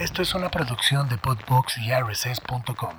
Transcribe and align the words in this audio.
Esto 0.00 0.22
es 0.22 0.34
una 0.34 0.48
producción 0.48 1.10
de 1.10 1.18
Podbox 1.18 1.76
y 1.76 1.90
RSS.com. 1.92 2.94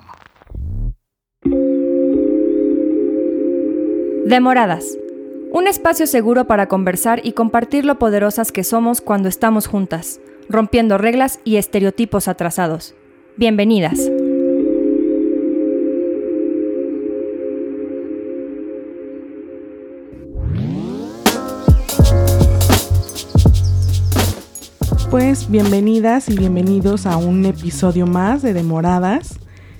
Demoradas. 4.24 4.96
Un 5.50 5.66
espacio 5.66 6.06
seguro 6.06 6.46
para 6.46 6.68
conversar 6.68 7.20
y 7.24 7.32
compartir 7.32 7.84
lo 7.84 7.98
poderosas 7.98 8.52
que 8.52 8.62
somos 8.62 9.00
cuando 9.00 9.28
estamos 9.28 9.66
juntas, 9.66 10.20
rompiendo 10.48 10.96
reglas 10.96 11.40
y 11.42 11.56
estereotipos 11.56 12.28
atrasados. 12.28 12.94
Bienvenidas. 13.36 13.98
Bienvenidas 25.52 26.30
y 26.30 26.34
bienvenidos 26.38 27.04
a 27.04 27.18
un 27.18 27.44
episodio 27.44 28.06
más 28.06 28.40
de 28.40 28.54
Demoradas. 28.54 29.38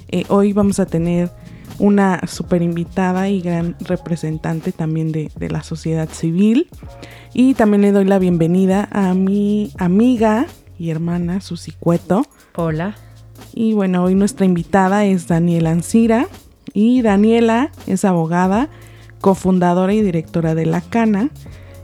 Eh, 0.08 0.24
hoy 0.28 0.52
vamos 0.52 0.78
a 0.80 0.84
tener 0.84 1.30
una 1.78 2.20
super 2.26 2.60
invitada 2.60 3.30
y 3.30 3.40
gran 3.40 3.74
representante 3.80 4.72
también 4.72 5.12
de, 5.12 5.32
de, 5.34 5.48
la 5.48 5.62
sociedad 5.62 6.10
civil. 6.10 6.68
Y 7.32 7.54
también 7.54 7.80
le 7.80 7.92
doy 7.92 8.04
la 8.04 8.18
bienvenida 8.18 8.86
a 8.92 9.14
mi 9.14 9.72
amiga 9.78 10.44
y 10.78 10.90
hermana 10.90 11.40
Susi 11.40 11.72
Cueto. 11.72 12.26
Hola. 12.54 12.94
Y 13.54 13.72
bueno, 13.72 14.04
hoy 14.04 14.14
nuestra 14.14 14.44
invitada 14.44 15.06
es 15.06 15.26
Daniela 15.26 15.70
Ancira. 15.70 16.26
Y 16.74 17.00
Daniela 17.00 17.70
es 17.86 18.04
abogada, 18.04 18.68
cofundadora 19.22 19.94
y 19.94 20.02
directora 20.02 20.54
de 20.54 20.66
La 20.66 20.82
Cana 20.82 21.30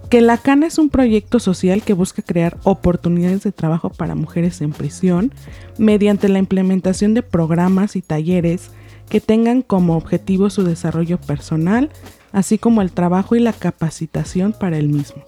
que 0.09 0.23
La 0.23 0.39
Cana 0.39 0.67
es 0.67 0.79
un 0.79 0.89
proyecto 0.89 1.39
social 1.39 1.83
que 1.83 1.93
busca 1.93 2.23
crear 2.23 2.57
oportunidades 2.63 3.43
de 3.43 3.53
trabajo 3.53 3.91
para 3.91 4.15
mujeres 4.15 4.61
en 4.63 4.73
prisión 4.73 5.33
mediante 5.77 6.29
la 6.29 6.39
implementación 6.39 7.13
de 7.13 7.23
programas 7.23 7.95
y 7.95 8.01
talleres 8.01 8.71
que 9.11 9.21
tengan 9.21 9.63
como 9.63 9.97
objetivo 9.97 10.51
su 10.51 10.65
desarrollo 10.65 11.19
personal, 11.19 11.91
así 12.33 12.59
como 12.59 12.81
el 12.81 12.91
trabajo 12.93 13.37
y 13.37 13.41
la 13.41 13.53
capacitación 13.53 14.55
para 14.59 14.79
el 14.79 14.89
mismo, 14.89 15.23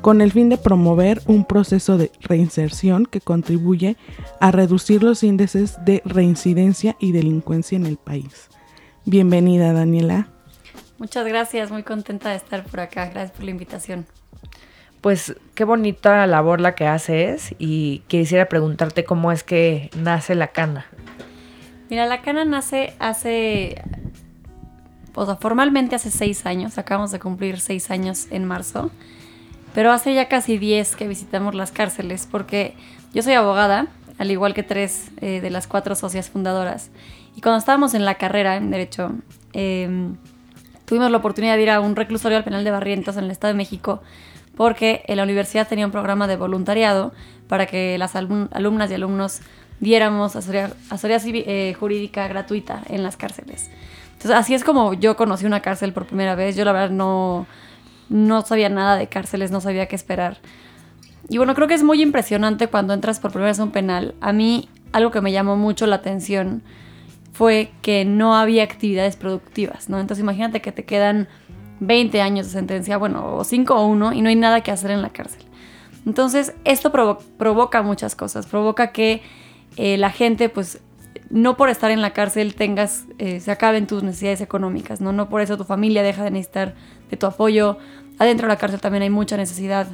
con 0.00 0.20
el 0.20 0.32
fin 0.32 0.48
de 0.48 0.58
promover 0.58 1.20
un 1.26 1.44
proceso 1.44 1.98
de 1.98 2.10
reinserción 2.20 3.06
que 3.06 3.20
contribuye 3.20 3.96
a 4.40 4.50
reducir 4.50 5.02
los 5.02 5.22
índices 5.22 5.76
de 5.84 6.02
reincidencia 6.04 6.96
y 7.00 7.12
delincuencia 7.12 7.76
en 7.76 7.86
el 7.86 7.96
país. 7.96 8.48
Bienvenida, 9.04 9.72
Daniela. 9.72 10.35
Muchas 10.98 11.26
gracias, 11.26 11.70
muy 11.70 11.82
contenta 11.82 12.30
de 12.30 12.36
estar 12.36 12.64
por 12.64 12.80
acá. 12.80 13.06
Gracias 13.10 13.32
por 13.32 13.44
la 13.44 13.50
invitación. 13.50 14.06
Pues 15.00 15.36
qué 15.54 15.64
bonita 15.64 16.26
labor 16.26 16.60
la 16.60 16.74
que 16.74 16.86
haces 16.86 17.54
y 17.58 18.00
quisiera 18.08 18.48
preguntarte 18.48 19.04
cómo 19.04 19.30
es 19.30 19.44
que 19.44 19.90
nace 19.96 20.34
la 20.34 20.48
cana. 20.48 20.86
Mira, 21.90 22.06
la 22.06 22.22
cana 22.22 22.44
nace 22.44 22.94
hace, 22.98 23.82
o 25.14 25.24
sea, 25.24 25.36
formalmente 25.36 25.94
hace 25.94 26.10
seis 26.10 26.46
años, 26.46 26.78
acabamos 26.78 27.12
de 27.12 27.20
cumplir 27.20 27.60
seis 27.60 27.90
años 27.90 28.26
en 28.30 28.44
marzo, 28.44 28.90
pero 29.74 29.92
hace 29.92 30.12
ya 30.12 30.28
casi 30.28 30.58
diez 30.58 30.96
que 30.96 31.06
visitamos 31.06 31.54
las 31.54 31.70
cárceles 31.70 32.26
porque 32.28 32.74
yo 33.14 33.22
soy 33.22 33.34
abogada, 33.34 33.86
al 34.18 34.30
igual 34.30 34.54
que 34.54 34.64
tres 34.64 35.10
eh, 35.20 35.40
de 35.40 35.50
las 35.50 35.68
cuatro 35.68 35.94
socias 35.94 36.30
fundadoras, 36.30 36.90
y 37.36 37.42
cuando 37.42 37.58
estábamos 37.58 37.94
en 37.94 38.04
la 38.04 38.14
carrera 38.14 38.56
en 38.56 38.72
Derecho, 38.72 39.12
eh, 39.52 40.08
tuvimos 40.86 41.10
la 41.10 41.18
oportunidad 41.18 41.56
de 41.56 41.62
ir 41.62 41.70
a 41.70 41.80
un 41.80 41.94
reclusorio 41.94 42.38
al 42.38 42.44
penal 42.44 42.64
de 42.64 42.70
Barrientos 42.70 43.16
en 43.16 43.24
el 43.24 43.30
Estado 43.30 43.52
de 43.52 43.58
México 43.58 44.02
porque 44.56 45.04
la 45.08 45.22
universidad 45.22 45.68
tenía 45.68 45.84
un 45.84 45.92
programa 45.92 46.26
de 46.26 46.36
voluntariado 46.36 47.12
para 47.46 47.66
que 47.66 47.98
las 47.98 48.16
alumnas 48.16 48.90
y 48.90 48.94
alumnos 48.94 49.40
diéramos 49.80 50.34
asesoría, 50.34 50.70
eh, 50.90 51.76
jurídica 51.78 52.26
gratuita 52.26 52.82
en 52.88 53.02
las 53.02 53.16
cárceles. 53.16 53.70
Entonces, 54.14 54.32
así 54.32 54.54
es 54.54 54.64
como 54.64 54.94
yo 54.94 55.14
conocí 55.16 55.44
una 55.44 55.60
cárcel 55.60 55.92
por 55.92 56.06
primera 56.06 56.34
vez. 56.34 56.56
Yo 56.56 56.64
la 56.64 56.72
verdad 56.72 56.90
no, 56.90 57.46
no 58.08 58.42
sabía 58.42 58.70
nada 58.70 58.96
de 58.96 59.08
cárceles, 59.08 59.50
no 59.50 59.60
sabía 59.60 59.86
qué 59.86 59.94
esperar. 59.94 60.38
Y 61.28 61.36
bueno, 61.36 61.54
creo 61.54 61.68
que 61.68 61.74
es 61.74 61.82
muy 61.82 62.00
impresionante 62.00 62.68
cuando 62.68 62.94
entras 62.94 63.20
por 63.20 63.32
primera 63.32 63.50
vez 63.50 63.60
a 63.60 63.64
un 63.64 63.72
penal. 63.72 64.14
A 64.22 64.32
mí, 64.32 64.70
algo 64.92 65.10
que 65.10 65.20
me 65.20 65.32
llamó 65.32 65.56
mucho 65.56 65.86
la 65.86 65.96
atención 65.96 66.62
fue 67.36 67.70
que 67.82 68.06
no 68.06 68.34
había 68.34 68.62
actividades 68.62 69.16
productivas, 69.16 69.90
¿no? 69.90 70.00
Entonces 70.00 70.22
imagínate 70.22 70.62
que 70.62 70.72
te 70.72 70.86
quedan 70.86 71.28
20 71.80 72.22
años 72.22 72.46
de 72.46 72.52
sentencia, 72.52 72.96
bueno, 72.96 73.36
o 73.36 73.44
5 73.44 73.74
o 73.74 73.86
1, 73.88 74.14
y 74.14 74.22
no 74.22 74.30
hay 74.30 74.36
nada 74.36 74.62
que 74.62 74.70
hacer 74.70 74.90
en 74.90 75.02
la 75.02 75.10
cárcel. 75.10 75.42
Entonces 76.06 76.54
esto 76.64 76.92
provoca 76.92 77.82
muchas 77.82 78.16
cosas, 78.16 78.46
provoca 78.46 78.90
que 78.90 79.20
eh, 79.76 79.98
la 79.98 80.10
gente, 80.10 80.48
pues, 80.48 80.80
no 81.28 81.58
por 81.58 81.68
estar 81.68 81.90
en 81.90 82.00
la 82.00 82.14
cárcel 82.14 82.54
tengas, 82.54 83.04
eh, 83.18 83.40
se 83.40 83.50
acaben 83.50 83.86
tus 83.86 84.02
necesidades 84.02 84.40
económicas, 84.40 85.02
¿no? 85.02 85.12
No 85.12 85.28
por 85.28 85.42
eso 85.42 85.58
tu 85.58 85.64
familia 85.64 86.02
deja 86.02 86.24
de 86.24 86.30
necesitar 86.30 86.74
de 87.10 87.18
tu 87.18 87.26
apoyo. 87.26 87.76
Adentro 88.18 88.46
de 88.46 88.54
la 88.54 88.58
cárcel 88.58 88.80
también 88.80 89.02
hay 89.02 89.10
mucha 89.10 89.36
necesidad 89.36 89.88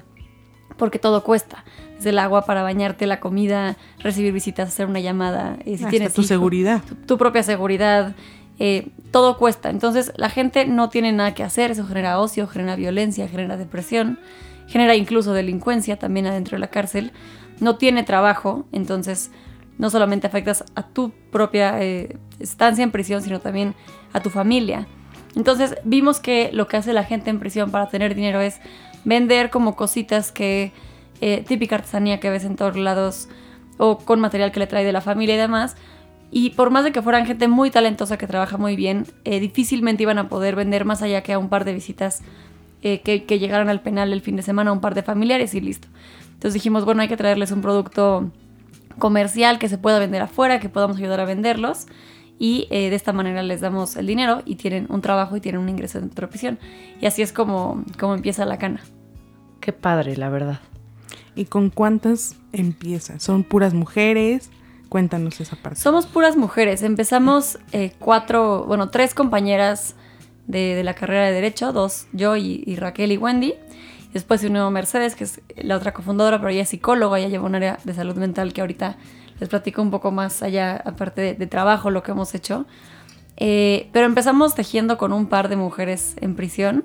porque 0.77 1.01
todo 1.01 1.25
cuesta. 1.25 1.65
El 2.07 2.19
agua 2.19 2.45
para 2.45 2.63
bañarte, 2.63 3.07
la 3.07 3.21
comida, 3.21 3.77
recibir 3.99 4.33
visitas, 4.33 4.69
hacer 4.69 4.87
una 4.87 5.01
llamada. 5.01 5.57
Eh, 5.65 5.79
si 5.79 5.85
tienes 5.87 6.15
tu 6.15 6.23
seguridad. 6.23 6.83
Tu, 7.07 7.19
propia 7.19 7.43
seguridad. 7.43 8.15
Eh, 8.59 8.89
todo 9.11 9.39
cuesta. 9.39 9.71
Entonces 9.71 10.13
la 10.17 10.31
gente 10.31 10.67
no 10.67 10.89
tiene 10.89 11.13
nada 11.13 11.35
que 11.35 11.43
hacer. 11.43 11.71
Eso 11.71 11.87
genera 11.87 12.19
ocio, 12.19 12.47
genera 12.47 12.77
violencia, 12.77 13.29
genera 13.29 13.57
depresión, 13.57 14.19
genera 14.67 14.95
incluso 14.95 15.33
delincuencia 15.33 15.99
también 15.99 16.27
adentro 16.27 16.57
de 16.57 16.61
la 16.61 16.69
cárcel. 16.69 17.13
No 17.61 17.77
tiene 17.77 18.03
trabajo. 18.03 18.67
Entonces 18.73 19.31
no 19.79 19.91
solamente 19.91 20.27
afectas 20.27 20.65
a 20.75 20.83
tu 20.83 21.13
propia 21.31 21.83
eh, 21.83 22.17
estancia 22.39 22.85
en 22.85 22.91
prisión, 22.91 23.23
sino 23.23 23.41
también 23.41 23.75
a 24.13 24.21
tu 24.21 24.31
familia. 24.31 24.87
Entonces 25.35 25.77
vimos 25.85 26.21
que 26.21 26.51
lo 26.53 26.69
que 26.69 26.77
hace 26.77 26.93
la 26.93 27.05
gente 27.05 27.31
en 27.31 27.41
prisión 27.41 27.71
para 27.71 27.89
tener 27.89 28.15
dinero 28.15 28.41
es 28.41 28.61
vender 29.05 29.51
como 29.51 29.77
cositas 29.77 30.31
que, 30.31 30.73
eh, 31.23 31.45
típica 31.47 31.77
artesanía 31.77 32.21
que 32.21 32.29
ves 32.29 32.45
en 32.45 32.57
todos 32.57 32.77
lados, 32.77 33.29
o 33.79 33.97
con 33.99 34.21
material 34.21 34.53
que 34.53 34.61
le 34.61 34.67
trae 34.67 34.85
de 34.85 34.93
la 34.93 35.01
familia 35.01 35.37
y 35.37 35.39
demás. 35.39 35.77
Y 36.31 36.51
por 36.51 36.71
más 36.71 36.85
de 36.85 36.93
que 36.93 37.01
fueran 37.01 37.27
gente 37.27 37.49
muy 37.49 37.71
talentosa 37.71 38.19
que 38.19 38.27
trabaja 38.27 38.59
muy 38.59 38.77
bien, 38.77 39.07
eh, 39.25 39.41
difícilmente 39.41 40.03
iban 40.03 40.19
a 40.19 40.29
poder 40.29 40.57
vender 40.57 40.85
más 40.85 41.01
allá 41.01 41.23
que 41.23 41.33
a 41.33 41.39
un 41.39 41.49
par 41.49 41.65
de 41.65 41.73
visitas 41.73 42.23
eh, 42.83 43.01
que, 43.01 43.25
que, 43.25 43.39
llegaran 43.39 43.69
al 43.69 43.81
penal 43.81 44.13
el 44.13 44.21
fin 44.21 44.37
de 44.37 44.43
semana, 44.43 44.71
a 44.71 44.73
un 44.73 44.81
par 44.81 44.95
de 44.95 45.03
familiares 45.03 45.55
y 45.55 45.61
listo. 45.61 45.89
Entonces 46.35 46.55
dijimos, 46.55 46.85
bueno, 46.85 47.03
hay 47.03 47.09
que 47.09 47.17
traerles 47.17 47.53
un 47.53 47.61
producto 47.63 48.31
comercial 48.99 49.59
que 49.59 49.69
se 49.69 49.79
pueda 49.79 49.99
vender 49.99 50.23
afuera, 50.23 50.59
que 50.59 50.69
podamos 50.69 50.97
ayudar 50.97 51.21
a 51.21 51.25
venderlos 51.25 51.87
y 52.39 52.67
eh, 52.71 52.91
de 52.91 52.97
esta 52.97 53.13
manera 53.13 53.45
les 53.45 53.61
damos 53.61 53.95
el 53.95 54.09
dinero 54.09 54.43
y 54.45 54.57
tienen 54.57 54.87
un 54.91 55.01
trabajo 55.01 55.37
y 55.37 55.41
tienen 55.41 55.61
un 55.61 55.69
ingreso 55.69 56.01
de 56.01 56.09
prisión. 56.09 56.59
Y 57.01 57.07
así 57.07 57.23
es 57.23 57.33
como, 57.33 57.85
como 58.01 58.15
empieza 58.15 58.45
la 58.45 58.59
cana. 58.59 58.81
Qué 59.61 59.73
padre, 59.73 60.17
la 60.17 60.29
verdad. 60.29 60.59
¿Y 61.35 61.47
con 61.47 61.71
cuántas 61.71 62.37
empieza? 62.53 63.19
¿Son 63.19 63.45
puras 63.45 63.75
mujeres? 63.75 64.51
Cuéntanos 64.89 65.41
esa 65.41 65.57
parte. 65.57 65.81
Somos 65.81 66.07
puras 66.07 66.37
mujeres. 66.37 66.83
Empezamos 66.83 67.59
eh, 67.73 67.93
cuatro, 67.99 68.65
bueno, 68.67 68.91
tres 68.91 69.15
compañeras 69.15 69.95
de, 70.47 70.83
la 70.85 70.95
carrera 70.95 71.27
de 71.27 71.33
Derecho, 71.33 71.73
dos, 71.73 72.07
yo 72.13 72.37
y, 72.37 72.77
Raquel 72.77 73.13
y 73.13 73.17
Wendy. 73.17 73.55
Después 74.13 74.43
se 74.43 74.49
unió 74.49 74.71
Mercedes, 74.71 75.15
que 75.15 75.25
es 75.25 75.41
la 75.57 75.77
otra 75.77 75.95
cofundadora, 75.95 76.39
pero 76.39 76.51
ella 76.51 76.63
es 76.63 76.69
psicóloga, 76.69 77.19
ella 77.19 77.29
lleva 77.29 77.47
un 77.47 77.55
área 77.55 77.79
de 77.85 77.95
salud 77.95 78.17
mental 78.17 78.53
que 78.53 78.61
ahorita 78.61 78.99
les 79.41 79.49
platico 79.49 79.81
un 79.81 79.91
poco 79.91 80.11
más 80.13 80.43
allá, 80.43 80.77
aparte 80.85 81.35
de, 81.35 81.47
trabajo, 81.47 81.91
lo 81.91 82.03
que 82.03 82.11
hemos 82.11 82.35
hecho. 82.35 82.67
Eh, 83.39 83.89
pero 83.93 84.05
empezamos 84.05 84.55
tejiendo 84.55 84.99
con 84.99 85.15
un 85.15 85.27
par 85.27 85.49
de 85.49 85.57
mujeres 85.57 86.15
en 86.21 86.37
prisión. 86.37 86.85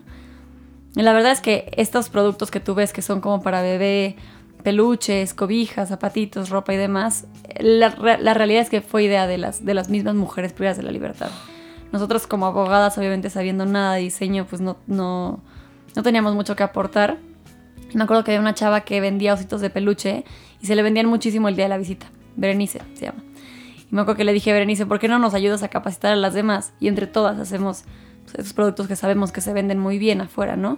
Y 0.96 1.02
la 1.02 1.12
verdad 1.12 1.34
es 1.34 1.42
que 1.42 1.70
estos 1.76 2.10
productos 2.10 2.50
que 2.50 2.62
tú 2.62 2.74
ves 2.74 2.94
que 2.94 3.02
son 3.02 3.20
como 3.20 3.42
para 3.42 3.62
bebé, 3.62 4.16
peluches, 4.68 5.34
cobijas, 5.34 5.88
zapatitos, 5.88 6.50
ropa 6.50 6.74
y 6.74 6.76
demás, 6.76 7.26
la, 7.58 7.88
realidad 8.34 8.62
es 8.62 8.70
que 8.70 8.82
fue 8.82 9.04
idea 9.04 9.26
de 9.26 9.38
las, 9.38 9.64
de 9.64 9.74
las 9.74 9.88
mismas 9.88 10.14
mujeres 10.14 10.52
privadas 10.52 10.76
de 10.76 10.84
la 10.84 10.92
libertad. 10.92 11.30
Nosotros 11.94 12.28
como 12.28 12.48
abogadas, 12.48 12.98
obviamente 12.98 13.30
sabiendo 13.30 13.66
nada 13.66 13.94
de 13.94 14.02
diseño, 14.02 14.46
pues 14.46 14.60
no, 14.60 14.76
no, 14.86 15.40
no 15.96 16.04
teníamos 16.04 16.36
mucho 16.36 16.58
que 16.58 16.64
aportar. 16.64 17.18
Me 17.94 18.04
acuerdo 18.04 18.26
que 18.26 18.32
había 18.32 18.42
una 18.42 18.56
chava 18.56 18.82
que 18.82 19.00
vendía 19.00 19.36
ositos 19.36 19.62
de 19.62 19.70
peluche 19.70 20.26
y 20.60 20.66
se 20.66 20.76
le 20.76 20.84
vendían 20.84 21.06
muchísimo 21.06 21.48
el 21.48 21.56
día 21.56 21.64
de 21.64 21.70
la 21.70 21.78
visita. 21.78 22.08
Berenice 22.36 22.82
se 22.96 23.06
llama. 23.06 23.24
Y 23.90 23.96
me 23.96 24.02
acuerdo 24.02 24.18
que 24.18 24.26
le 24.26 24.34
dije 24.34 24.52
a 24.52 24.54
Berenice, 24.54 24.86
¿por 24.86 25.00
qué 25.00 25.08
no 25.08 25.18
nos 25.18 25.34
ayudas 25.34 25.64
a 25.64 25.70
capacitar 25.70 26.12
a 26.12 26.18
las 26.18 26.34
demás? 26.34 26.74
Y 26.82 26.90
entre 26.90 27.08
todas 27.08 27.40
hacemos 27.40 27.86
pues, 28.26 28.36
esos 28.36 28.52
productos 28.52 28.90
que 28.90 28.98
sabemos 28.98 29.32
que 29.32 29.40
se 29.40 29.54
venden 29.54 29.80
muy 29.80 29.98
bien 29.98 30.20
afuera, 30.20 30.58
¿no? 30.58 30.78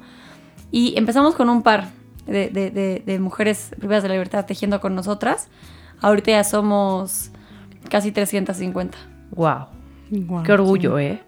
Y 0.69 0.95
empezamos 0.95 1.33
con 1.33 1.49
un 1.49 1.63
par 1.63 1.87
de, 2.29 3.17
mujeres 3.19 3.71
privadas 3.79 4.03
de 4.03 4.09
la 4.09 4.15
libertad 4.15 4.45
tejiendo 4.45 4.79
con 4.79 4.95
nosotras. 4.95 5.49
Ahorita 6.01 6.31
ya 6.31 6.43
somos 6.43 7.31
casi 7.89 8.11
350. 8.11 8.97
Wow. 9.31 9.67
Qué 10.43 10.53
orgullo, 10.53 10.97
¿eh? 10.99 11.21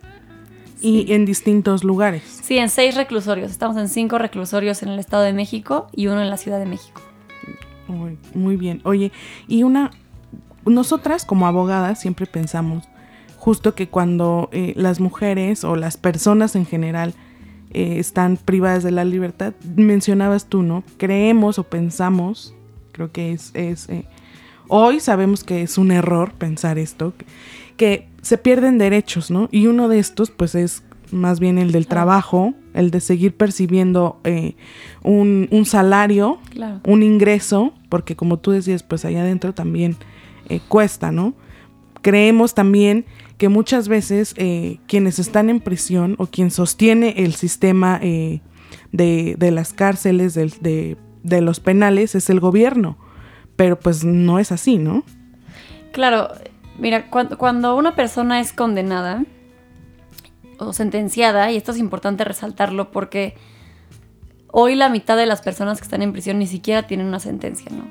Y 0.81 1.13
en 1.13 1.25
distintos 1.25 1.83
lugares. 1.83 2.23
Sí, 2.43 2.57
en 2.57 2.69
seis 2.69 2.95
reclusorios. 2.95 3.51
Estamos 3.51 3.77
en 3.77 3.87
cinco 3.87 4.17
reclusorios 4.17 4.81
en 4.81 4.89
el 4.89 4.99
Estado 4.99 5.23
de 5.23 5.33
México 5.33 5.87
y 5.91 6.07
uno 6.07 6.21
en 6.21 6.29
la 6.29 6.37
Ciudad 6.37 6.59
de 6.59 6.65
México. 6.65 7.01
Muy, 7.87 8.17
muy 8.33 8.55
bien. 8.55 8.81
Oye, 8.83 9.11
y 9.47 9.63
una 9.63 9.91
nosotras 10.65 11.25
como 11.25 11.47
abogadas 11.47 11.99
siempre 11.99 12.25
pensamos 12.25 12.87
justo 13.37 13.73
que 13.73 13.87
cuando 13.87 14.49
eh, 14.51 14.73
las 14.75 14.99
mujeres 14.99 15.63
o 15.63 15.75
las 15.75 15.97
personas 15.97 16.55
en 16.55 16.65
general 16.65 17.15
eh, 17.73 17.99
están 17.99 18.37
privadas 18.37 18.83
de 18.83 18.91
la 18.91 19.05
libertad, 19.05 19.53
mencionabas 19.75 20.45
tú, 20.47 20.61
¿no? 20.63 20.83
Creemos 20.97 21.59
o 21.59 21.63
pensamos, 21.63 22.53
creo 22.91 23.11
que 23.11 23.31
es, 23.31 23.51
es 23.53 23.89
eh, 23.89 24.05
hoy 24.67 24.99
sabemos 24.99 25.43
que 25.43 25.61
es 25.61 25.77
un 25.77 25.91
error 25.91 26.33
pensar 26.33 26.77
esto, 26.77 27.13
que, 27.17 27.25
que 27.77 28.07
se 28.21 28.37
pierden 28.37 28.77
derechos, 28.77 29.31
¿no? 29.31 29.47
Y 29.51 29.67
uno 29.67 29.87
de 29.87 29.99
estos, 29.99 30.31
pues 30.31 30.55
es 30.55 30.83
más 31.11 31.39
bien 31.39 31.57
el 31.57 31.71
del 31.71 31.87
trabajo, 31.87 32.53
el 32.73 32.89
de 32.91 33.01
seguir 33.01 33.35
percibiendo 33.35 34.19
eh, 34.23 34.55
un, 35.03 35.47
un 35.51 35.65
salario, 35.65 36.39
Claro. 36.51 36.79
un 36.85 37.03
ingreso, 37.03 37.73
porque 37.89 38.15
como 38.15 38.37
tú 38.37 38.51
decías, 38.51 38.83
pues 38.83 39.03
allá 39.03 39.21
adentro 39.21 39.53
también 39.53 39.97
cuesta, 40.67 41.11
¿no? 41.13 41.33
Creemos 42.01 42.53
también 42.53 43.05
que 43.41 43.49
muchas 43.49 43.87
veces 43.87 44.35
eh, 44.37 44.77
quienes 44.85 45.17
están 45.17 45.49
en 45.49 45.61
prisión 45.61 46.13
o 46.19 46.27
quien 46.27 46.51
sostiene 46.51 47.15
el 47.17 47.33
sistema 47.33 47.99
eh, 47.99 48.39
de, 48.91 49.33
de 49.35 49.49
las 49.49 49.73
cárceles, 49.73 50.35
de, 50.35 50.95
de 51.23 51.41
los 51.41 51.59
penales, 51.59 52.13
es 52.13 52.29
el 52.29 52.39
gobierno. 52.39 52.99
Pero 53.55 53.79
pues 53.79 54.03
no 54.03 54.37
es 54.37 54.51
así, 54.51 54.77
¿no? 54.77 55.03
Claro, 55.91 56.27
mira, 56.77 57.09
cuando, 57.09 57.39
cuando 57.39 57.75
una 57.75 57.95
persona 57.95 58.39
es 58.39 58.53
condenada 58.53 59.25
o 60.59 60.71
sentenciada, 60.71 61.51
y 61.51 61.57
esto 61.57 61.71
es 61.71 61.79
importante 61.79 62.23
resaltarlo 62.23 62.91
porque 62.91 63.33
hoy 64.51 64.75
la 64.75 64.87
mitad 64.89 65.17
de 65.17 65.25
las 65.25 65.41
personas 65.41 65.79
que 65.79 65.85
están 65.85 66.03
en 66.03 66.13
prisión 66.13 66.37
ni 66.37 66.45
siquiera 66.45 66.85
tienen 66.85 67.07
una 67.07 67.19
sentencia, 67.19 67.71
¿no? 67.71 67.85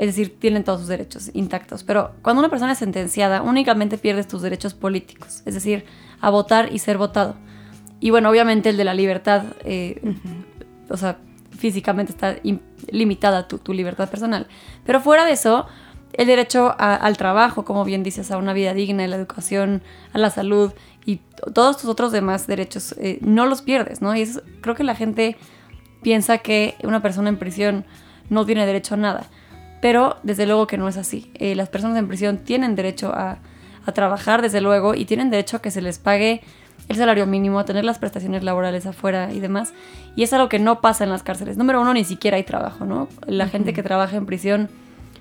Es 0.00 0.06
decir, 0.06 0.38
tienen 0.40 0.64
todos 0.64 0.80
sus 0.80 0.88
derechos 0.88 1.30
intactos. 1.34 1.84
Pero 1.84 2.12
cuando 2.22 2.40
una 2.40 2.48
persona 2.48 2.72
es 2.72 2.78
sentenciada, 2.78 3.42
únicamente 3.42 3.98
pierdes 3.98 4.26
tus 4.26 4.40
derechos 4.40 4.72
políticos, 4.72 5.42
es 5.44 5.52
decir, 5.52 5.84
a 6.22 6.30
votar 6.30 6.72
y 6.72 6.78
ser 6.78 6.96
votado. 6.96 7.34
Y 8.00 8.08
bueno, 8.08 8.30
obviamente 8.30 8.70
el 8.70 8.78
de 8.78 8.84
la 8.84 8.94
libertad, 8.94 9.42
eh, 9.62 10.00
o 10.88 10.96
sea, 10.96 11.18
físicamente 11.58 12.12
está 12.12 12.38
im- 12.42 12.60
limitada 12.90 13.46
tu, 13.46 13.58
tu 13.58 13.74
libertad 13.74 14.08
personal. 14.08 14.46
Pero 14.86 15.00
fuera 15.02 15.26
de 15.26 15.32
eso, 15.32 15.66
el 16.14 16.26
derecho 16.26 16.74
a- 16.78 16.94
al 16.94 17.18
trabajo, 17.18 17.66
como 17.66 17.84
bien 17.84 18.02
dices, 18.02 18.30
a 18.30 18.38
una 18.38 18.54
vida 18.54 18.72
digna, 18.72 19.04
a 19.04 19.06
la 19.08 19.16
educación, 19.16 19.82
a 20.14 20.18
la 20.18 20.30
salud 20.30 20.72
y 21.04 21.16
todos 21.52 21.76
tus 21.76 21.90
otros 21.90 22.10
demás 22.10 22.46
derechos, 22.46 22.94
eh, 22.98 23.18
no 23.20 23.44
los 23.44 23.60
pierdes, 23.60 24.00
¿no? 24.00 24.16
Y 24.16 24.22
eso, 24.22 24.40
creo 24.62 24.74
que 24.74 24.82
la 24.84 24.94
gente 24.94 25.36
piensa 26.02 26.38
que 26.38 26.76
una 26.84 27.02
persona 27.02 27.28
en 27.28 27.36
prisión 27.38 27.84
no 28.30 28.46
tiene 28.46 28.64
derecho 28.64 28.94
a 28.94 28.96
nada. 28.96 29.26
Pero 29.80 30.16
desde 30.22 30.46
luego 30.46 30.66
que 30.66 30.76
no 30.76 30.88
es 30.88 30.96
así. 30.96 31.30
Eh, 31.34 31.54
las 31.54 31.68
personas 31.68 31.98
en 31.98 32.08
prisión 32.08 32.38
tienen 32.38 32.74
derecho 32.74 33.12
a, 33.14 33.38
a 33.86 33.92
trabajar, 33.92 34.42
desde 34.42 34.60
luego, 34.60 34.94
y 34.94 35.04
tienen 35.04 35.30
derecho 35.30 35.56
a 35.56 35.62
que 35.62 35.70
se 35.70 35.80
les 35.80 35.98
pague 35.98 36.42
el 36.88 36.96
salario 36.96 37.26
mínimo, 37.26 37.60
a 37.60 37.64
tener 37.64 37.84
las 37.84 37.98
prestaciones 37.98 38.42
laborales 38.42 38.84
afuera 38.84 39.32
y 39.32 39.40
demás. 39.40 39.72
Y 40.16 40.24
es 40.24 40.32
algo 40.32 40.48
que 40.48 40.58
no 40.58 40.80
pasa 40.80 41.04
en 41.04 41.10
las 41.10 41.22
cárceles. 41.22 41.56
Número 41.56 41.80
uno, 41.80 41.94
ni 41.94 42.04
siquiera 42.04 42.36
hay 42.36 42.42
trabajo, 42.42 42.84
¿no? 42.84 43.08
La 43.26 43.46
gente 43.48 43.72
que 43.72 43.82
trabaja 43.82 44.16
en 44.16 44.26
prisión 44.26 44.68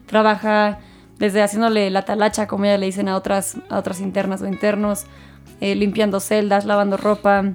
trabaja 0.07 0.79
desde 1.19 1.44
haciéndole 1.44 1.89
la 1.91 2.03
talacha, 2.03 2.47
como 2.47 2.65
ya 2.65 2.77
le 2.77 2.88
dicen 2.88 3.07
a 3.07 3.15
otras, 3.15 3.57
a 3.69 3.77
otras 3.77 4.00
internas 4.00 4.41
o 4.41 4.47
internos, 4.47 5.06
eh, 5.61 5.75
limpiando 5.75 6.19
celdas, 6.19 6.65
lavando 6.65 6.97
ropa, 6.97 7.53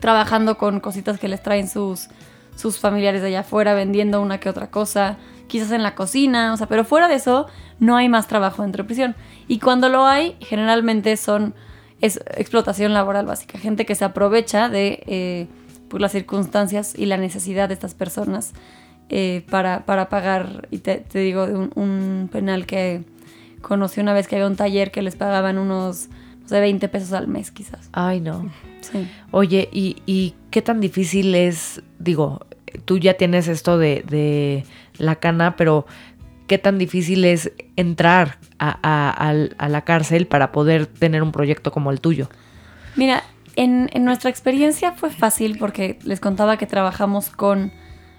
trabajando 0.00 0.58
con 0.58 0.80
cositas 0.80 1.20
que 1.20 1.28
les 1.28 1.42
traen 1.42 1.68
sus, 1.68 2.08
sus 2.56 2.78
familiares 2.80 3.20
de 3.20 3.28
allá 3.28 3.40
afuera, 3.40 3.74
vendiendo 3.74 4.20
una 4.20 4.38
que 4.40 4.48
otra 4.48 4.70
cosa, 4.70 5.18
quizás 5.48 5.72
en 5.72 5.82
la 5.82 5.94
cocina, 5.94 6.52
o 6.52 6.56
sea, 6.56 6.68
pero 6.68 6.84
fuera 6.84 7.08
de 7.08 7.16
eso 7.16 7.46
no 7.80 7.96
hay 7.96 8.08
más 8.08 8.28
trabajo 8.28 8.62
dentro 8.62 8.84
de 8.84 8.86
prisión. 8.86 9.16
Y 9.48 9.58
cuando 9.58 9.88
lo 9.88 10.06
hay, 10.06 10.36
generalmente 10.40 11.16
son 11.16 11.54
es 12.00 12.20
explotación 12.36 12.94
laboral 12.94 13.26
básica, 13.26 13.58
gente 13.58 13.84
que 13.84 13.94
se 13.94 14.04
aprovecha 14.04 14.68
de 14.68 15.02
eh, 15.06 15.46
pues, 15.88 16.00
las 16.00 16.12
circunstancias 16.12 16.94
y 16.96 17.06
la 17.06 17.16
necesidad 17.16 17.68
de 17.68 17.74
estas 17.74 17.94
personas 17.94 18.52
eh, 19.08 19.44
para, 19.50 19.84
para 19.84 20.08
pagar, 20.08 20.68
y 20.70 20.78
te, 20.78 20.96
te 20.98 21.18
digo, 21.20 21.46
de 21.46 21.54
un, 21.54 21.70
un 21.74 22.28
penal 22.30 22.66
que 22.66 23.04
conocí 23.62 24.00
una 24.00 24.12
vez 24.12 24.28
que 24.28 24.36
había 24.36 24.46
un 24.46 24.56
taller 24.56 24.90
que 24.90 25.02
les 25.02 25.16
pagaban 25.16 25.58
unos, 25.58 26.08
no 26.42 26.48
sé, 26.48 26.60
20 26.60 26.88
pesos 26.88 27.12
al 27.12 27.26
mes 27.26 27.50
quizás. 27.50 27.88
Ay, 27.92 28.20
no. 28.20 28.50
Sí. 28.80 29.08
Oye, 29.32 29.68
¿y, 29.72 29.96
y 30.06 30.34
qué 30.50 30.62
tan 30.62 30.80
difícil 30.80 31.34
es? 31.34 31.82
Digo, 31.98 32.46
tú 32.84 32.98
ya 32.98 33.14
tienes 33.14 33.48
esto 33.48 33.78
de, 33.78 34.04
de 34.08 34.64
la 34.98 35.16
cana, 35.16 35.56
pero 35.56 35.86
¿qué 36.46 36.58
tan 36.58 36.78
difícil 36.78 37.24
es 37.24 37.52
entrar 37.76 38.38
a, 38.58 38.70
a- 39.58 39.68
la 39.68 39.80
cárcel 39.82 40.26
para 40.26 40.50
poder 40.52 40.86
tener 40.86 41.22
un 41.22 41.32
proyecto 41.32 41.70
como 41.72 41.90
el 41.90 42.00
tuyo? 42.00 42.28
Mira, 42.96 43.22
en, 43.56 43.90
en 43.92 44.04
nuestra 44.04 44.30
experiencia 44.30 44.92
fue 44.92 45.10
fácil 45.10 45.58
porque 45.58 45.98
les 46.04 46.20
contaba 46.20 46.56
que 46.56 46.66
trabajamos 46.66 47.30
con 47.30 47.72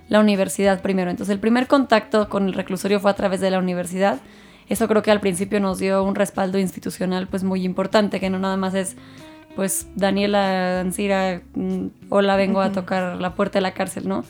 la 0.09 0.19
universidad 0.19 0.81
primero. 0.81 1.11
Entonces 1.11 1.33
el 1.33 1.39
primer 1.39 1.67
contacto 1.67 2.29
con 2.29 2.47
el 2.47 2.53
reclusorio 2.53 2.99
fue 2.99 3.11
a 3.11 3.15
través 3.15 3.41
de 3.41 3.51
la 3.51 3.59
universidad. 3.59 4.19
Eso 4.67 4.87
creo 4.87 5.01
que 5.01 5.11
al 5.11 5.19
principio 5.19 5.59
nos 5.59 5.79
dio 5.79 6.03
un 6.03 6.15
respaldo 6.15 6.59
institucional 6.59 7.27
pues 7.27 7.43
muy 7.43 7.63
importante, 7.63 8.19
que 8.19 8.29
no 8.29 8.37
nada 8.39 8.57
más 8.57 8.73
es 8.75 8.95
pues 9.59 9.87
Daniela 9.93 10.79
Ancira, 10.79 11.41
mm, 11.53 11.87
hola, 12.07 12.37
vengo 12.37 12.61
a 12.61 12.71
tocar 12.71 13.17
la 13.19 13.35
puerta 13.35 13.57
de 13.59 13.61
la 13.61 13.73
cárcel, 13.73 14.07
¿no? 14.07 14.23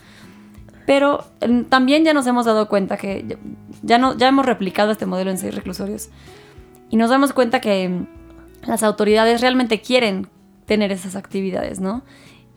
Pero 0.86 1.24
mm, 1.48 1.66
también 1.68 2.02
ya 2.04 2.12
nos 2.14 2.26
hemos 2.26 2.46
dado 2.46 2.68
cuenta 2.68 2.96
que 2.96 3.38
ya- 3.82 3.98
no, 3.98 4.16
ya 4.18 4.26
hemos 4.26 4.44
replicado 4.44 4.90
este 4.90 5.06
modelo 5.06 5.30
en 5.30 5.38
seis 5.38 5.54
reclusorios. 5.54 6.08
Y 6.88 6.96
nos 6.96 7.10
damos 7.10 7.32
cuenta 7.32 7.60
que 7.60 7.88
mm, 7.88 8.06
las 8.66 8.82
autoridades 8.82 9.40
realmente 9.40 9.80
quieren 9.80 10.26
tener 10.66 10.90
esas 10.90 11.14
actividades, 11.14 11.78
¿no? 11.78 12.02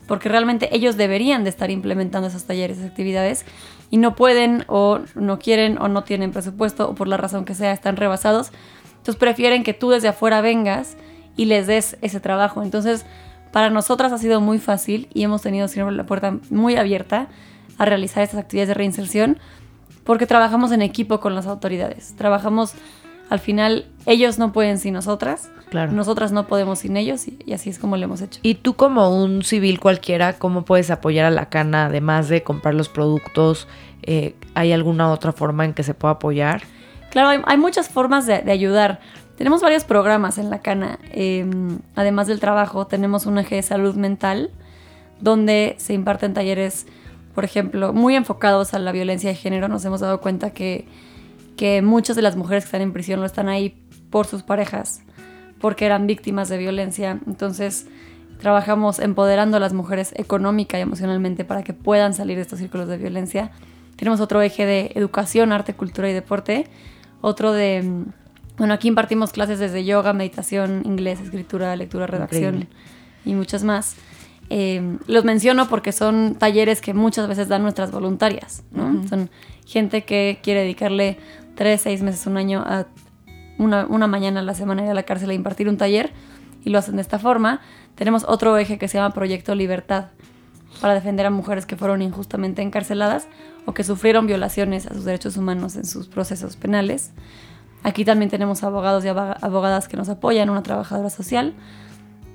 Porque 0.08 0.28
realmente 0.28 0.76
ellos 0.76 0.98
deberían 0.98 1.44
de 1.44 1.52
estar 1.52 1.70
implementando 1.70 2.28
esos 2.28 2.46
talleres, 2.46 2.78
esas 2.80 2.90
actividades, 2.90 3.46
y 3.92 3.98
no 3.98 4.16
pueden 4.16 4.64
o 4.68 5.00
no 5.14 5.38
quieren 5.38 5.78
o 5.80 5.90
no 5.90 6.04
tienen 6.04 6.32
presupuesto 6.32 6.90
o 6.90 6.96
por 6.96 7.08
la 7.08 7.18
razón 7.18 7.46
que 7.46 7.54
sea 7.54 7.72
están 7.72 7.98
rebasados. 7.98 8.52
Entonces 8.94 9.18
prefieren 9.18 9.62
que 9.62 9.76
tú 9.76 9.92
desde 9.92 10.08
afuera 10.08 10.42
vengas 10.42 10.98
y 11.36 11.46
les 11.46 11.68
des 11.68 11.98
ese 12.02 12.20
trabajo. 12.20 12.62
Entonces, 12.64 13.06
para 13.52 13.70
nosotras 13.70 14.12
ha 14.12 14.18
sido 14.18 14.42
muy 14.42 14.60
fácil 14.60 15.08
y 15.14 15.24
hemos 15.24 15.42
tenido 15.42 15.68
siempre 15.68 15.96
la 15.96 16.06
puerta 16.06 16.38
muy 16.50 16.76
abierta 16.76 17.28
a 17.78 17.86
realizar 17.86 18.24
estas 18.24 18.40
actividades 18.40 18.70
de 18.70 18.74
reinserción 18.76 19.38
porque 20.04 20.26
trabajamos 20.28 20.72
en 20.72 20.82
equipo 20.82 21.20
con 21.20 21.34
las 21.36 21.48
autoridades. 21.48 22.14
Trabajamos, 22.18 22.74
al 23.30 23.40
final, 23.40 23.86
ellos 24.06 24.38
no 24.40 24.52
pueden 24.52 24.78
sin 24.80 24.94
nosotras, 24.94 25.50
Claro. 25.70 25.92
nosotras 25.92 26.32
no 26.32 26.46
podemos 26.46 26.80
sin 26.80 26.98
ellos 26.98 27.28
y, 27.28 27.40
y 27.46 27.54
así 27.54 27.70
es 27.72 27.80
como 27.80 27.98
lo 27.98 28.04
hemos 28.04 28.22
hecho. 28.22 28.40
Y 28.44 28.56
tú 28.56 28.76
como 28.76 29.16
un 29.24 29.44
civil 29.44 29.80
cualquiera, 29.80 30.34
¿cómo 30.34 30.66
puedes 30.66 30.92
apoyar 30.92 31.26
a 31.26 31.32
la 31.32 31.50
cana 31.50 31.86
además 31.86 32.30
de 32.30 32.44
comprar 32.44 32.76
los 32.76 32.90
productos? 32.90 33.68
Eh, 34.04 34.36
¿Hay 34.56 34.72
alguna 34.74 35.10
otra 35.12 35.32
forma 35.32 35.64
en 35.66 35.74
que 35.74 35.84
se 35.84 35.94
pueda 35.94 36.14
apoyar? 36.16 36.62
Claro, 37.10 37.30
hay, 37.30 37.40
hay 37.46 37.58
muchas 37.58 37.88
formas 37.90 38.26
de, 38.28 38.40
de 38.40 38.52
ayudar. 38.52 39.00
Tenemos 39.38 39.62
varios 39.62 39.84
programas 39.84 40.38
en 40.38 40.50
la 40.50 40.60
cana. 40.60 41.00
eh, 41.12 41.46
además 41.96 42.28
del 42.28 42.40
trabajo, 42.40 42.88
tenemos 42.88 43.26
un 43.26 43.38
eje 43.38 43.56
de 43.56 43.64
salud 43.64 43.96
mental 43.96 44.52
donde 45.20 45.76
se 45.78 45.94
imparten 45.94 46.34
talleres, 46.34 46.86
por 47.34 47.46
ejemplo, 47.46 47.94
muy 47.94 48.16
enfocados 48.16 48.74
a 48.74 48.80
la 48.80 48.92
violencia 48.92 49.30
de 49.30 49.36
género. 49.36 49.68
Nos 49.68 49.86
hemos 49.86 50.02
dado 50.02 50.22
cuenta 50.22 50.52
que, 50.52 50.86
que 51.58 51.82
muchas 51.82 52.16
de 52.16 52.22
las 52.22 52.36
mujeres 52.36 52.64
que 52.64 52.68
están 52.68 52.82
en 52.82 52.94
prisión 52.94 53.20
no 53.20 53.26
están 53.26 53.48
ahí 53.48 53.82
por 54.10 54.28
sus 54.28 54.44
parejas, 54.44 55.02
porque 55.60 55.86
eran 55.86 56.06
víctimas 56.06 56.50
de 56.50 56.58
violencia. 56.58 57.20
Entonces, 57.26 57.88
trabajamos 58.40 59.00
empoderando 59.00 59.58
a 59.58 59.60
las 59.60 59.74
mujeres 59.74 60.14
económica 60.16 60.78
y 60.78 60.82
emocionalmente 60.82 61.46
para 61.46 61.64
que 61.64 61.74
puedan 61.74 62.14
salir 62.14 62.36
de 62.36 62.42
estos 62.44 62.60
círculos 62.60 62.88
de 62.88 62.98
violencia. 62.98 63.52
Tenemos 63.96 64.20
otro 64.20 64.42
eje 64.42 64.66
de 64.66 64.92
educación, 64.96 65.52
arte, 65.52 65.74
cultura 65.74 66.10
y 66.10 66.14
deporte. 66.14 66.68
Otro 67.22 67.54
de, 67.54 68.04
bueno, 68.58 68.74
aquí 68.74 68.88
impartimos 68.88 69.32
clases 69.32 69.60
desde 69.60 69.84
yoga, 69.84 70.14
meditación, 70.14 70.82
inglés, 70.86 71.20
escritura, 71.20 71.76
lectura, 71.76 72.08
redacción 72.08 72.56
Increíble. 72.56 72.78
y 73.26 73.34
muchas 73.34 73.64
más. 73.64 73.96
Eh, 74.50 74.98
los 75.08 75.24
menciono 75.24 75.68
porque 75.68 75.92
son 75.92 76.36
talleres 76.36 76.82
que 76.82 76.94
muchas 76.94 77.28
veces 77.28 77.48
dan 77.48 77.64
nuestras 77.64 77.92
voluntarias, 77.92 78.64
¿no? 78.72 79.08
Son 79.08 79.30
gente 79.66 80.04
que 80.04 80.40
quiere 80.44 80.62
dedicarle 80.62 81.18
tres, 81.56 81.82
seis 81.82 82.04
meses, 82.04 82.28
un 82.28 82.38
año 82.38 82.64
a 82.66 82.86
una, 83.58 83.86
una 83.88 84.08
mañana 84.08 84.42
a 84.42 84.44
la 84.44 84.54
semana 84.54 84.84
ir 84.84 84.90
a 84.90 84.94
la 84.94 85.04
cárcel 85.04 85.30
a 85.30 85.34
impartir 85.34 85.70
un 85.70 85.78
taller 85.78 86.12
y 86.64 86.70
lo 86.70 86.78
hacen 86.78 86.96
de 86.98 87.02
esta 87.02 87.20
forma. 87.20 87.62
Tenemos 87.96 88.26
otro 88.28 88.58
eje 88.58 88.78
que 88.78 88.88
se 88.88 88.98
llama 88.98 89.14
Proyecto 89.14 89.56
Libertad 89.56 90.08
para 90.82 90.94
defender 90.96 91.26
a 91.26 91.30
mujeres 91.30 91.66
que 91.66 91.76
fueron 91.76 92.02
injustamente 92.02 92.62
encarceladas 92.62 93.28
o 93.66 93.74
que 93.74 93.84
sufrieron 93.84 94.28
violaciones 94.28 94.88
a 94.88 94.94
sus 94.94 95.06
derechos 95.06 95.38
humanos 95.38 95.76
en 95.76 95.86
sus 95.86 96.08
procesos 96.08 96.56
penales. 96.56 97.12
Aquí 97.84 98.06
también 98.06 98.30
tenemos 98.30 98.64
abogados 98.64 99.04
y 99.06 99.10
abogadas 99.10 99.88
que 99.88 99.98
nos 99.98 100.10
apoyan, 100.10 100.50
una 100.50 100.64
trabajadora 100.64 101.10
social, 101.10 101.54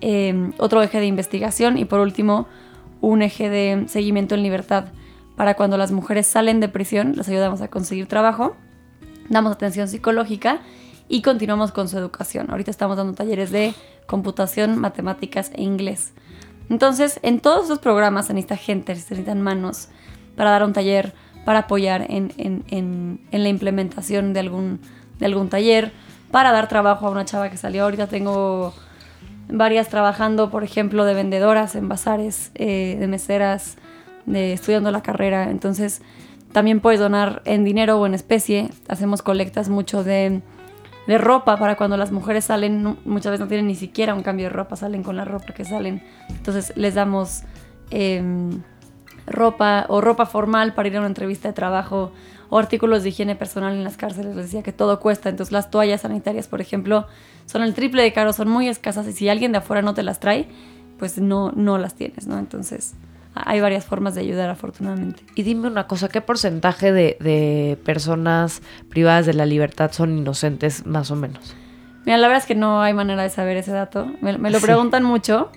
eh, 0.01 0.53
otro 0.59 0.83
eje 0.83 1.01
de 1.01 1.07
investigación 1.07 1.79
y 1.79 1.85
por 1.85 2.01
último 2.01 2.47
un 3.01 3.23
eje 3.23 3.49
de 3.49 3.85
seguimiento 3.89 4.35
en 4.35 4.43
libertad 4.43 4.87
para 5.37 5.55
cuando 5.55 5.77
las 5.77 5.91
mujeres 5.93 6.27
salen 6.27 6.61
de 6.61 6.69
prisión, 6.69 7.15
les 7.17 7.29
ayudamos 7.29 7.63
a 7.63 7.69
conseguir 7.69 8.07
trabajo 8.07 8.57
damos 9.29 9.53
atención 9.53 9.89
psicológica 9.89 10.61
y 11.09 11.23
continuamos 11.23 11.73
con 11.73 11.89
su 11.89 11.99
educación. 11.99 12.51
Ahorita 12.51 12.71
estamos 12.71 12.97
dando 12.97 13.15
talleres 13.15 13.51
de 13.51 13.75
computación, 14.07 14.79
matemáticas 14.79 15.51
e 15.55 15.63
inglés. 15.63 16.13
Entonces, 16.69 17.19
en 17.23 17.41
todos 17.41 17.67
esos 17.67 17.79
programas 17.79 18.27
se 18.27 18.35
necesita 18.35 18.57
gente, 18.57 18.95
se 18.95 19.01
necesitan 19.15 19.41
manos 19.41 19.89
para 20.37 20.51
dar 20.51 20.65
un 20.65 20.73
taller, 20.73 21.15
para 21.45 21.61
apoyar 21.61 22.07
en 22.09 23.21
la 23.31 23.49
implementación 23.49 24.33
de 24.35 24.41
algún, 24.41 24.81
de 25.19 25.27
algún 25.27 25.49
taller, 25.49 25.93
para 26.31 26.53
dar 26.53 26.69
trabajo 26.69 27.07
a 27.07 27.11
una 27.11 27.25
chava 27.25 27.51
que 27.51 27.57
salió. 27.57 27.85
Ahorita 27.85 28.07
tengo 28.07 28.75
varias 29.49 29.89
trabajando, 29.89 30.51
por 30.51 30.65
ejemplo, 30.65 31.05
de 31.05 31.15
vendedoras 31.15 31.75
en 31.75 31.89
bazares, 31.89 32.51
eh, 32.55 32.97
de 32.99 33.07
meseras, 33.07 33.79
de 34.27 34.53
estudiando 34.53 34.91
la 34.91 35.03
carrera. 35.03 35.51
Entonces, 35.51 36.03
también 36.53 36.81
puedes 36.81 37.01
donar 37.01 37.43
en 37.45 37.65
dinero 37.65 37.99
o 37.99 38.07
en 38.07 38.15
especie. 38.15 38.71
Hacemos 38.89 39.23
colectas 39.23 39.69
mucho 39.69 40.05
de, 40.05 40.43
de 41.07 41.19
ropa 41.19 41.57
para 41.57 41.77
cuando 41.77 41.97
las 41.97 42.13
mujeres 42.13 42.45
salen, 42.47 42.99
muchas 43.05 43.33
veces 43.33 43.41
no 43.41 43.49
tienen 43.49 43.67
ni 43.67 43.75
siquiera 43.75 44.15
un 44.15 44.23
cambio 44.23 44.47
de 44.47 44.51
ropa, 44.51 44.77
salen 44.77 45.03
con 45.03 45.17
la 45.17 45.25
ropa 45.25 45.55
que 45.55 45.65
salen. 45.65 46.03
Entonces, 46.29 46.73
les 46.77 46.95
damos 46.95 47.43
em, 47.91 48.63
ropa 49.27 49.87
o 49.89 50.01
ropa 50.01 50.27
formal 50.27 50.75
para 50.75 50.89
ir 50.89 50.97
a 50.97 51.01
una 51.01 51.09
entrevista 51.09 51.49
de 51.49 51.55
trabajo 51.55 52.13
o 52.51 52.59
artículos 52.59 53.03
de 53.03 53.11
higiene 53.11 53.37
personal 53.37 53.73
en 53.75 53.85
las 53.85 53.97
cárceles. 53.97 54.35
Les 54.37 54.47
decía 54.47 54.63
que 54.63 54.73
todo 54.73 55.01
cuesta. 55.01 55.29
Entonces 55.29 55.53
las 55.53 55.71
toallas 55.71 56.01
sanitarias, 56.03 56.49
por 56.49 56.61
ejemplo, 56.61 57.07
son 57.47 57.63
el 57.63 57.75
triple 57.75 58.03
de 58.03 58.13
caro, 58.13 58.33
son 58.33 58.49
muy 58.49 58.69
escasas 58.69 59.07
y 59.09 59.13
si 59.13 59.29
alguien 59.29 59.53
de 59.53 59.59
afuera 59.59 59.83
no 59.83 59.95
te 59.95 60.03
las 60.03 60.21
trae, 60.21 60.49
pues 60.99 61.19
no, 61.19 61.53
no 61.53 61.79
las 61.79 61.95
tienes, 61.95 62.27
¿no? 62.27 62.39
Entonces 62.39 62.95
hay 63.35 63.61
varias 63.61 63.85
formas 63.85 64.15
de 64.17 64.23
ayudar 64.23 64.51
afortunadamente. 64.51 65.23
Y 65.37 65.45
dime 65.45 65.69
una 65.69 65.87
cosa, 65.87 66.09
¿qué 66.09 66.21
porcentaje 66.21 66.91
de, 66.93 67.17
de 67.21 67.79
personas 67.85 68.63
privadas 68.89 69.27
de 69.27 69.35
la 69.35 69.47
libertad 69.47 69.93
son 69.93 70.19
inocentes 70.19 70.87
más 70.87 71.11
o 71.13 71.17
menos? 71.17 71.55
Mira, 72.05 72.19
la 72.19 72.27
verdad 72.27 72.43
es 72.43 72.47
que 72.49 72.55
no 72.57 72.81
hay 72.83 72.95
manera 72.95 73.23
de 73.23 73.31
saber 73.31 73.57
ese 73.59 73.71
dato. 73.71 74.07
Me, 74.23 74.37
me 74.39 74.51
lo 74.51 74.59
Sí. 74.59 74.65
preguntan 74.65 75.05
mucho, 75.05 75.51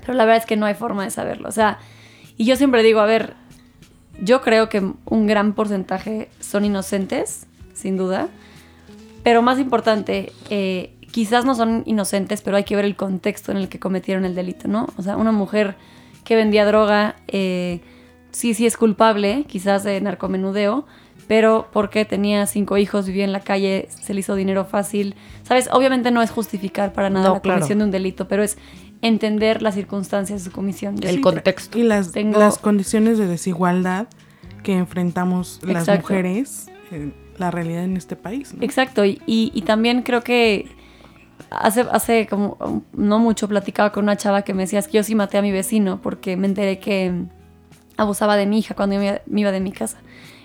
pero 0.00 0.14
la 0.14 0.24
verdad 0.24 0.38
es 0.42 0.46
que 0.46 0.56
no 0.56 0.66
hay 0.66 0.74
forma 0.74 1.04
de 1.04 1.10
saberlo. 1.10 1.48
O 1.48 1.52
sea, 1.52 1.78
y 2.36 2.44
yo 2.44 2.56
siempre 2.56 2.82
digo, 2.82 3.00
a 3.00 3.04
ver, 3.06 3.34
yo 4.22 4.40
creo 4.40 4.68
que 4.68 4.82
un 5.04 5.26
gran 5.26 5.54
porcentaje 5.54 6.28
son 6.40 6.64
inocentes, 6.64 7.46
sin 7.74 7.96
duda. 7.96 8.28
Pero 9.22 9.42
más 9.42 9.58
importante, 9.58 10.32
eh, 10.48 10.92
quizás 11.10 11.44
no 11.44 11.54
son 11.54 11.82
inocentes, 11.86 12.42
pero 12.42 12.56
hay 12.56 12.64
que 12.64 12.76
ver 12.76 12.84
el 12.84 12.96
contexto 12.96 13.52
en 13.52 13.58
el 13.58 13.68
que 13.68 13.78
cometieron 13.78 14.24
el 14.24 14.34
delito, 14.34 14.68
¿no? 14.68 14.88
O 14.96 15.02
sea, 15.02 15.16
una 15.16 15.32
mujer 15.32 15.76
que 16.24 16.36
vendía 16.36 16.64
droga, 16.64 17.16
eh, 17.28 17.80
sí, 18.30 18.54
sí 18.54 18.66
es 18.66 18.76
culpable, 18.76 19.44
quizás 19.46 19.84
de 19.84 20.00
narcomenudeo, 20.00 20.86
pero 21.28 21.68
porque 21.72 22.04
tenía 22.04 22.46
cinco 22.46 22.76
hijos, 22.76 23.06
vivía 23.06 23.24
en 23.24 23.32
la 23.32 23.40
calle, 23.40 23.88
se 23.90 24.14
le 24.14 24.20
hizo 24.20 24.34
dinero 24.34 24.64
fácil. 24.64 25.14
¿Sabes? 25.44 25.68
Obviamente 25.72 26.10
no 26.10 26.22
es 26.22 26.30
justificar 26.30 26.92
para 26.92 27.10
nada 27.10 27.28
No, 27.28 27.34
la 27.34 27.40
claro. 27.40 27.60
comisión 27.60 27.78
de 27.78 27.84
un 27.84 27.90
delito, 27.90 28.26
pero 28.26 28.42
es 28.42 28.58
entender 29.02 29.62
las 29.62 29.74
circunstancias 29.74 30.44
de 30.44 30.50
su 30.50 30.54
comisión. 30.54 30.96
Yo 30.98 31.08
El 31.08 31.16
sí- 31.16 31.20
contexto. 31.20 31.78
Y 31.78 31.82
las, 31.84 32.12
Tengo- 32.12 32.38
las 32.38 32.58
condiciones 32.58 33.18
de 33.18 33.26
desigualdad 33.26 34.06
que 34.62 34.74
enfrentamos 34.74 35.60
las 35.62 35.82
Exacto. 35.88 36.02
mujeres 36.02 36.66
en 36.90 37.14
la 37.38 37.50
realidad 37.50 37.84
en 37.84 37.96
este 37.96 38.16
país. 38.16 38.52
¿no? 38.54 38.62
Exacto, 38.62 39.04
y, 39.04 39.20
y- 39.26 39.50
y 39.54 39.62
también 39.62 40.02
creo 40.02 40.22
que 40.22 40.68
hace, 41.50 41.86
hace 41.90 42.26
como 42.26 42.84
no 42.92 43.18
mucho 43.18 43.48
platicaba 43.48 43.90
con 43.92 44.04
una 44.04 44.16
chava 44.16 44.42
que 44.42 44.52
me 44.52 44.64
decía 44.64 44.78
"Es 44.78 44.86
que 44.88 44.98
yo 44.98 45.02
sí 45.02 45.14
maté 45.14 45.38
a 45.38 45.42
mi 45.42 45.50
vecino 45.50 46.00
porque 46.02 46.36
me 46.36 46.46
enteré 46.46 46.78
que 46.78 47.24
abusaba 47.96 48.36
de 48.36 48.44
mi 48.46 48.58
hija 48.58 48.74
cuando 48.74 48.96
yo 48.96 49.00
me, 49.00 49.22
me 49.26 49.40
iba 49.40 49.50
de 49.52 49.60
mi 49.60 49.72
casa. 49.72 49.96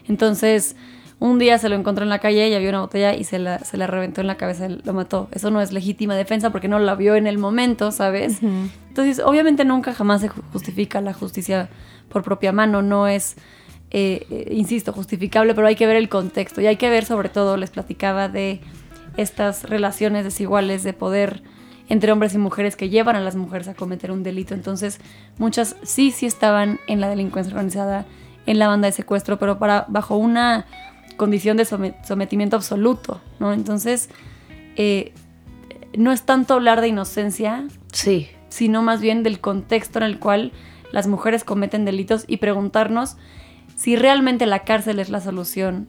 Entonces, 0.08 0.76
un 1.20 1.40
día 1.40 1.58
se 1.58 1.70
lo 1.70 1.76
encontró 1.76 2.04
en 2.04 2.10
la 2.10 2.20
calle, 2.20 2.46
ella 2.46 2.60
vio 2.60 2.70
una 2.70 2.82
botella 2.82 3.14
y 3.16 3.24
se 3.24 3.40
la, 3.40 3.60
se 3.60 3.78
la 3.78 3.88
reventó 3.88 4.22
en 4.22 4.28
la 4.28 4.36
cabeza 4.36 4.68
y 4.68 4.82
lo 4.84 4.94
mató. 4.94 5.30
Eso 5.32 5.50
no 5.50 5.62
es 5.62 5.72
legítima 5.72 6.16
defensa 6.16 6.50
porque 6.52 6.68
no 6.68 6.78
la 6.80 6.96
vio 6.96 7.16
en 7.16 7.26
el 7.28 7.38
momento, 7.38 7.92
¿sabes? 7.92 8.40
Entonces, 8.90 9.22
obviamente 9.26 9.64
nunca 9.66 9.94
jamás 9.94 10.22
se 10.22 10.30
ju- 10.30 10.42
justifica 10.52 11.00
la 11.02 11.14
justicia 11.14 11.70
por 12.10 12.24
propia 12.24 12.52
mano, 12.52 12.82
no 12.82 13.08
es, 13.08 13.36
eh, 13.92 14.26
eh, 14.30 14.50
insisto, 14.54 14.92
justificable, 14.94 15.54
pero 15.56 15.68
hay 15.68 15.76
que 15.76 15.88
ver 15.88 15.96
el 15.96 16.10
contexto 16.10 16.60
y 16.62 16.68
hay 16.68 16.76
que 16.76 16.90
ver 16.90 17.06
sobre 17.06 17.30
todo, 17.30 17.56
les 17.58 17.70
platicaba 17.72 18.28
de 18.30 18.60
estas 19.18 19.64
relaciones 19.70 20.26
desiguales 20.26 20.84
de 20.84 20.92
poder 20.94 21.44
entre 21.88 22.12
hombres 22.12 22.34
y 22.34 22.38
mujeres 22.38 22.76
que 22.76 22.90
llevan 22.90 23.16
a 23.16 23.22
las 23.22 23.36
mujeres 23.36 23.68
a 23.68 23.74
cometer 23.74 24.12
un 24.12 24.24
delito. 24.24 24.54
Entonces, 24.54 25.00
muchas 25.38 25.76
sí, 25.84 26.12
sí 26.12 26.26
estaban 26.26 26.80
en 26.88 27.00
la 27.00 27.08
delincuencia 27.10 27.54
organizada, 27.54 28.06
en 28.48 28.60
la 28.60 28.68
banda 28.68 28.88
de 28.88 28.92
secuestro, 28.92 29.40
pero 29.40 29.58
para, 29.60 29.86
bajo 29.88 30.18
una 30.18 30.66
condición 31.18 31.58
de 31.58 31.66
some- 31.66 31.96
sometimiento 32.04 32.56
absoluto, 32.56 33.22
¿no? 33.40 33.54
Entonces, 33.54 34.10
eh, 34.76 35.14
no 35.98 36.12
es 36.12 36.24
tanto 36.24 36.54
hablar 36.56 36.82
de 36.82 36.90
inocencia, 36.90 37.66
Sí. 37.92 38.28
sino 38.50 38.82
más 38.82 39.02
bien 39.02 39.24
del 39.24 39.40
contexto 39.40 40.00
en 40.00 40.06
el 40.06 40.20
cual 40.20 40.52
las 40.92 41.08
mujeres 41.08 41.44
cometen 41.44 41.86
delitos 41.86 42.26
y 42.28 42.38
preguntarnos 42.38 43.18
si 43.76 43.96
realmente 43.96 44.46
la 44.46 44.60
cárcel 44.60 45.00
es 45.00 45.10
la 45.10 45.20
solución 45.22 45.88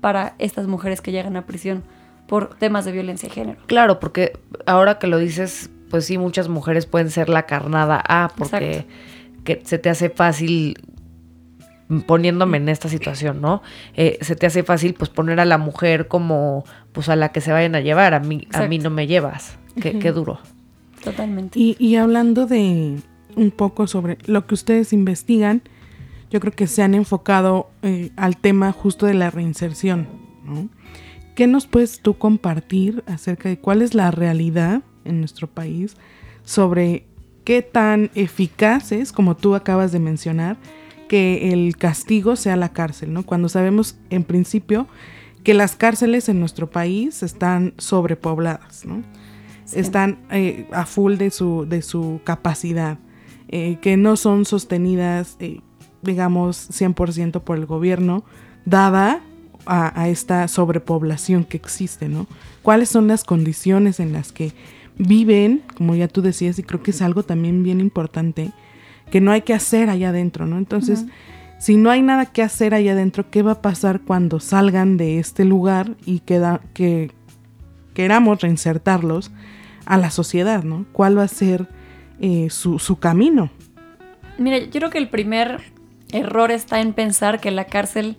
para 0.00 0.34
estas 0.38 0.66
mujeres 0.66 1.00
que 1.00 1.12
llegan 1.12 1.36
a 1.36 1.46
prisión 1.46 1.84
por 2.26 2.54
temas 2.56 2.84
de 2.84 2.92
violencia 2.92 3.28
de 3.28 3.34
género. 3.34 3.60
Claro, 3.66 4.00
porque 4.00 4.38
ahora 4.66 4.98
que 4.98 5.06
lo 5.06 5.18
dices, 5.18 5.70
pues 5.90 6.04
sí, 6.06 6.18
muchas 6.18 6.48
mujeres 6.48 6.86
pueden 6.86 7.10
ser 7.10 7.28
la 7.28 7.44
carnada 7.46 8.02
A, 8.06 8.30
porque 8.36 8.86
que 9.44 9.62
se 9.64 9.78
te 9.78 9.88
hace 9.90 10.10
fácil 10.10 10.76
poniéndome 12.06 12.56
en 12.56 12.68
esta 12.68 12.88
situación, 12.88 13.40
¿no? 13.40 13.62
Eh, 13.94 14.18
se 14.20 14.36
te 14.36 14.46
hace 14.46 14.62
fácil 14.62 14.94
pues 14.94 15.10
poner 15.10 15.40
a 15.40 15.44
la 15.44 15.58
mujer 15.58 16.08
como 16.08 16.64
pues 16.92 17.08
a 17.08 17.16
la 17.16 17.30
que 17.30 17.40
se 17.40 17.52
vayan 17.52 17.74
a 17.74 17.80
llevar, 17.80 18.14
a 18.14 18.20
mí, 18.20 18.48
a 18.52 18.66
mí 18.66 18.78
no 18.78 18.90
me 18.90 19.06
llevas. 19.06 19.56
Qué, 19.80 19.98
qué 19.98 20.12
duro. 20.12 20.40
Totalmente. 21.04 21.58
Y, 21.58 21.76
y 21.78 21.96
hablando 21.96 22.46
de 22.46 22.96
un 23.36 23.50
poco 23.50 23.86
sobre 23.86 24.18
lo 24.26 24.46
que 24.46 24.54
ustedes 24.54 24.92
investigan, 24.92 25.62
yo 26.30 26.40
creo 26.40 26.52
que 26.52 26.66
se 26.66 26.82
han 26.82 26.94
enfocado 26.94 27.70
eh, 27.82 28.10
al 28.16 28.36
tema 28.36 28.72
justo 28.72 29.06
de 29.06 29.14
la 29.14 29.30
reinserción. 29.30 30.08
¿no? 30.44 30.68
¿Qué 31.34 31.46
nos 31.46 31.66
puedes 31.66 32.00
tú 32.00 32.18
compartir 32.18 33.04
acerca 33.06 33.48
de 33.48 33.58
cuál 33.58 33.82
es 33.82 33.94
la 33.94 34.10
realidad 34.10 34.82
en 35.04 35.20
nuestro 35.20 35.46
país 35.46 35.96
sobre 36.44 37.04
qué 37.44 37.62
tan 37.62 38.10
eficaz 38.14 38.90
es, 38.90 39.12
como 39.12 39.36
tú 39.36 39.54
acabas 39.54 39.92
de 39.92 40.00
mencionar, 40.00 40.56
que 41.08 41.52
el 41.52 41.76
castigo 41.76 42.36
sea 42.36 42.56
la 42.56 42.70
cárcel, 42.70 43.12
¿no? 43.12 43.24
Cuando 43.24 43.48
sabemos 43.48 43.96
en 44.10 44.24
principio 44.24 44.86
que 45.44 45.54
las 45.54 45.76
cárceles 45.76 46.28
en 46.28 46.40
nuestro 46.40 46.70
país 46.70 47.22
están 47.22 47.74
sobrepobladas, 47.78 48.84
¿no? 48.84 49.02
Sí. 49.64 49.80
están 49.80 50.18
eh, 50.30 50.68
a 50.72 50.86
full 50.86 51.16
de 51.16 51.30
su, 51.30 51.66
de 51.68 51.82
su 51.82 52.20
capacidad, 52.24 52.98
eh, 53.48 53.78
que 53.80 53.96
no 53.96 54.16
son 54.16 54.44
sostenidas, 54.44 55.36
eh, 55.40 55.60
digamos, 56.02 56.70
100% 56.70 57.42
por 57.42 57.58
el 57.58 57.66
gobierno, 57.66 58.24
dada 58.64 59.20
a, 59.66 60.00
a 60.00 60.08
esta 60.08 60.46
sobrepoblación 60.46 61.44
que 61.44 61.56
existe, 61.56 62.08
¿no? 62.08 62.26
¿Cuáles 62.62 62.88
son 62.88 63.08
las 63.08 63.24
condiciones 63.24 63.98
en 63.98 64.12
las 64.12 64.32
que 64.32 64.52
viven, 64.98 65.62
como 65.76 65.94
ya 65.94 66.08
tú 66.08 66.22
decías, 66.22 66.58
y 66.58 66.62
creo 66.62 66.82
que 66.82 66.90
es 66.90 67.02
algo 67.02 67.22
también 67.22 67.62
bien 67.62 67.80
importante, 67.80 68.52
que 69.10 69.20
no 69.20 69.30
hay 69.32 69.42
que 69.42 69.54
hacer 69.54 69.90
allá 69.90 70.10
adentro, 70.10 70.46
¿no? 70.46 70.58
Entonces, 70.58 71.04
si 71.58 71.76
no 71.76 71.90
hay 71.90 72.02
nada 72.02 72.26
que 72.26 72.42
hacer 72.42 72.74
allá 72.74 72.92
adentro, 72.92 73.30
¿qué 73.30 73.42
va 73.42 73.52
a 73.52 73.62
pasar 73.62 74.00
cuando 74.00 74.40
salgan 74.40 74.96
de 74.96 75.18
este 75.18 75.44
lugar 75.44 75.96
y 76.04 76.20
queda, 76.20 76.60
que 76.74 77.10
queramos 77.94 78.40
reinsertarlos 78.42 79.30
a 79.86 79.96
la 79.96 80.10
sociedad, 80.10 80.64
¿no? 80.64 80.86
¿Cuál 80.92 81.16
va 81.16 81.22
a 81.22 81.28
ser 81.28 81.68
eh, 82.20 82.50
su, 82.50 82.78
su 82.78 82.98
camino? 82.98 83.50
Mira, 84.38 84.58
yo 84.58 84.70
creo 84.70 84.90
que 84.90 84.98
el 84.98 85.08
primer 85.08 85.60
error 86.12 86.50
está 86.50 86.80
en 86.80 86.92
pensar 86.92 87.40
que 87.40 87.50
la 87.50 87.64
cárcel 87.64 88.16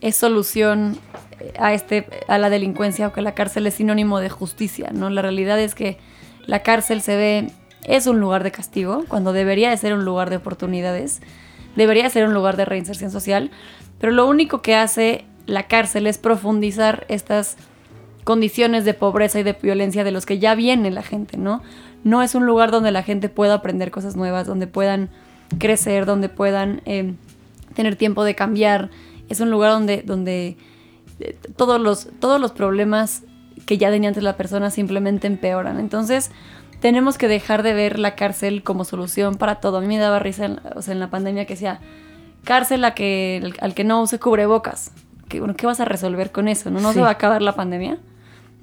es 0.00 0.16
solución 0.16 0.98
eh, 1.38 1.52
a 1.58 1.72
este 1.72 2.06
a 2.26 2.38
la 2.38 2.50
delincuencia 2.50 3.06
o 3.06 3.12
que 3.12 3.22
la 3.22 3.34
cárcel 3.34 3.66
es 3.66 3.74
sinónimo 3.74 4.18
de 4.18 4.28
justicia, 4.28 4.90
¿no? 4.92 5.08
La 5.10 5.22
realidad 5.22 5.60
es 5.60 5.74
que 5.74 5.98
la 6.46 6.62
cárcel 6.62 7.00
se 7.00 7.16
ve 7.16 7.50
es 7.84 8.06
un 8.06 8.20
lugar 8.20 8.44
de 8.44 8.52
castigo 8.52 9.04
cuando 9.08 9.32
debería 9.32 9.70
de 9.70 9.76
ser 9.76 9.94
un 9.94 10.04
lugar 10.04 10.30
de 10.30 10.36
oportunidades, 10.36 11.20
debería 11.76 12.04
de 12.04 12.10
ser 12.10 12.26
un 12.26 12.34
lugar 12.34 12.56
de 12.56 12.64
reinserción 12.64 13.10
social, 13.10 13.50
pero 13.98 14.12
lo 14.12 14.26
único 14.26 14.62
que 14.62 14.74
hace 14.74 15.24
la 15.46 15.64
cárcel 15.64 16.06
es 16.06 16.18
profundizar 16.18 17.06
estas 17.08 17.56
condiciones 18.24 18.84
de 18.84 18.94
pobreza 18.94 19.40
y 19.40 19.42
de 19.42 19.54
violencia 19.54 20.04
de 20.04 20.12
los 20.12 20.26
que 20.26 20.38
ya 20.38 20.54
viene 20.54 20.90
la 20.90 21.02
gente, 21.02 21.36
¿no? 21.36 21.62
No 22.04 22.22
es 22.22 22.34
un 22.34 22.46
lugar 22.46 22.70
donde 22.70 22.90
la 22.90 23.02
gente 23.02 23.28
pueda 23.28 23.54
aprender 23.54 23.90
cosas 23.90 24.16
nuevas, 24.16 24.46
donde 24.46 24.66
puedan 24.66 25.10
crecer, 25.58 26.06
donde 26.06 26.28
puedan 26.28 26.82
eh, 26.84 27.14
tener 27.74 27.96
tiempo 27.96 28.24
de 28.24 28.34
cambiar. 28.34 28.90
Es 29.28 29.40
un 29.40 29.50
lugar 29.50 29.72
donde, 29.72 30.02
donde 30.02 30.56
eh, 31.20 31.36
todos, 31.56 31.80
los, 31.80 32.08
todos 32.20 32.40
los 32.40 32.52
problemas 32.52 33.22
que 33.66 33.78
ya 33.78 33.90
tenía 33.90 34.08
antes 34.08 34.22
la 34.22 34.36
persona 34.36 34.70
simplemente 34.70 35.26
empeoran. 35.26 35.78
Entonces, 35.78 36.30
tenemos 36.82 37.16
que 37.16 37.28
dejar 37.28 37.62
de 37.62 37.72
ver 37.74 37.98
la 38.00 38.16
cárcel 38.16 38.62
como 38.64 38.84
solución 38.84 39.36
para 39.36 39.60
todo. 39.60 39.78
A 39.78 39.80
mí 39.80 39.86
me 39.86 39.98
daba 39.98 40.18
risa 40.18 40.44
en, 40.46 40.60
o 40.74 40.82
sea, 40.82 40.92
en 40.92 41.00
la 41.00 41.08
pandemia 41.10 41.46
que 41.46 41.54
decía, 41.54 41.80
cárcel 42.44 42.84
a 42.84 42.92
que, 42.92 43.52
al 43.60 43.72
que 43.74 43.84
no 43.84 44.02
use 44.02 44.18
cubrebocas. 44.18 44.90
¿qué, 45.28 45.38
bueno, 45.38 45.54
¿qué 45.56 45.64
vas 45.64 45.78
a 45.80 45.84
resolver 45.86 46.32
con 46.32 46.48
eso? 46.48 46.70
¿No, 46.70 46.80
no 46.80 46.88
Sí. 46.88 46.96
se 46.96 47.00
va 47.00 47.08
a 47.08 47.12
acabar 47.12 47.40
la 47.40 47.54
pandemia? 47.54 47.98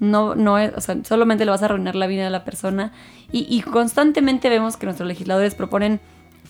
No, 0.00 0.34
no 0.34 0.58
es, 0.58 0.72
o 0.76 0.80
sea, 0.82 0.96
solamente 1.02 1.44
le 1.46 1.50
vas 1.50 1.62
a 1.62 1.64
arruinar 1.64 1.96
la 1.96 2.06
vida 2.06 2.22
de 2.24 2.30
la 2.30 2.44
persona. 2.44 2.92
Y, 3.32 3.46
y 3.48 3.62
constantemente 3.62 4.48
vemos 4.50 4.76
que 4.76 4.84
nuestros 4.86 5.08
legisladores 5.08 5.54
proponen 5.54 5.98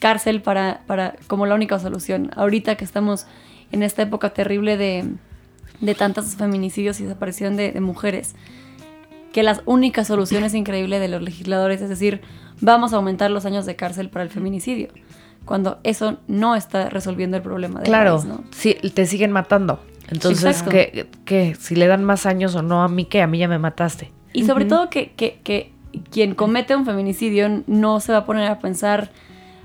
cárcel 0.01 0.43
para, 0.43 0.81
para, 0.89 1.15
como 1.29 1.47
la 1.47 1.55
única 1.55 1.79
solución. 1.79 2.33
Ahorita 2.35 2.75
que 2.77 2.85
estamos 2.85 3.27
en 3.71 3.85
esta 3.85 4.03
época 4.03 4.31
terrible 4.31 4.77
de, 4.77 5.05
de 5.81 5.95
tantos 5.95 6.35
feminicidios 6.35 6.99
y 7.01 7.05
desaparición 7.05 7.57
de, 7.57 7.71
de 7.73 7.81
mujeres, 7.81 8.35
que 9.33 9.43
las 9.43 9.63
únicas 9.65 10.07
soluciones 10.09 10.55
increíbles 10.55 11.01
de 11.01 11.09
los 11.09 11.23
legisladores 11.23 11.81
es 11.81 11.89
decir, 11.89 12.21
vamos 12.61 12.93
a 12.93 12.97
aumentar 12.97 13.31
los 13.31 13.47
años 13.47 13.67
de 13.67 13.77
cárcel 13.77 14.09
para 14.11 14.23
el 14.25 14.31
feminicidio, 14.31 14.89
cuando 15.45 15.79
eso 15.85 16.19
no 16.29 16.57
está 16.57 16.91
resolviendo 16.91 17.37
el 17.37 17.43
problema 17.43 17.81
del 17.81 17.89
Claro, 17.89 18.17
país, 18.17 18.25
¿no? 18.27 18.45
sí, 18.51 18.75
te 18.95 19.07
siguen 19.07 19.33
matando. 19.33 19.81
Entonces, 20.09 20.45
Exacto. 20.45 20.71
¿qué, 20.71 21.07
qué? 21.25 21.55
Si 21.59 21.77
le 21.77 21.87
dan 21.87 22.03
más 22.05 22.27
años 22.27 22.55
o 22.57 22.63
no 22.63 22.83
a 22.83 22.89
mí, 22.89 23.05
¿qué? 23.05 23.23
A 23.23 23.27
mí 23.29 23.39
ya 23.39 23.47
me 23.47 23.59
mataste. 23.61 24.11
Y 24.33 24.45
sobre 24.45 24.65
todo 24.65 24.91
que, 24.91 25.13
que- 25.13 25.41
que 25.45 25.73
quien 26.11 26.35
comete 26.35 26.75
un 26.75 26.85
feminicidio 26.85 27.63
no 27.69 28.01
se 28.01 28.13
va 28.13 28.19
a 28.19 28.25
poner 28.27 28.49
a 28.51 28.59
pensar, 28.59 29.11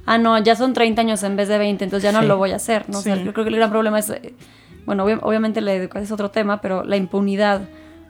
ah, 0.05 0.17
no, 0.19 0.38
ya 0.43 0.55
son 0.55 0.74
30 0.74 1.01
años 1.01 1.24
en 1.24 1.36
vez 1.36 1.48
de 1.48 1.57
20, 1.57 1.84
entonces 1.84 2.03
ya 2.03 2.12
no 2.12 2.22
Sí. 2.22 2.27
lo 2.27 2.38
voy 2.38 2.51
a 2.51 2.57
hacer. 2.57 2.88
¿no? 2.89 3.00
O 3.00 3.01
sea, 3.01 3.15
Sí. 3.15 3.24
yo 3.24 3.34
creo 3.34 3.43
que 3.45 3.50
el 3.50 3.55
gran 3.55 3.72
problema 3.72 3.98
es, 3.98 4.10
eh, 4.12 4.34
bueno, 4.86 5.05
obvi- 5.07 5.19
obviamente 5.24 5.62
la 5.62 5.74
educación 5.74 6.03
es 6.03 6.12
otro 6.12 6.29
tema, 6.29 6.62
pero 6.62 6.84
la 6.84 6.95
impunidad. 6.98 7.62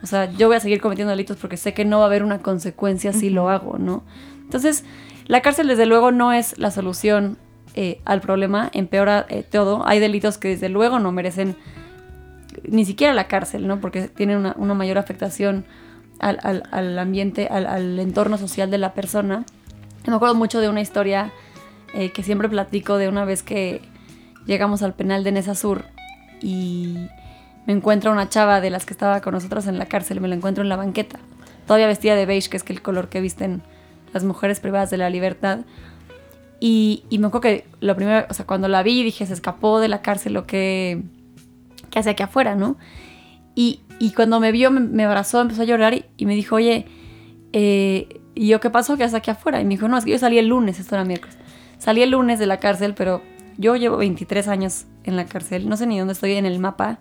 O 0.03 0.07
sea, 0.07 0.31
yo 0.31 0.47
voy 0.47 0.57
a 0.57 0.59
seguir 0.59 0.81
cometiendo 0.81 1.09
delitos 1.11 1.37
porque 1.37 1.57
sé 1.57 1.73
que 1.73 1.85
no 1.85 1.97
va 1.99 2.03
a 2.05 2.07
haber 2.07 2.23
una 2.23 2.39
consecuencia 2.39 3.11
si 3.13 3.29
lo 3.29 3.49
hago, 3.49 3.77
¿no? 3.79 4.03
Entonces, 4.43 4.83
la 5.27 5.41
cárcel 5.41 5.67
desde 5.67 5.85
luego 5.85 6.11
no 6.11 6.31
es 6.33 6.57
la 6.59 6.69
solución 6.69 7.37
eh, 7.73 7.99
al 8.05 8.21
problema, 8.21 8.69
empeora 8.73 9.25
eh, 9.29 9.43
todo. 9.43 9.85
Hay 9.87 9.99
delitos 9.99 10.37
que 10.37 10.49
desde 10.49 10.69
luego 10.69 10.99
no 10.99 11.11
merecen 11.11 11.55
ni 12.63 12.85
siquiera 12.85 13.13
la 13.13 13.27
cárcel, 13.27 13.67
¿no? 13.67 13.79
Porque 13.81 14.07
tienen 14.07 14.37
una, 14.37 14.53
una 14.57 14.73
mayor 14.75 14.97
afectación 14.97 15.65
al, 16.19 16.39
al- 16.43 16.63
al 16.71 16.97
ambiente, 16.99 17.47
al, 17.49 17.65
al 17.65 17.99
entorno 17.99 18.37
social 18.37 18.69
de 18.71 18.77
la 18.77 18.93
persona. 18.93 19.43
Me 20.07 20.13
acuerdo 20.15 20.35
mucho 20.35 20.59
de 20.61 20.69
una 20.69 20.81
historia 20.81 21.31
eh, 21.95 22.11
que 22.11 22.21
siempre 22.23 22.47
platico 22.47 22.97
de 22.97 23.09
una 23.09 23.25
vez 23.25 23.41
que 23.43 23.81
llegamos 24.45 24.83
al 24.83 24.93
penal 24.93 25.23
de 25.23 25.31
Nesa 25.31 25.55
Sur 25.55 25.85
y 26.41 27.07
me 27.65 27.73
encuentro 27.73 28.11
una 28.11 28.29
chava 28.29 28.61
de 28.61 28.69
las 28.69 28.85
que 28.85 28.93
estaba 28.93 29.21
con 29.21 29.33
nosotros 29.33 29.67
en 29.67 29.77
la 29.77 29.85
cárcel, 29.85 30.21
me 30.21 30.27
la 30.27 30.35
encuentro 30.35 30.63
en 30.63 30.69
la 30.69 30.75
banqueta, 30.75 31.19
todavía 31.65 31.87
vestida 31.87 32.15
de 32.15 32.25
beige, 32.25 32.49
que 32.49 32.57
es 32.57 32.63
el 32.67 32.81
color 32.81 33.09
que 33.09 33.21
visten 33.21 33.63
las 34.13 34.23
mujeres 34.23 34.59
privadas 34.59 34.89
de 34.89 34.97
la 34.97 35.09
libertad. 35.09 35.59
Y, 36.59 37.03
y 37.09 37.19
me 37.19 37.27
acuerdo 37.27 37.41
que 37.41 37.65
lo 37.81 37.95
primero, 37.95 38.25
o 38.29 38.33
sea, 38.33 38.45
cuando 38.45 38.67
la 38.67 38.81
vi 38.81 39.03
dije, 39.03 39.25
se 39.25 39.33
escapó 39.33 39.79
de 39.79 39.87
la 39.87 40.01
cárcel, 40.01 40.33
lo 40.33 40.47
que, 40.47 41.03
que 41.89 41.99
hace 41.99 42.11
aquí 42.11 42.23
afuera, 42.23 42.55
¿no? 42.55 42.77
Y, 43.55 43.81
y 43.99 44.11
cuando 44.11 44.39
me 44.39 44.51
vio, 44.51 44.71
me, 44.71 45.03
abrazó, 45.03 45.41
empezó 45.41 45.63
a 45.63 45.65
llorar 45.65 45.93
y, 45.93 46.05
y 46.17 46.25
me 46.25 46.35
dijo, 46.35 46.55
oye, 46.55 46.85
eh, 47.51 48.21
¿y 48.35 48.47
yo 48.47 48.59
qué 48.59 48.69
pasó? 48.69 48.95
¿Qué 48.97 49.03
haces 49.03 49.15
aquí 49.15 49.31
afuera? 49.31 49.59
Y 49.59 49.63
me 49.63 49.71
dijo, 49.71 49.87
no, 49.87 49.97
es 49.97 50.05
que 50.05 50.11
yo 50.11 50.19
salí 50.19 50.37
el 50.37 50.47
lunes, 50.47 50.79
esto 50.79 50.95
era 50.95 51.03
miércoles. 51.03 51.37
Salí 51.77 52.01
el 52.01 52.11
lunes 52.11 52.39
de 52.39 52.45
la 52.45 52.59
cárcel, 52.59 52.93
pero 52.95 53.21
yo 53.57 53.75
llevo 53.75 53.97
23 53.97 54.47
años 54.47 54.85
en 55.03 55.15
la 55.15 55.25
cárcel, 55.25 55.69
no 55.69 55.77
sé 55.77 55.87
ni 55.87 55.99
dónde 55.99 56.13
estoy 56.13 56.33
en 56.33 56.45
el 56.45 56.59
mapa, 56.59 56.99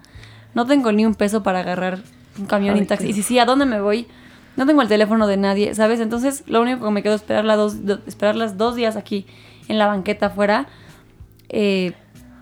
no 0.54 0.66
tengo 0.66 0.92
ni 0.92 1.04
un 1.06 1.14
peso 1.14 1.42
para 1.42 1.61
agarrar 1.61 2.00
un 2.38 2.46
camión 2.46 2.76
y 2.76 2.80
taxi. 2.87 3.08
Y 3.08 3.12
si 3.12 3.23
sí, 3.23 3.38
¿a 3.38 3.44
dónde 3.44 3.64
me 3.66 3.80
voy? 3.80 4.06
No 4.56 4.66
tengo 4.66 4.82
el 4.82 4.88
teléfono 4.88 5.26
de 5.26 5.37
nadie, 5.37 5.75
¿sabes? 5.75 6.00
Entonces, 6.00 6.44
lo 6.46 6.62
único 6.62 6.84
que 6.84 6.90
me 6.92 7.02
quedó 7.02 7.14
es 7.14 7.23
esperar, 7.23 7.44
la 7.44 7.56
dos, 7.56 7.84
do- 7.87 8.00
esperar 8.06 8.37
las 8.37 8.56
dos 8.56 8.76
días 8.76 8.96
aquí 8.96 9.26
en 9.68 9.78
la 9.78 9.87
banqueta 9.87 10.26
afuera 10.26 10.66
eh, 11.49 11.92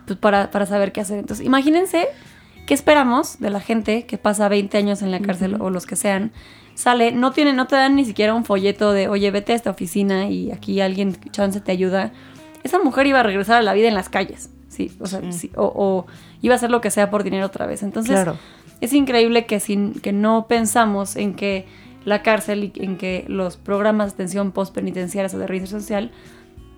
pues 0.06 0.18
para, 0.18 0.50
para 0.50 0.66
saber 0.66 0.92
qué 0.92 1.00
hacer. 1.00 1.18
Entonces, 1.18 1.44
imagínense 1.46 2.06
qué 2.66 2.74
esperamos 2.74 3.38
de 3.40 3.50
la 3.50 3.60
gente 3.60 4.04
que 4.06 4.18
pasa 4.18 4.48
20 4.48 4.76
años 4.78 5.02
en 5.02 5.10
la 5.10 5.20
cárcel 5.20 5.56
o 5.60 5.70
los 5.70 5.86
que 5.86 5.96
sean. 5.96 6.32
Sale, 6.74 7.12
no, 7.12 7.32
tiene, 7.32 7.52
no 7.52 7.66
te 7.66 7.76
dan 7.76 7.96
ni 7.96 8.04
siquiera 8.04 8.34
un 8.34 8.44
folleto 8.44 8.92
de, 8.92 9.08
oye, 9.08 9.30
vete 9.30 9.52
a 9.52 9.56
esta 9.56 9.70
oficina 9.70 10.28
y 10.28 10.50
aquí 10.52 10.80
alguien, 10.80 11.16
chance, 11.30 11.60
te 11.60 11.70
ayuda. 11.72 12.12
Esa 12.62 12.78
mujer 12.78 13.06
iba 13.06 13.20
a 13.20 13.22
regresar 13.22 13.56
a 13.58 13.62
la 13.62 13.74
vida 13.74 13.88
en 13.88 13.94
las 13.94 14.08
calles, 14.08 14.48
sí, 14.72 14.90
o 15.00 15.06
sea, 15.06 15.20
sí, 15.32 15.50
o, 15.56 15.64
o 15.64 16.06
iba 16.40 16.54
a 16.54 16.56
hacer 16.56 16.70
lo 16.70 16.80
que 16.80 16.90
sea 16.90 17.10
por 17.10 17.22
dinero 17.22 17.46
otra 17.46 17.66
vez. 17.66 17.82
Entonces, 17.82 18.14
Claro. 18.14 18.36
es 18.80 18.92
increíble 18.92 19.46
que, 19.46 19.60
sin, 19.60 19.92
que 19.94 20.12
no 20.12 20.46
pensamos 20.48 21.16
en 21.16 21.34
que 21.34 21.66
la 22.04 22.22
cárcel 22.22 22.72
y 22.74 22.84
en 22.84 22.96
que 22.96 23.24
los 23.28 23.56
programas 23.56 24.08
de 24.08 24.14
atención 24.14 24.50
postpenitenciarias 24.52 25.34
o 25.34 25.38
de 25.38 25.46
reinserción 25.46 25.80
social 25.82 26.10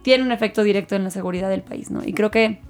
tienen 0.02 0.26
un 0.26 0.32
efecto 0.32 0.62
directo 0.62 0.96
en 0.96 1.04
la 1.04 1.10
seguridad 1.10 1.48
del 1.48 1.62
país, 1.62 1.90
¿no? 1.90 2.04
Y 2.04 2.12
creo 2.12 2.30
que 2.30 2.60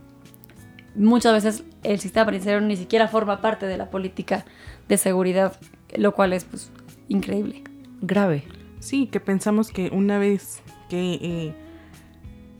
muchas 0.95 1.33
veces 1.33 1.65
el 1.83 1.99
sistema 1.99 2.27
penitenciario 2.27 2.61
ni 2.67 2.77
siquiera 2.77 3.09
forma 3.09 3.41
parte 3.41 3.67
de 3.67 3.77
la 3.77 3.91
política 3.91 4.45
de 4.89 4.97
seguridad, 4.99 5.59
lo 5.97 6.15
cual 6.15 6.33
es 6.33 6.45
pues 6.45 6.71
increíble. 7.09 7.65
Grave. 8.03 8.45
Sí, 8.79 9.07
que 9.07 9.19
pensamos 9.19 9.71
que 9.71 9.91
una 9.93 10.19
vez 10.19 10.63
que 10.89 11.15
eh, 11.15 11.55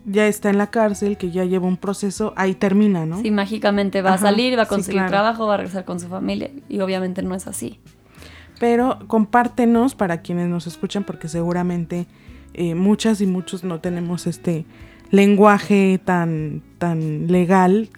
ya 0.05 0.27
está 0.27 0.51
en 0.51 0.59
la 0.59 0.69
cárcel, 0.69 1.17
que 1.17 1.31
ya 1.31 1.45
lleva 1.45 1.67
un 1.67 1.77
proceso, 1.77 2.33
ahí 2.37 2.55
termina, 2.55 3.07
¿no? 3.07 3.21
Si 3.21 3.31
mágicamente 3.31 4.03
va 4.03 4.15
a 4.15 4.19
salir, 4.19 4.59
va 4.59 4.63
a 4.63 4.67
sí, 4.67 4.71
conseguir 4.71 5.01
claro. 5.01 5.11
trabajo, 5.11 5.47
va 5.47 5.55
a 5.55 5.57
regresar 5.59 5.85
con 5.85 6.01
su 6.01 6.09
familia 6.09 6.51
y 6.69 6.81
obviamente 6.81 7.23
no 7.23 7.35
es 7.35 7.47
así. 7.47 7.81
Pero 8.59 8.99
compártenos 9.07 9.95
para 9.95 10.21
quienes 10.21 10.49
nos 10.49 10.67
escuchan, 10.67 11.05
porque 11.05 11.29
seguramente 11.29 12.07
eh, 12.53 12.75
muchas 12.75 13.21
y 13.21 13.27
muchos 13.27 13.65
no 13.65 13.81
tenemos 13.81 14.27
este 14.27 14.65
lenguaje 15.11 16.01
tan, 16.05 16.63
tan 16.79 17.27
legal. 17.29 17.89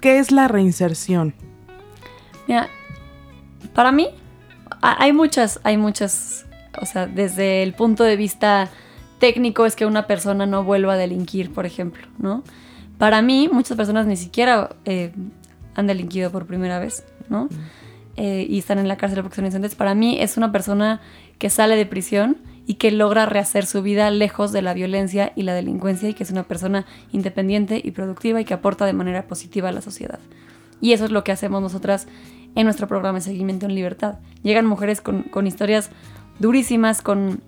¿Qué 0.00 0.18
es 0.18 0.30
la 0.30 0.48
reinserción? 0.48 1.34
Mira, 2.46 2.68
para 3.74 3.92
mí 3.92 4.08
hay 4.80 5.12
muchas, 5.12 5.60
hay 5.64 5.76
muchas, 5.76 6.46
o 6.80 6.86
sea, 6.86 7.06
desde 7.06 7.62
el 7.62 7.74
punto 7.74 8.04
de 8.04 8.16
vista 8.16 8.70
técnico 9.18 9.66
es 9.66 9.76
que 9.76 9.86
una 9.86 10.06
persona 10.06 10.46
no 10.46 10.64
vuelva 10.64 10.94
a 10.94 10.96
delinquir, 10.96 11.52
por 11.52 11.66
ejemplo, 11.66 12.06
¿no? 12.18 12.42
Para 12.98 13.22
mí, 13.22 13.48
muchas 13.52 13.76
personas 13.76 14.06
ni 14.06 14.16
siquiera 14.16 14.70
eh, 14.84 15.12
han 15.74 15.86
delinquido 15.86 16.30
por 16.30 16.46
primera 16.46 16.78
vez, 16.78 17.04
¿no? 17.28 17.48
Eh, 18.16 18.46
y 18.48 18.58
están 18.58 18.78
en 18.78 18.88
la 18.88 18.96
cárcel 18.96 19.22
porque 19.22 19.36
son 19.36 19.44
inocentes. 19.44 19.76
Para 19.76 19.94
mí 19.94 20.18
es 20.20 20.36
una 20.36 20.50
persona 20.50 21.00
que 21.38 21.50
sale 21.50 21.76
de 21.76 21.86
prisión 21.86 22.38
y 22.66 22.74
que 22.74 22.90
logra 22.90 23.26
rehacer 23.26 23.64
su 23.64 23.80
vida 23.80 24.10
lejos 24.10 24.50
de 24.50 24.60
la 24.60 24.74
violencia 24.74 25.32
y 25.36 25.44
la 25.44 25.54
delincuencia 25.54 26.08
y 26.08 26.14
que 26.14 26.24
es 26.24 26.30
una 26.32 26.42
persona 26.42 26.84
independiente 27.12 27.80
y 27.82 27.92
productiva 27.92 28.40
y 28.40 28.44
que 28.44 28.54
aporta 28.54 28.86
de 28.86 28.92
manera 28.92 29.28
positiva 29.28 29.68
a 29.68 29.72
la 29.72 29.80
sociedad. 29.80 30.18
Y 30.80 30.92
eso 30.92 31.04
es 31.04 31.12
lo 31.12 31.22
que 31.22 31.30
hacemos 31.30 31.62
nosotras 31.62 32.08
en 32.56 32.64
nuestro 32.64 32.88
programa 32.88 33.18
de 33.18 33.24
seguimiento 33.24 33.66
en 33.66 33.76
libertad. 33.76 34.18
Llegan 34.42 34.66
mujeres 34.66 35.00
con, 35.00 35.22
con 35.22 35.46
historias 35.46 35.90
durísimas, 36.40 37.02
con 37.02 37.40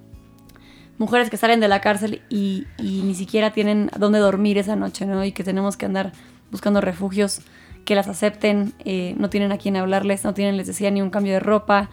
mujeres 1.00 1.30
que 1.30 1.38
salen 1.38 1.60
de 1.60 1.68
la 1.68 1.80
cárcel 1.80 2.20
y, 2.28 2.66
y 2.76 3.00
ni 3.04 3.14
siquiera 3.14 3.52
tienen 3.52 3.90
dónde 3.98 4.18
dormir 4.18 4.58
esa 4.58 4.76
noche, 4.76 5.06
¿no? 5.06 5.24
Y 5.24 5.32
que 5.32 5.42
tenemos 5.42 5.78
que 5.78 5.86
andar 5.86 6.12
buscando 6.50 6.82
refugios 6.82 7.40
que 7.86 7.94
las 7.94 8.06
acepten, 8.06 8.74
eh, 8.84 9.14
no 9.16 9.30
tienen 9.30 9.50
a 9.50 9.56
quién 9.56 9.78
hablarles, 9.78 10.24
no 10.24 10.34
tienen, 10.34 10.58
les 10.58 10.66
decía, 10.66 10.90
ni 10.90 11.00
un 11.00 11.08
cambio 11.08 11.32
de 11.32 11.40
ropa. 11.40 11.88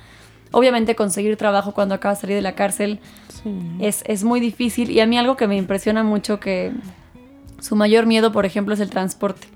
Obviamente 0.52 0.94
conseguir 0.94 1.38
trabajo 1.38 1.74
cuando 1.74 1.96
acaba 1.96 2.16
de 2.16 2.20
salir 2.20 2.36
de 2.36 2.42
la 2.42 2.54
cárcel 2.54 3.00
es, 3.80 4.04
es 4.08 4.26
muy 4.26 4.42
difícil 4.42 4.92
y 4.92 5.00
a 5.00 5.06
mí 5.06 5.18
algo 5.18 5.38
que 5.38 5.48
me 5.48 5.56
impresiona 5.56 6.04
mucho 6.04 6.42
que 6.42 6.74
su 7.60 7.78
mayor 7.78 8.08
miedo, 8.08 8.34
por 8.34 8.46
ejemplo, 8.46 8.74
es 8.74 8.82
el 8.82 8.90
transporte. 8.90 9.48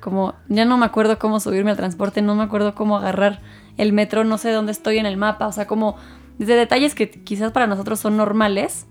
Como 0.00 0.34
ya 0.48 0.64
no 0.64 0.76
me 0.76 0.86
acuerdo 0.86 1.20
cómo 1.20 1.38
subirme 1.38 1.70
al 1.70 1.76
transporte, 1.76 2.20
no 2.20 2.34
me 2.34 2.42
acuerdo 2.42 2.74
cómo 2.74 2.96
agarrar 2.96 3.42
el 3.76 3.92
metro, 3.92 4.24
no 4.24 4.38
sé 4.38 4.50
dónde 4.50 4.72
estoy 4.72 4.98
en 4.98 5.06
el 5.06 5.16
mapa, 5.16 5.46
o 5.46 5.52
sea, 5.52 5.68
como 5.68 5.96
desde 6.38 6.54
detalles 6.54 6.94
que 6.94 7.10
quizás 7.10 7.52
para 7.52 7.66
nosotros 7.66 8.00
son 8.00 8.16
normales, 8.16 8.86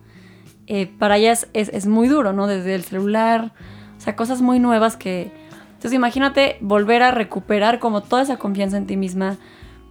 eh, 0.67 0.87
para 0.99 1.17
ellas 1.17 1.47
es, 1.53 1.87
muy 1.87 2.07
duro, 2.09 2.33
¿no? 2.33 2.45
Desde 2.45 2.75
el 2.75 2.83
celular, 2.83 3.53
o 3.97 4.01
sea, 4.01 4.15
cosas 4.15 4.41
muy 4.41 4.59
nuevas 4.59 4.97
que... 4.97 5.31
Entonces 5.67 5.93
imagínate 5.93 6.57
volver 6.59 7.03
a 7.03 7.11
recuperar 7.11 7.79
como 7.79 8.01
toda 8.01 8.23
esa 8.23 8.37
confianza 8.37 8.77
en 8.77 8.87
ti 8.87 8.97
misma 8.97 9.37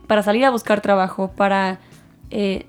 para 0.06 0.22
salir 0.22 0.44
a 0.44 0.50
buscar 0.50 0.80
trabajo, 0.80 1.30
para 1.36 1.78
eh, 2.30 2.66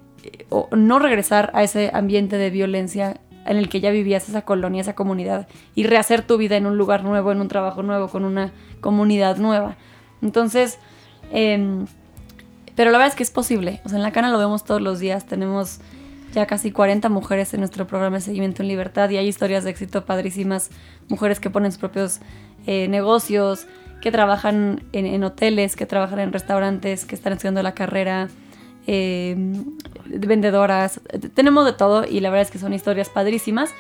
no 0.71 1.00
regresar 1.00 1.52
a 1.54 1.63
ese 1.63 1.91
ambiente 1.93 2.38
de 2.38 2.50
violencia 2.50 3.19
en 3.45 3.58
el 3.58 3.69
que 3.69 3.80
ya 3.80 3.91
vivías, 3.91 4.30
esa 4.30 4.43
colonia, 4.43 4.82
esa 4.82 4.93
comunidad, 4.93 5.47
y 5.73 5.84
rehacer 5.84 6.21
tu 6.21 6.38
vida 6.38 6.58
en 6.58 6.65
un 6.65 6.78
lugar 6.78 7.04
nuevo, 7.04 7.32
en 7.32 7.41
un 7.41 7.47
trabajo 7.47 7.82
nuevo, 7.82 8.10
con 8.10 8.23
una 8.26 8.52
comunidad 8.82 9.38
nueva. 9.38 9.78
Entonces, 10.21 10.80
em, 11.32 11.88
pero 12.77 12.91
la 12.91 12.97
verdad 12.99 13.11
es 13.11 13.15
que 13.17 13.23
es 13.23 13.31
posible. 13.31 13.81
O 13.83 13.89
sea, 13.89 13.97
en 13.97 14.03
la 14.03 14.11
cana 14.13 14.31
lo 14.31 14.37
vemos 14.37 14.63
todos 14.63 14.81
los 14.81 14.99
días. 14.99 15.25
Tenemos 15.25 15.79
ya 16.33 16.45
casi 16.45 16.71
40 16.71 17.09
mujeres 17.09 17.53
en 17.53 17.59
nuestro 17.61 17.87
programa 17.87 18.17
de 18.17 18.21
seguimiento 18.21 18.61
en 18.61 18.69
libertad 18.69 19.09
y 19.09 19.17
hay 19.17 19.27
historias 19.27 19.65
de 19.65 19.71
éxito 19.71 20.05
padrísimas. 20.05 20.69
Mujeres 21.09 21.39
que 21.41 21.49
ponen 21.49 21.71
sus 21.73 21.79
propios 21.79 22.19
eh, 22.67 22.87
negocios, 22.87 23.65
que 24.01 24.11
trabajan 24.11 24.83
en, 24.93 25.23
hoteles, 25.23 25.75
que 25.75 25.85
trabajan 25.85 26.19
en 26.19 26.31
restaurantes, 26.31 27.03
que 27.05 27.15
están 27.15 27.33
estudiando 27.33 27.63
la 27.63 27.73
carrera, 27.73 28.27
eh, 28.85 29.35
vendedoras. 30.05 31.01
Tenemos 31.33 31.65
de 31.65 31.73
todo 31.73 32.05
y 32.05 32.19
la 32.19 32.29
verdad 32.29 32.43
es 32.43 32.51
que 32.51 32.59
son 32.59 32.73
historias 32.73 33.09
padrísimas, 33.09 33.71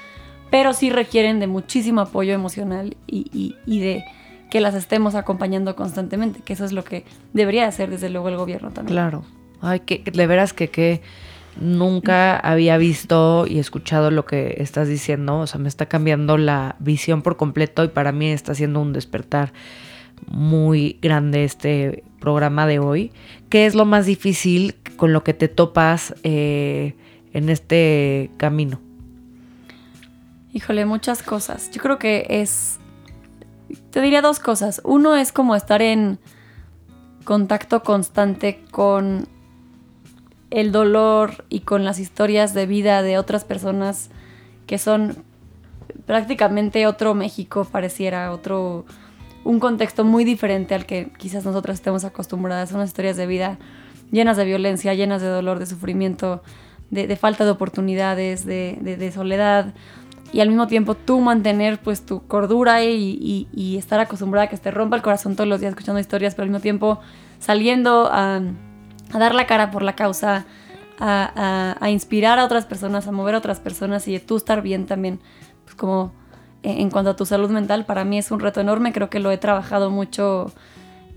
pero 0.49 0.73
sí 0.73 0.89
requieren 0.89 1.39
de 1.39 1.47
muchísimo 1.47 2.01
apoyo 2.01 2.33
emocional 2.33 2.97
y- 3.05 3.55
y 3.65 3.79
de 3.79 4.03
que 4.49 4.61
las 4.61 4.75
estemos 4.75 5.15
acompañando 5.15 5.75
constantemente, 5.75 6.41
que 6.41 6.53
eso 6.53 6.65
es 6.65 6.71
lo 6.71 6.83
que 6.83 7.03
debería 7.33 7.67
hacer 7.67 7.89
desde 7.89 8.09
luego 8.09 8.29
el 8.29 8.37
gobierno 8.37 8.71
también. 8.71 8.93
Claro. 8.93 9.23
Ay, 9.61 9.81
que 9.81 10.03
de 10.05 10.27
veras 10.27 10.53
que, 10.53 10.69
que 10.69 11.01
nunca 11.59 12.37
había 12.37 12.77
visto 12.77 13.45
y 13.47 13.59
escuchado 13.59 14.11
lo 14.11 14.25
que 14.25 14.55
estás 14.59 14.87
diciendo. 14.87 15.39
O 15.39 15.47
sea, 15.47 15.59
me 15.59 15.67
está 15.67 15.87
cambiando 15.87 16.37
la 16.37 16.75
visión 16.79 17.21
por 17.21 17.37
completo 17.37 17.83
y 17.83 17.89
para 17.89 18.11
mí 18.11 18.27
está 18.27 18.53
siendo 18.55 18.81
un 18.81 18.93
despertar 18.93 19.53
muy 20.27 20.97
grande 21.01 21.43
este 21.43 22.03
programa 22.19 22.67
de 22.67 22.79
hoy. 22.79 23.11
¿Qué 23.49 23.65
es 23.65 23.75
lo 23.75 23.85
más 23.85 24.05
difícil 24.05 24.75
con 24.95 25.13
lo 25.13 25.23
que 25.23 25.33
te 25.33 25.47
topas 25.47 26.15
eh, 26.23 26.95
en 27.33 27.49
este 27.49 28.31
camino? 28.37 28.79
Híjole, 30.53 30.85
muchas 30.85 31.21
cosas. 31.21 31.69
Yo 31.71 31.81
creo 31.81 31.99
que 31.99 32.25
es... 32.29 32.79
Te 33.91 34.01
diría 34.01 34.21
dos 34.21 34.39
cosas. 34.39 34.81
Uno 34.83 35.15
es 35.15 35.31
como 35.31 35.55
estar 35.55 35.81
en 35.81 36.19
contacto 37.23 37.83
constante 37.83 38.63
con 38.71 39.27
el 40.49 40.71
dolor 40.71 41.45
y 41.49 41.61
con 41.61 41.83
las 41.83 41.99
historias 41.99 42.53
de 42.53 42.65
vida 42.65 43.01
de 43.01 43.17
otras 43.17 43.43
personas 43.43 44.09
que 44.65 44.77
son 44.77 45.23
prácticamente 46.05 46.87
otro 46.87 47.13
México, 47.13 47.65
pareciera 47.65 48.31
otro 48.31 48.85
un 49.43 49.59
contexto 49.59 50.03
muy 50.03 50.25
diferente 50.25 50.75
al 50.75 50.85
que 50.85 51.09
quizás 51.17 51.45
nosotros 51.45 51.75
estemos 51.75 52.03
acostumbradas. 52.03 52.69
Son 52.69 52.83
historias 52.83 53.15
de 53.15 53.27
vida 53.27 53.57
llenas 54.11 54.37
de 54.37 54.45
violencia, 54.45 54.93
llenas 54.93 55.21
de 55.21 55.27
dolor, 55.27 55.59
de 55.59 55.65
sufrimiento, 55.65 56.41
de, 56.89 57.15
falta 57.15 57.45
de 57.45 57.51
oportunidades, 57.51 58.45
de, 58.45 59.11
soledad. 59.13 59.73
Y 60.33 60.41
al 60.41 60.49
mismo 60.49 60.67
tiempo 60.67 60.95
tú 60.95 61.19
mantener 61.19 61.79
pues 61.79 62.05
tu 62.05 62.27
cordura 62.27 62.83
y, 62.83 63.77
estar 63.77 63.99
acostumbrada 63.99 64.45
a 64.45 64.49
que 64.49 64.57
te 64.57 64.71
rompa 64.71 64.95
el 64.95 65.01
corazón 65.01 65.35
todos 65.35 65.47
los 65.47 65.59
días 65.59 65.71
escuchando 65.71 65.99
historias, 65.99 66.35
pero 66.35 66.43
al 66.43 66.49
mismo 66.49 66.61
tiempo 66.61 66.99
saliendo 67.39 68.09
a, 68.11 68.41
dar 69.13 69.33
la 69.35 69.47
cara 69.47 69.71
por 69.71 69.83
la 69.83 69.95
causa, 69.95 70.45
a, 70.99 71.77
a, 71.79 71.89
inspirar 71.89 72.39
a 72.39 72.45
otras 72.45 72.65
personas, 72.65 73.07
a 73.07 73.11
mover 73.11 73.35
a 73.35 73.37
otras 73.37 73.59
personas 73.59 74.07
y 74.07 74.13
de 74.13 74.19
tú 74.19 74.35
estar 74.35 74.61
bien 74.61 74.85
también, 74.85 75.19
pues 75.63 75.75
como 75.75 76.11
en 76.63 76.89
cuanto 76.89 77.11
a 77.11 77.15
tu 77.15 77.25
salud 77.25 77.49
mental, 77.49 77.85
para 77.85 78.03
mí 78.03 78.17
es 78.17 78.31
un 78.31 78.39
reto 78.39 78.59
enorme. 78.61 78.91
Creo 78.91 79.09
que 79.09 79.19
lo 79.19 79.31
he 79.31 79.37
trabajado 79.37 79.89
mucho. 79.89 80.51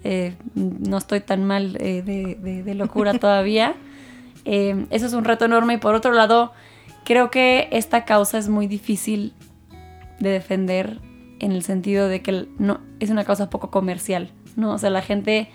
Eh, 0.05 0.37
no 0.55 0.99
estoy 0.99 1.21
tan 1.21 1.45
mal 1.45 1.77
eh, 1.81 2.03
de, 2.03 2.75
locura 2.75 3.15
todavía. 3.19 3.75
Eh, 4.45 4.87
eso 4.91 5.07
es 5.07 5.13
un 5.13 5.25
reto 5.25 5.47
enorme. 5.47 5.75
Y 5.75 5.77
por 5.79 5.95
otro 5.95 6.13
lado, 6.13 6.53
creo 7.11 7.29
que 7.29 7.67
esta 7.73 8.05
causa 8.05 8.39
es 8.39 8.49
muy 8.49 8.69
difícil 8.69 9.35
de 10.21 10.31
defender 10.31 11.01
en 11.41 11.51
el 11.51 11.65
sentido 11.65 12.07
de 12.07 12.23
que 12.23 12.47
no, 12.57 12.79
es 13.01 13.11
una 13.11 13.25
causa 13.25 13.51
poco 13.51 13.69
comercial. 13.69 14.31
¿no? 14.55 14.75
O 14.75 14.79
sea, 14.79 14.91
la 14.91 15.03
gente 15.03 15.51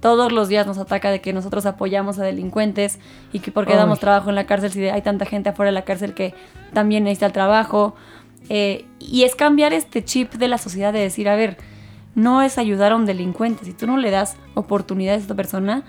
todos 0.00 0.32
los 0.32 0.48
días 0.48 0.66
nos 0.66 0.76
ataca 0.76 1.12
de 1.12 1.20
que 1.20 1.32
nosotros 1.32 1.66
apoyamos 1.66 2.18
a 2.18 2.24
delincuentes 2.24 2.98
y 3.32 3.38
que 3.38 3.52
porque 3.52 3.76
damos 3.76 4.00
trabajo 4.00 4.28
en 4.30 4.34
la 4.34 4.46
cárcel 4.46 4.72
si 4.72 4.88
hay 4.88 5.00
tanta 5.02 5.24
gente 5.24 5.50
afuera 5.50 5.68
de 5.68 5.74
la 5.74 5.84
cárcel 5.84 6.14
que 6.14 6.34
también 6.72 7.04
necesita 7.04 7.26
el 7.26 7.32
trabajo 7.32 7.94
eh, 8.48 8.84
y 8.98 9.22
es 9.22 9.36
cambiar 9.36 9.72
este 9.72 10.04
chip 10.04 10.32
de 10.32 10.48
la 10.48 10.58
sociedad 10.58 10.92
de 10.92 10.98
decir, 10.98 11.28
a 11.28 11.36
ver, 11.36 11.58
no 12.16 12.42
es 12.42 12.58
ayudar 12.58 12.90
a 12.90 12.96
un 12.96 13.06
delincuente. 13.06 13.64
Si 13.64 13.72
tú 13.72 13.86
no 13.86 13.98
le 13.98 14.10
das 14.10 14.36
oportunidades 14.54 15.20
a 15.20 15.22
esta 15.22 15.36
persona, 15.36 15.84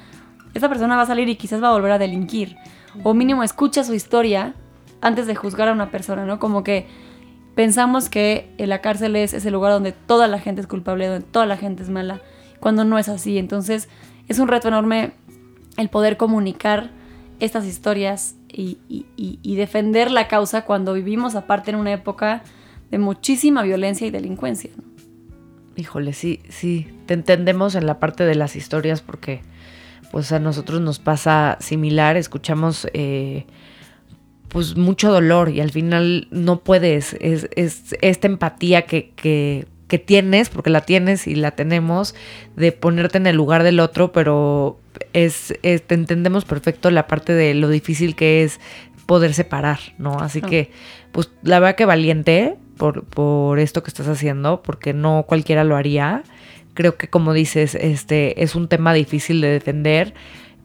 esta 0.53 0.69
persona 0.69 0.95
va 0.97 1.01
a 1.01 1.07
salir 1.07 1.29
y 1.29 1.35
quizás 1.35 1.63
va 1.63 1.69
a 1.69 1.73
volver 1.73 1.93
a 1.93 1.97
delinquir. 1.97 2.57
O 3.01 3.15
mínimo 3.15 3.41
escucha 3.41 3.83
su 3.83 3.95
historia 3.95 4.53
antes 5.01 5.27
de 5.27 5.35
juzgar 5.35 5.69
a 5.69 5.73
una 5.73 5.91
persona, 5.91 6.25
¿no? 6.25 6.39
Como 6.39 6.63
que 6.63 6.87
pensamos 7.55 8.09
que 8.09 8.53
la 8.57 8.81
cárcel 8.81 9.15
es 9.15 9.33
ese 9.33 9.51
lugar 9.51 9.71
donde 9.71 9.91
toda 9.91 10.27
la 10.27 10.39
gente 10.39 10.61
es 10.61 10.67
culpable, 10.67 11.07
donde 11.07 11.25
toda 11.25 11.45
la 11.45 11.57
gente 11.57 11.83
es 11.83 11.89
mala, 11.89 12.21
cuando 12.59 12.85
no 12.85 12.97
es 12.97 13.09
así. 13.09 13.37
Entonces 13.37 13.89
es 14.27 14.39
un 14.39 14.47
reto 14.47 14.67
enorme 14.67 15.11
el 15.77 15.89
poder 15.89 16.17
comunicar 16.17 16.91
estas 17.39 17.65
historias 17.65 18.35
y, 18.51 18.77
defender 19.55 20.11
la 20.11 20.27
causa 20.27 20.65
cuando 20.65 20.93
vivimos 20.93 21.35
aparte 21.35 21.71
en 21.71 21.77
una 21.77 21.93
época 21.93 22.43
de 22.91 22.97
muchísima 22.97 23.61
violencia 23.63 24.07
y 24.07 24.09
delincuencia. 24.09 24.71
Híjole, 25.75 26.13
sí, 26.13 26.41
sí, 26.49 26.87
te 27.05 27.13
entendemos 27.13 27.75
en 27.75 27.85
la 27.85 27.99
parte 27.99 28.25
de 28.25 28.35
las 28.35 28.55
historias 28.55 29.01
porque 29.01 29.41
pues 30.11 30.31
a 30.31 30.39
nosotros 30.39 30.81
nos 30.81 30.99
pasa 30.99 31.57
similar, 31.59 32.17
escuchamos 32.17 32.87
eh, 32.93 33.45
pues 34.49 34.75
mucho 34.75 35.11
dolor 35.11 35.49
y 35.49 35.61
al 35.61 35.71
final 35.71 36.27
no 36.31 36.59
puedes, 36.59 37.15
es, 37.21 37.47
es 37.55 37.95
esta 38.01 38.27
empatía 38.27 38.83
que, 38.83 39.11
que, 39.15 39.65
que 39.87 39.99
tienes, 39.99 40.49
porque 40.49 40.69
la 40.69 40.81
tienes 40.81 41.27
y 41.27 41.35
la 41.35 41.51
tenemos, 41.51 42.15
de 42.55 42.71
ponerte 42.71 43.17
en 43.17 43.27
el 43.27 43.35
lugar 43.35 43.63
del 43.63 43.79
otro, 43.79 44.11
pero 44.11 44.79
es, 45.13 45.53
entendemos 45.63 46.45
perfecto 46.45 46.91
la 46.91 47.07
parte 47.07 47.33
de 47.33 47.53
lo 47.53 47.69
difícil 47.69 48.15
que 48.15 48.43
es 48.43 48.59
poder 49.05 49.33
separar, 49.33 49.79
¿no? 49.97 50.19
Así 50.19 50.41
que, 50.41 50.71
pues 51.11 51.31
la 51.41 51.59
verdad 51.59 51.75
que 51.75 51.85
valiente 51.85 52.55
por, 52.77 53.03
por 53.05 53.59
esto 53.59 53.81
que 53.83 53.89
estás 53.89 54.07
haciendo, 54.07 54.61
porque 54.61 54.93
no 54.93 55.25
cualquiera 55.27 55.63
lo 55.63 55.75
haría. 55.75 56.23
Creo 56.75 56.95
que 56.95 57.07
como 57.07 57.33
dices, 57.33 57.75
este 57.75 58.43
es 58.43 58.55
un 58.55 58.67
tema 58.67 58.93
difícil 58.93 59.41
de 59.41 59.49
defender 59.49 60.13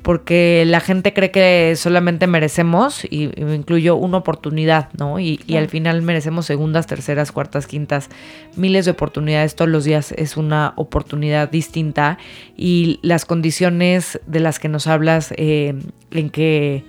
porque 0.05 0.64
la 0.67 0.81
gente 0.81 1.14
cree 1.14 1.31
que 1.31 1.75
solamente 1.77 2.27
merecemos, 2.27 3.07
y, 3.07 3.31
me 3.38 3.55
incluyo, 3.55 3.97
una 3.97 4.19
oportunidad, 4.19 4.90
¿no? 4.93 5.19
Y, 5.19 5.40
y, 5.47 5.57
al 5.57 5.71
final 5.71 6.03
merecemos 6.03 6.45
segundas, 6.45 6.87
terceras, 6.87 7.33
cuartas, 7.33 7.67
quintas, 7.67 8.11
miles 8.55 8.85
de 8.85 8.90
oportunidades 8.90 9.55
todos 9.55 9.71
los 9.71 9.85
días. 9.85 10.12
Es 10.12 10.37
una 10.37 10.75
oportunidad 10.77 11.51
distinta. 11.51 12.19
Y 12.55 13.01
las 13.01 13.25
condiciones 13.25 14.21
de 14.27 14.40
las 14.40 14.59
que 14.59 14.69
nos 14.69 14.87
hablas, 14.88 15.33
eh, 15.38 15.75
en, 16.11 16.29
que, 16.29 16.85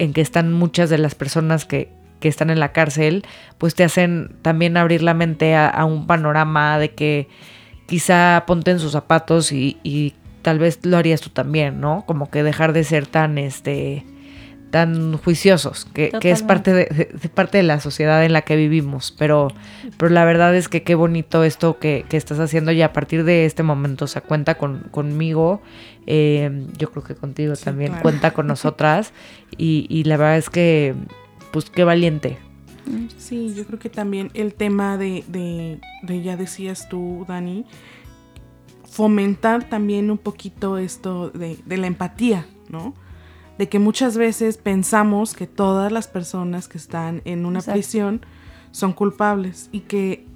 en 0.00 0.12
que 0.12 0.20
están 0.20 0.52
muchas 0.52 0.90
de 0.90 0.98
las 0.98 1.14
personas 1.14 1.64
que, 1.66 1.92
que 2.18 2.26
están 2.26 2.50
en 2.50 2.58
la 2.58 2.72
cárcel, 2.72 3.24
pues 3.58 3.76
te 3.76 3.84
hacen 3.84 4.34
también 4.42 4.76
abrir 4.76 5.02
la 5.02 5.14
mente 5.14 5.54
a, 5.54 5.84
un 5.84 6.08
panorama 6.08 6.80
de 6.80 6.90
que 6.90 7.28
quizá 7.86 8.42
ponte 8.44 8.72
en 8.72 8.80
sus 8.80 8.90
zapatos 8.90 9.52
y, 9.52 9.78
y 9.84 10.14
tal 10.42 10.58
vez 10.58 10.80
lo 10.84 10.96
harías 10.96 11.20
tú 11.20 11.30
también, 11.30 11.80
¿no? 11.80 12.04
Como 12.06 12.30
que 12.30 12.42
dejar 12.42 12.72
de 12.72 12.84
ser 12.84 13.06
tan, 13.06 13.38
este, 13.38 14.04
tan 14.70 15.16
juiciosos, 15.16 15.86
que, 15.92 16.12
es 16.22 16.42
parte 16.42 16.72
de, 16.72 17.30
parte 17.34 17.58
de 17.58 17.64
la 17.64 17.80
sociedad 17.80 18.24
en 18.24 18.32
la 18.32 18.42
que 18.42 18.56
vivimos. 18.56 19.14
Pero, 19.18 19.48
pero 19.96 20.10
la 20.10 20.24
verdad 20.24 20.54
es 20.54 20.68
que 20.68 20.82
qué 20.82 20.94
bonito 20.94 21.44
esto 21.44 21.78
que, 21.78 22.04
estás 22.10 22.38
haciendo 22.38 22.72
y 22.72 22.82
a 22.82 22.92
partir 22.92 23.24
de 23.24 23.46
este 23.46 23.62
momento, 23.62 24.04
o 24.04 24.08
sea, 24.08 24.22
cuenta 24.22 24.56
con, 24.56 24.88
conmigo, 24.90 25.60
eh, 26.06 26.66
yo 26.78 26.90
creo 26.90 27.04
que 27.04 27.14
contigo 27.14 27.54
también, 27.56 27.94
cuenta 28.02 28.32
con 28.32 28.46
nosotras 28.46 29.12
y, 29.56 29.86
y 29.88 30.04
la 30.04 30.16
verdad 30.16 30.38
es 30.38 30.50
que, 30.50 30.94
pues 31.52 31.70
qué 31.70 31.84
valiente. 31.84 32.38
Sí, 33.18 33.54
yo 33.54 33.64
creo 33.66 33.78
que 33.78 33.90
también 33.90 34.30
el 34.34 34.54
tema 34.54 34.96
de, 34.96 35.24
de, 35.28 35.80
de 36.02 36.22
ya 36.22 36.36
decías 36.36 36.88
tú, 36.88 37.24
Dani, 37.28 37.64
fomentar 38.90 39.68
también 39.68 40.10
un 40.10 40.18
poquito 40.18 40.76
esto 40.76 41.30
de, 41.30 41.58
la 41.76 41.86
empatía, 41.86 42.46
¿no? 42.68 42.92
De 43.56 43.68
que 43.68 43.78
muchas 43.78 44.16
veces 44.16 44.56
pensamos 44.56 45.34
que 45.34 45.46
todas 45.46 45.92
las 45.92 46.08
personas 46.08 46.66
que 46.66 46.76
están 46.76 47.22
en 47.24 47.46
una 47.46 47.62
prisión 47.62 48.26
son 48.72 48.92
culpables 48.92 49.68
y 49.70 49.80
que, 49.80 50.26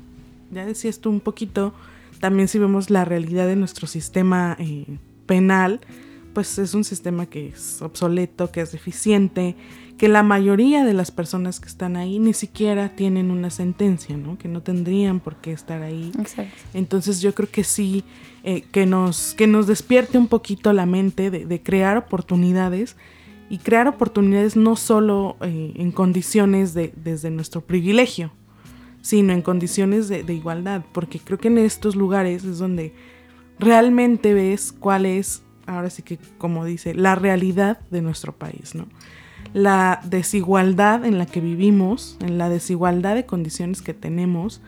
ya 0.53 0.65
decías 0.65 1.01
tú 1.01 1.11
un 1.11 1.21
poquito, 1.21 1.75
también 2.21 2.47
si 2.47 2.59
vemos 2.59 2.91
la 2.91 3.05
realidad 3.05 3.47
de 3.47 3.57
nuestro 3.57 3.89
sistema 3.89 4.57
eh, 4.61 4.99
penal, 5.27 5.81
pues 6.33 6.59
es 6.59 6.75
un 6.75 6.85
sistema 6.85 7.27
que 7.27 7.49
es 7.49 7.83
obsoleto, 7.83 8.53
que 8.53 8.61
es 8.61 8.73
deficiente, 8.73 9.57
que 9.99 10.09
la 10.09 10.23
mayoría 10.23 10.85
de 10.85 10.93
las 10.93 11.11
personas 11.11 11.61
que 11.61 11.69
están 11.69 11.97
ahí 11.97 12.19
ni 12.19 12.35
siquiera 12.35 12.91
tienen 12.91 13.31
una 13.31 13.51
sentencia, 13.51 14.17
¿no? 14.17 14.39
Que 14.39 14.49
no 14.49 14.63
tendrían 14.63 15.21
por 15.21 15.37
qué 15.37 15.53
estar 15.53 15.83
ahí. 15.83 16.13
Exacto. 16.19 16.55
Entonces 16.73 17.21
yo 17.21 17.35
creo 17.35 17.49
que 17.49 17.65
sí, 17.65 18.05
eh, 18.45 18.63
que, 18.71 18.87
nos, 18.87 19.35
que 19.35 19.47
nos 19.47 19.67
despierte 19.67 20.19
un 20.19 20.29
poquito 20.29 20.73
la 20.73 20.87
mente 20.87 21.31
de, 21.31 21.63
crear 21.63 21.97
oportunidades 21.97 22.97
y 23.51 23.59
crear 23.59 23.89
oportunidades 23.89 24.55
no 24.55 24.77
solo 24.77 25.37
eh, 25.41 25.73
en 25.77 25.91
condiciones 25.91 26.75
de, 26.75 26.93
desde 26.97 27.31
nuestro 27.31 27.63
privilegio, 27.63 28.33
sino 29.03 29.33
en 29.33 29.43
condiciones 29.43 30.09
de, 30.09 30.23
de 30.23 30.35
igualdad, 30.35 30.85
porque 30.93 31.19
creo 31.19 31.39
que 31.39 31.49
en 31.49 31.59
estos 31.59 31.97
lugares 31.97 32.45
es 32.45 32.59
donde 32.59 32.95
realmente 33.59 34.35
ves 34.35 34.73
cuál 34.73 35.07
es 35.07 35.43
ahora 35.67 35.91
sí 35.91 36.03
que 36.03 36.19
como 36.39 36.65
dice, 36.65 36.95
la 36.95 37.15
realidad 37.15 37.81
de 37.91 38.03
nuestro 38.03 38.33
país, 38.33 38.75
¿no? 38.75 38.87
La 39.53 40.01
desigualdad 40.05 41.05
en 41.05 41.19
la 41.19 41.27
que 41.27 41.41
vivimos, 41.41 42.17
en 42.21 42.39
la 42.39 42.49
desigualdad 42.49 43.15
de 43.15 43.27
condiciones 43.27 43.83
que 43.83 43.95
tenemos, 43.95 44.63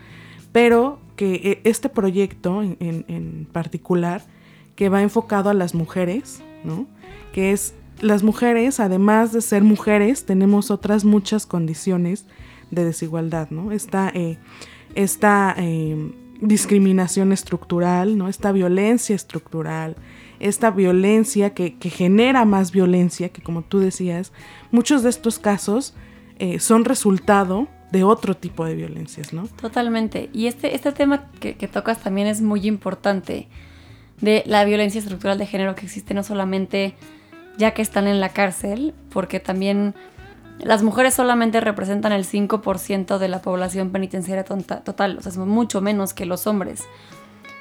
pero 0.57 0.99
que 1.17 1.35
eh, 1.35 1.61
este 1.65 1.91
proyecto 1.91 2.63
en, 2.63 3.47
particular, 3.53 4.23
que 4.75 4.89
va 4.89 5.03
enfocado 5.03 5.51
a 5.51 5.55
las 5.55 5.75
mujeres, 5.75 6.43
¿no? 6.65 6.87
Que 7.35 7.53
es, 7.53 7.75
las 8.01 8.23
mujeres, 8.23 8.81
además 8.81 9.35
de 9.35 9.43
ser 9.43 9.63
mujeres, 9.65 10.25
tenemos 10.25 10.71
otras 10.71 11.05
muchas 11.05 11.45
condiciones 11.45 12.25
de 12.71 12.87
desigualdad, 12.87 13.51
¿no? 13.51 13.71
Esta, 13.71 14.11
eh, 14.15 14.39
esta 14.95 15.55
eh, 15.59 16.15
discriminación 16.41 17.33
estructural, 17.33 18.17
¿no? 18.17 18.27
Esta 18.27 18.51
violencia 18.51 19.15
estructural, 19.15 19.95
esta 20.41 20.71
violencia 20.71 21.53
que, 21.53 21.77
que, 21.77 21.91
genera 21.91 22.47
más 22.47 22.73
violencia, 22.73 23.29
que 23.29 23.43
como 23.43 23.61
tú 23.61 23.79
decías, 23.79 24.33
muchos 24.71 25.03
de 25.03 25.11
estos 25.11 25.39
casos 25.39 25.93
eh, 26.39 26.61
son 26.61 26.87
resultado 26.87 27.69
de 27.97 28.05
otro 28.05 28.37
tipo 28.37 28.65
de 28.65 28.75
violencias, 28.75 29.33
¿no? 29.33 29.49
Totalmente. 29.49 30.29
Y 30.33 30.47
este, 30.47 30.75
este 30.75 30.93
tema 30.93 31.31
que, 31.41 31.57
que, 31.57 31.67
tocas 31.67 31.99
también 31.99 32.27
es 32.27 32.43
muy 32.43 32.67
importante, 32.67 33.49
de 34.21 34.43
la 34.47 34.65
violencia 34.65 34.99
estructural 34.99 35.39
de 35.39 35.47
género 35.47 35.75
que 35.75 35.85
existe 35.85 36.15
no 36.15 36.23
solamente 36.23 36.95
ya 37.59 37.73
que 37.73 37.83
están 37.83 38.07
en 38.07 38.21
la 38.21 38.31
cárcel, 38.31 38.95
porque 39.11 39.41
también 39.41 39.95
las 40.59 40.83
mujeres 40.83 41.15
solamente 41.15 41.61
representan 41.61 42.13
el 42.13 42.25
5% 42.25 43.19
de 43.19 43.29
la 43.29 43.43
población 43.43 43.91
penitenciaria 43.91 44.45
total, 44.45 45.19
o 45.19 45.23
sea, 45.23 45.31
es 45.31 45.39
mucho 45.39 45.81
menos 45.81 46.15
que 46.15 46.27
los 46.27 46.47
hombres. 46.47 46.85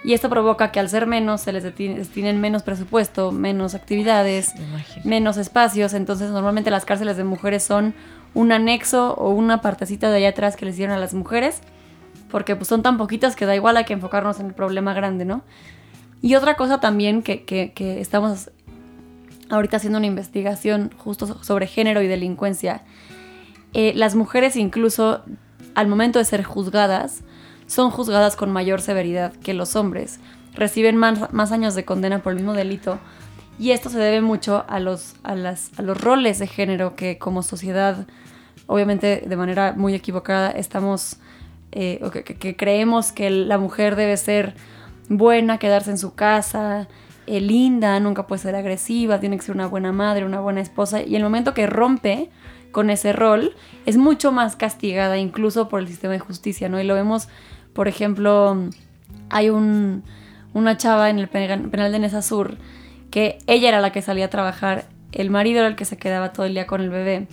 Y 0.06 0.14
esto 0.14 0.30
provoca 0.30 0.72
que 0.72 0.80
al 0.80 0.88
ser 0.88 1.08
menos 1.08 1.42
se 1.42 1.52
les 1.52 1.64
destinen 1.64 2.40
menos 2.40 2.62
presupuesto, 2.62 3.32
menos 3.32 3.74
actividades, 3.74 4.54
menos 5.04 5.38
espacios. 5.38 5.96
Entonces 5.96 6.30
normalmente 6.30 6.70
las 6.70 6.86
cárceles 6.86 7.18
de 7.18 7.24
mujeres 7.24 7.64
son 7.64 7.96
un 8.36 8.52
anexo 8.52 9.16
o 9.16 9.32
una 9.32 9.62
partecita 9.62 10.12
de 10.12 10.18
allá 10.18 10.30
atrás 10.30 10.56
que 10.56 10.66
les 10.66 10.78
dieron 10.78 10.96
a 10.96 11.00
las 11.00 11.16
mujeres, 11.16 11.62
porque 12.30 12.56
pues 12.56 12.68
son 12.68 12.84
tan 12.84 12.98
poquitas 12.98 13.36
que 13.36 13.46
da 13.46 13.56
igual, 13.56 13.78
hay 13.78 13.86
que 13.86 13.94
enfocarnos 13.94 14.40
en 14.40 14.48
el 14.48 14.54
problema 14.54 14.94
grande, 14.94 15.26
¿no? 15.26 15.42
Y 16.22 16.36
otra 16.36 16.56
cosa 16.56 16.80
también 16.80 17.24
que, 17.24 17.44
que, 17.44 18.02
estamos 18.02 18.52
ahorita 19.50 19.78
haciendo 19.78 19.98
una 19.98 20.08
investigación 20.08 20.92
justo 20.98 21.44
sobre 21.44 21.66
género 21.68 22.02
y 22.02 22.08
delincuencia, 22.08 22.84
eh, 23.74 23.94
las 23.96 24.16
mujeres 24.16 24.56
incluso 24.56 25.24
al 25.76 25.88
momento 25.88 26.20
de 26.20 26.26
ser 26.26 26.44
juzgadas, 26.44 27.24
son 27.68 27.90
juzgadas 27.90 28.36
con 28.36 28.52
mayor 28.52 28.82
severidad 28.82 29.34
que 29.34 29.54
los 29.54 29.76
hombres. 29.76 30.20
Reciben 30.54 30.98
más, 30.98 31.34
más 31.34 31.52
años 31.52 31.76
de 31.76 31.84
condena 31.84 32.22
por 32.22 32.32
el 32.32 32.38
mismo 32.38 32.54
delito. 32.54 33.00
Y 33.58 33.72
esto 33.72 33.90
se 33.90 34.00
debe 34.00 34.22
mucho 34.22 34.66
a 34.68 34.80
los, 34.80 35.16
a, 35.24 35.36
las, 35.36 35.72
a 35.78 35.82
los 35.82 36.00
roles 36.00 36.40
de 36.40 36.48
género 36.48 36.96
que 36.96 37.18
como 37.18 37.42
sociedad, 37.42 38.06
obviamente 38.68 39.24
de 39.26 39.36
manera 39.38 39.74
muy 39.76 39.94
equivocada, 39.94 40.52
estamos, 40.52 41.18
eh, 41.72 42.02
que, 42.40 42.56
creemos 42.56 43.12
que 43.12 43.30
la 43.30 43.58
mujer 43.58 43.96
debe 43.96 44.18
ser 44.18 44.56
buena, 45.08 45.58
quedarse 45.58 45.92
en 45.92 45.98
su 45.98 46.16
casa, 46.16 46.90
eh, 47.28 47.40
linda, 47.40 47.98
nunca 48.02 48.28
puede 48.28 48.42
ser 48.42 48.56
agresiva, 48.56 49.20
tiene 49.20 49.38
que 49.38 49.44
ser 49.44 49.56
una 49.56 49.68
buena 49.68 49.94
madre, 49.94 50.26
una 50.26 50.42
buena 50.42 50.60
esposa. 50.60 51.02
Y 51.02 51.16
el 51.16 51.24
momento 51.24 51.54
que 51.54 51.66
rompe 51.66 52.30
con 52.76 52.90
ese 52.90 53.14
rol, 53.14 53.56
es 53.86 53.96
mucho 53.96 54.34
más 54.34 54.58
castigada 54.58 55.18
incluso 55.18 55.70
por 55.70 55.80
el 55.80 55.88
sistema 55.88 56.12
de 56.12 56.20
justicia, 56.20 56.68
¿no? 56.68 56.78
Y 56.78 56.84
lo 56.84 56.94
vemos, 56.94 57.30
por 57.72 57.88
ejemplo, 57.88 58.58
hay 59.30 59.50
un, 59.50 60.04
una 60.54 60.76
chava 60.76 61.10
en 61.10 61.20
el 61.20 61.30
penal 61.30 61.94
de 61.94 62.00
Nesa 62.00 62.22
Sur 62.22 62.58
que 63.16 63.38
ella 63.48 63.70
era 63.70 63.80
la 63.80 63.94
que 63.94 64.02
salía 64.02 64.26
a 64.26 64.30
trabajar, 64.30 64.88
el 65.14 65.30
marido 65.30 65.60
era 65.60 65.70
el 65.70 65.78
que 65.78 65.86
se 65.86 65.96
quedaba 65.96 66.34
todo 66.34 66.46
el 66.46 66.54
día 66.54 66.68
con 66.68 66.82
el 66.82 66.90
bebé. 66.90 67.28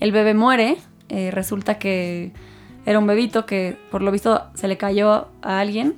El 0.00 0.10
bebé 0.10 0.32
muere, 0.32 0.78
eh, 1.10 1.30
resulta 1.30 1.78
que 1.78 2.32
era 2.86 2.98
un 2.98 3.06
bebito 3.06 3.44
que 3.44 3.76
por 3.90 4.00
lo 4.00 4.10
visto 4.10 4.46
se 4.54 4.66
le 4.66 4.78
cayó 4.78 5.28
a 5.42 5.60
alguien 5.60 5.96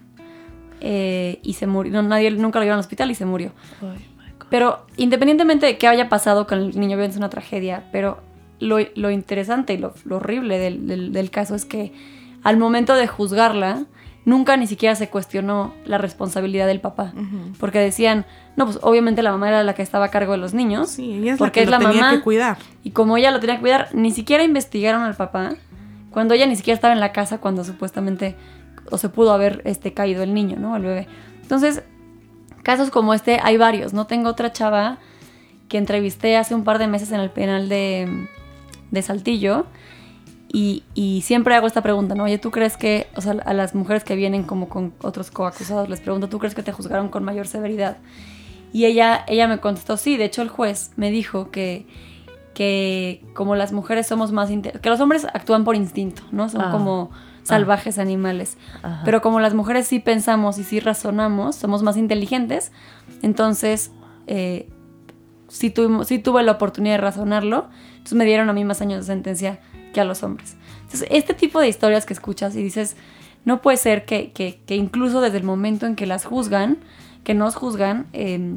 eh, 0.81 1.38
y 1.44 1.53
se 1.53 1.68
murió. 1.68 1.92
No, 1.92 2.03
nadie 2.03 2.33
nunca 2.33 2.59
lo 2.59 2.64
llevó 2.64 2.74
al 2.74 2.81
hospital 2.81 3.12
y 3.12 3.14
se 3.14 3.27
murió. 3.27 3.53
pero 4.51 4.85
independientemente 4.96 5.66
de 5.66 5.79
qué 5.79 5.87
haya 5.87 6.09
pasado 6.09 6.48
con 6.48 6.59
el 6.59 6.81
niño, 6.81 7.01
es 7.01 7.16
una 7.16 7.31
tragedia. 7.31 7.85
Pero 7.92 8.18
lo, 8.59 8.79
lo 8.96 9.09
interesante 9.09 9.74
y 9.74 9.79
lo, 9.79 9.94
lo 10.05 10.16
horrible 10.16 10.59
del, 10.59 10.88
del, 10.88 11.12
del, 11.12 11.31
caso 11.31 11.55
es 11.55 11.64
que 11.64 11.92
al 12.42 12.57
momento 12.57 12.96
de 12.96 13.07
juzgarla, 13.07 13.85
nunca 14.29 14.59
ni 14.59 14.67
siquiera 14.67 14.95
se 14.95 15.09
cuestionó 15.09 15.73
la 15.87 15.97
responsabilidad 15.97 16.67
del 16.67 16.81
papá. 16.81 17.12
Uh 17.17 17.21
-huh. 17.21 17.57
Porque 17.59 17.79
decían, 17.79 18.27
no, 18.57 18.67
pues 18.67 18.79
obviamente 18.83 19.23
la 19.23 19.33
mamá 19.33 19.49
era 19.49 19.62
la 19.62 19.75
que 19.75 19.81
estaba 19.81 20.05
a 20.05 20.11
cargo 20.11 20.33
de 20.33 20.38
los 20.38 20.53
niños. 20.53 20.91
Sí, 20.91 21.14
ella 21.14 21.33
es 21.33 21.38
porque 21.38 21.61
la 21.61 21.64
que 21.64 21.64
es 21.64 21.71
lo 21.71 21.79
la 21.79 21.91
tenía 21.91 22.03
mamá. 22.05 22.17
que 22.19 22.23
cuidar. 22.23 22.59
Y 22.85 22.91
como 22.91 23.17
ella 23.17 23.31
lo 23.31 23.41
tenía 23.41 23.57
que 23.57 23.62
cuidar, 23.62 23.88
ni 23.95 24.11
siquiera 24.11 24.45
investigaron 24.45 25.01
al 25.03 25.14
papá. 25.14 25.55
Cuando 26.11 26.35
ella 26.35 26.47
ni 26.47 26.57
siquiera 26.57 26.75
estaba 26.75 26.93
en 26.93 27.01
la 27.01 27.12
casa, 27.12 27.38
cuando 27.38 27.64
supuestamente 27.64 28.37
o 28.91 28.99
se 28.99 29.09
pudo 29.09 29.33
haber 29.33 29.62
este, 29.64 29.95
caído 29.95 30.23
el 30.23 30.35
niño, 30.35 30.59
¿no? 30.59 30.77
El 30.77 30.83
bebé. 30.83 31.07
Entonces, 31.43 31.83
casos 32.62 32.91
como 32.91 33.14
este 33.14 33.41
hay 33.43 33.57
varios, 33.57 33.95
¿no? 33.95 34.07
Tengo 34.07 34.29
otra 34.29 34.53
chava 34.53 34.99
que 35.69 35.79
entrevisté 35.79 36.37
hace 36.37 36.55
un 36.55 36.64
par 36.64 36.79
de 36.79 36.87
meses 36.87 37.12
en 37.12 37.21
el 37.21 37.31
penal 37.31 37.71
de, 37.71 38.29
de 38.91 39.03
Saltillo 39.03 39.64
y, 40.50 40.82
y, 40.94 41.20
siempre 41.22 41.54
hago 41.54 41.66
esta 41.66 41.82
pregunta, 41.82 42.14
¿no? 42.14 42.24
Oye, 42.24 42.38
¿tú 42.38 42.50
crees 42.50 42.76
que, 42.76 43.06
o 43.14 43.20
sea, 43.20 43.32
a 43.44 43.52
las 43.52 43.74
mujeres 43.74 44.02
que 44.02 44.16
vienen 44.16 44.44
como 44.44 44.68
con 44.68 44.94
otros 45.02 45.30
coacusados, 45.30 45.90
les 45.90 46.00
pregunto, 46.00 46.28
¿tú 46.28 46.38
crees 46.38 46.54
que 46.54 46.62
te 46.62 46.72
juzgaron 46.72 47.08
con 47.08 47.22
mayor 47.22 47.46
severidad? 47.46 47.98
Y 48.72 48.87
ella, 48.87 49.24
ella 49.28 49.46
me 49.46 49.58
contestó, 49.61 49.96
sí, 49.96 50.16
de 50.16 50.24
hecho 50.24 50.40
el 50.40 50.48
juez 50.48 50.92
me 50.96 51.11
dijo 51.11 51.50
que, 51.50 51.87
que 52.54 53.22
como 53.34 53.56
las 53.56 53.72
mujeres 53.72 54.06
somos 54.06 54.32
más, 54.32 54.48
que 54.48 54.88
los 54.90 55.00
hombres 55.00 55.26
actúan 55.26 55.64
por 55.64 55.76
instinto, 55.76 56.22
¿no? 56.32 56.48
Son 56.48 56.62
ah. 56.62 56.70
como 56.70 57.11
salvajes 57.42 57.98
ah. 57.98 58.02
animales. 58.02 58.56
Ajá. 58.82 59.02
Pero 59.04 59.20
como 59.20 59.40
las 59.40 59.52
mujeres 59.52 59.87
sí 59.87 59.98
pensamos 60.00 60.58
y 60.58 60.64
sí 60.64 60.80
razonamos, 60.80 61.56
somos 61.56 61.82
más 61.82 61.98
inteligentes, 61.98 62.72
entonces 63.20 63.90
eh, 64.26 64.68
sí, 65.48 65.70
tu, 65.70 66.04
sí, 66.04 66.18
tuve 66.18 66.42
la 66.42 66.52
oportunidad 66.52 66.94
de 66.94 67.00
razonarlo, 67.02 67.68
entonces 67.92 68.16
me 68.16 68.24
dieron 68.24 68.48
a 68.48 68.52
mí 68.52 68.64
más 68.64 68.80
años 68.80 69.00
de 69.00 69.12
sentencia 69.12 69.61
que 69.92 70.01
a 70.01 70.05
los 70.05 70.22
hombres. 70.22 70.57
Entonces, 70.83 71.09
este 71.11 71.35
tipo 71.35 71.61
de 71.61 71.68
historias 71.68 72.07
que 72.07 72.14
escuchas 72.14 72.57
y 72.57 72.62
dices, 72.62 72.96
no 73.44 73.62
puede 73.62 73.77
ser 73.77 74.05
que, 74.05 74.33
que, 74.33 74.61
que 74.66 74.77
incluso 74.77 75.20
desde 75.20 75.38
el 75.38 75.44
momento 75.44 75.87
en 75.87 75.96
que 75.96 76.07
las 76.07 76.24
juzgan, 76.24 76.79
que 77.24 77.35
nos 77.35 77.55
juzgan, 77.55 78.07
eh, 78.12 78.57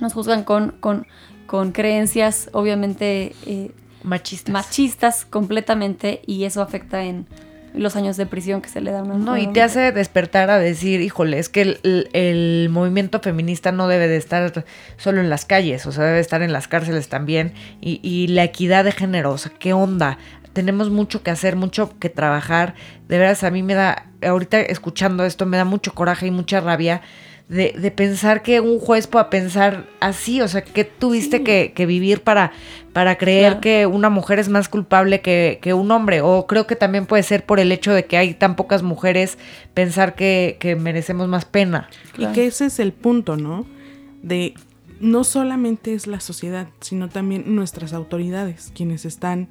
nos 0.00 0.12
juzgan 0.12 0.44
con, 0.44 0.72
con, 0.80 1.06
con 1.46 1.72
creencias 1.72 2.50
obviamente 2.52 3.34
eh, 3.46 3.72
machistas. 4.02 4.52
machistas 4.52 5.24
completamente 5.24 6.22
y 6.26 6.44
eso 6.44 6.62
afecta 6.62 7.04
en 7.04 7.26
los 7.74 7.96
años 7.96 8.16
de 8.16 8.26
prisión 8.26 8.60
que 8.60 8.68
se 8.68 8.80
le 8.80 8.90
dan 8.90 9.10
a 9.10 9.14
No, 9.14 9.38
y 9.38 9.46
te 9.46 9.62
hace 9.62 9.92
despertar 9.92 10.50
a 10.50 10.58
decir, 10.58 11.00
híjole, 11.00 11.38
es 11.38 11.48
que 11.48 11.62
el, 11.62 11.80
el, 11.82 12.08
el, 12.12 12.68
movimiento 12.68 13.20
feminista 13.20 13.72
no 13.72 13.88
debe 13.88 14.08
de 14.08 14.16
estar 14.18 14.64
solo 14.98 15.20
en 15.20 15.30
las 15.30 15.46
calles, 15.46 15.86
o 15.86 15.92
sea, 15.92 16.04
debe 16.04 16.20
estar 16.20 16.42
en 16.42 16.52
las 16.52 16.68
cárceles 16.68 17.08
también. 17.08 17.54
Y, 17.80 18.00
y 18.02 18.26
la 18.28 18.44
equidad 18.44 18.84
de 18.84 18.92
género, 18.92 19.32
o 19.32 19.38
sea, 19.38 19.52
¿qué 19.58 19.72
onda? 19.72 20.18
Tenemos 20.52 20.90
mucho 20.90 21.22
que 21.22 21.30
hacer, 21.30 21.56
mucho 21.56 21.98
que 21.98 22.08
trabajar. 22.08 22.74
De 23.08 23.18
veras, 23.18 23.44
a 23.44 23.50
mí 23.50 23.62
me 23.62 23.74
da, 23.74 24.06
ahorita 24.22 24.60
escuchando 24.60 25.24
esto, 25.24 25.46
me 25.46 25.56
da 25.56 25.64
mucho 25.64 25.94
coraje 25.94 26.26
y 26.26 26.30
mucha 26.30 26.60
rabia 26.60 27.02
de, 27.52 27.74
de, 27.76 27.90
pensar 27.90 28.42
que 28.42 28.60
un 28.60 28.78
juez 28.78 29.06
pueda 29.06 29.28
pensar 29.28 29.86
así, 30.00 30.40
o 30.40 30.48
sea, 30.48 30.62
que 30.62 30.84
tuviste 30.84 31.38
sí. 31.38 31.44
que, 31.44 31.72
que, 31.74 31.84
vivir 31.84 32.22
para, 32.22 32.52
para 32.94 33.18
creer 33.18 33.44
claro. 33.44 33.60
que 33.60 33.86
una 33.86 34.08
mujer 34.08 34.38
es 34.38 34.48
más 34.48 34.70
culpable 34.70 35.20
que, 35.20 35.58
que, 35.60 35.74
un 35.74 35.90
hombre, 35.90 36.22
o 36.22 36.46
creo 36.46 36.66
que 36.66 36.76
también 36.76 37.04
puede 37.04 37.22
ser 37.22 37.44
por 37.44 37.60
el 37.60 37.70
hecho 37.70 37.92
de 37.92 38.06
que 38.06 38.16
hay 38.16 38.32
tan 38.32 38.56
pocas 38.56 38.82
mujeres 38.82 39.36
pensar 39.74 40.14
que, 40.14 40.56
que 40.60 40.76
merecemos 40.76 41.28
más 41.28 41.44
pena. 41.44 41.88
Claro. 42.14 42.32
Y 42.32 42.34
que 42.34 42.46
ese 42.46 42.66
es 42.66 42.78
el 42.78 42.92
punto, 42.92 43.36
¿no? 43.36 43.66
De 44.22 44.54
no 44.98 45.24
solamente 45.24 45.92
es 45.92 46.06
la 46.06 46.20
sociedad, 46.20 46.68
sino 46.80 47.08
también 47.10 47.54
nuestras 47.54 47.92
autoridades, 47.92 48.72
quienes 48.74 49.04
están 49.04 49.48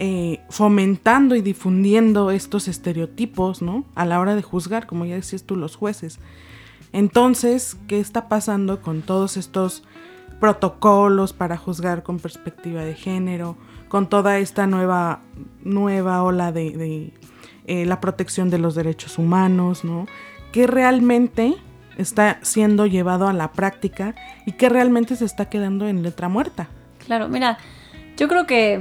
eh, 0.00 0.40
fomentando 0.50 1.36
y 1.36 1.42
difundiendo 1.42 2.30
estos 2.30 2.66
estereotipos, 2.68 3.62
¿no? 3.62 3.84
A 3.94 4.04
la 4.04 4.18
hora 4.18 4.34
de 4.34 4.42
juzgar, 4.42 4.86
como 4.86 5.04
ya 5.04 5.14
decías 5.14 5.44
tú, 5.44 5.56
los 5.56 5.76
jueces. 5.76 6.18
Entonces, 6.92 7.76
¿qué 7.86 8.00
está 8.00 8.28
pasando 8.28 8.80
con 8.80 9.02
todos 9.02 9.36
estos 9.36 9.84
protocolos 10.40 11.32
para 11.32 11.56
juzgar 11.56 12.02
con 12.02 12.18
perspectiva 12.18 12.84
de 12.84 12.94
género, 12.94 13.56
con 13.88 14.08
toda 14.08 14.38
esta 14.38 14.66
nueva, 14.66 15.20
nueva 15.62 16.22
ola 16.22 16.52
de, 16.52 17.12
eh, 17.66 17.86
la 17.86 18.00
protección 18.00 18.50
de 18.50 18.58
los 18.58 18.74
derechos 18.74 19.18
humanos, 19.18 19.84
¿no? 19.84 20.06
¿Qué 20.52 20.66
realmente 20.66 21.54
está 21.96 22.38
siendo 22.42 22.86
llevado 22.86 23.28
a 23.28 23.32
la 23.32 23.52
práctica 23.52 24.14
y 24.44 24.52
qué 24.52 24.68
realmente 24.68 25.16
se 25.16 25.24
está 25.24 25.48
quedando 25.48 25.88
en 25.88 26.02
letra 26.02 26.28
muerta? 26.28 26.68
Claro, 27.06 27.28
mira, 27.28 27.58
yo 28.16 28.28
creo 28.28 28.46
que 28.46 28.80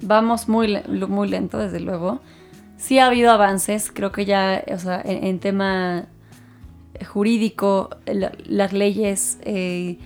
vamos 0.00 0.48
muy, 0.48 0.78
muy 0.86 1.28
lento, 1.28 1.58
desde 1.58 1.80
luego. 1.80 2.20
Sí 2.76 2.98
ha 2.98 3.06
habido 3.06 3.30
avances, 3.30 3.90
creo 3.92 4.12
que 4.12 4.24
ya, 4.24 4.62
o 4.72 4.78
sea, 4.78 5.02
en, 5.04 5.24
en 5.24 5.38
tema 5.40 6.06
jurídico, 7.04 7.90
la, 8.06 8.32
las 8.46 8.72
leyes, 8.72 9.38
eh, 9.42 9.98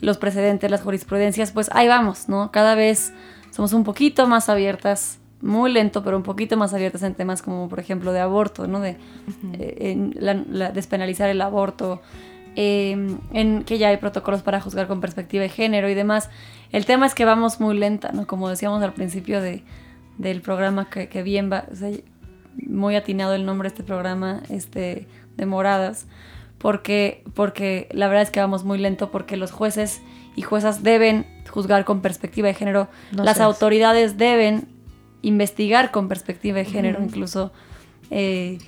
los 0.00 0.18
precedentes, 0.18 0.70
las 0.70 0.82
jurisprudencias, 0.82 1.52
pues 1.52 1.70
ahí 1.72 1.88
vamos, 1.88 2.28
¿no? 2.28 2.50
Cada 2.52 2.74
vez 2.74 3.12
somos 3.50 3.72
un 3.72 3.84
poquito 3.84 4.26
más 4.26 4.48
abiertas, 4.48 5.18
muy 5.40 5.72
lento, 5.72 6.02
pero 6.02 6.16
un 6.16 6.22
poquito 6.22 6.56
más 6.56 6.74
abiertas 6.74 7.02
en 7.02 7.14
temas 7.14 7.42
como, 7.42 7.68
por 7.68 7.80
ejemplo, 7.80 8.12
de 8.12 8.20
aborto, 8.20 8.66
¿no? 8.66 8.80
De 8.80 8.92
uh 8.92 9.46
-huh. 9.46 9.56
eh, 9.60 9.76
en 9.90 10.14
la, 10.18 10.34
la, 10.34 10.70
despenalizar 10.70 11.28
el 11.28 11.40
aborto, 11.40 12.00
eh, 12.56 12.96
en 13.32 13.62
que 13.64 13.78
ya 13.78 13.88
hay 13.88 13.98
protocolos 13.98 14.42
para 14.42 14.60
juzgar 14.60 14.88
con 14.88 15.00
perspectiva 15.00 15.42
de 15.42 15.48
género 15.48 15.88
y 15.88 15.94
demás. 15.94 16.28
El 16.72 16.84
tema 16.84 17.06
es 17.06 17.14
que 17.14 17.24
vamos 17.24 17.60
muy 17.60 17.76
lenta, 17.76 18.12
¿no? 18.12 18.26
Como 18.26 18.48
decíamos 18.48 18.82
al 18.82 18.92
principio 18.92 19.40
de, 19.40 19.62
del 20.18 20.42
programa, 20.42 20.90
que, 20.90 21.08
que 21.08 21.22
bien 21.22 21.50
va, 21.50 21.64
o 21.70 21.76
sea, 21.76 21.90
muy 22.66 22.96
atinado 22.96 23.34
el 23.34 23.46
nombre 23.46 23.68
de 23.68 23.74
este 23.74 23.84
programa, 23.84 24.42
este 24.48 25.06
demoradas, 25.36 26.06
porque, 26.58 27.22
porque 27.34 27.88
la 27.92 28.08
verdad 28.08 28.24
es 28.24 28.30
que 28.30 28.40
vamos 28.40 28.64
muy 28.64 28.78
lento, 28.78 29.10
porque 29.10 29.36
los 29.36 29.52
jueces 29.52 30.02
y 30.34 30.42
juezas 30.42 30.82
deben 30.82 31.26
juzgar 31.48 31.84
con 31.84 32.02
perspectiva 32.02 32.48
de 32.48 32.54
género, 32.54 32.88
No 33.12 33.24
las 33.24 33.40
autoridades 33.40 34.18
deben 34.18 34.68
investigar 35.22 35.90
con 35.90 36.08
perspectiva 36.08 36.58
de 36.58 36.64
género 36.64 37.02
incluso, 37.02 37.52
eh, 38.10 38.58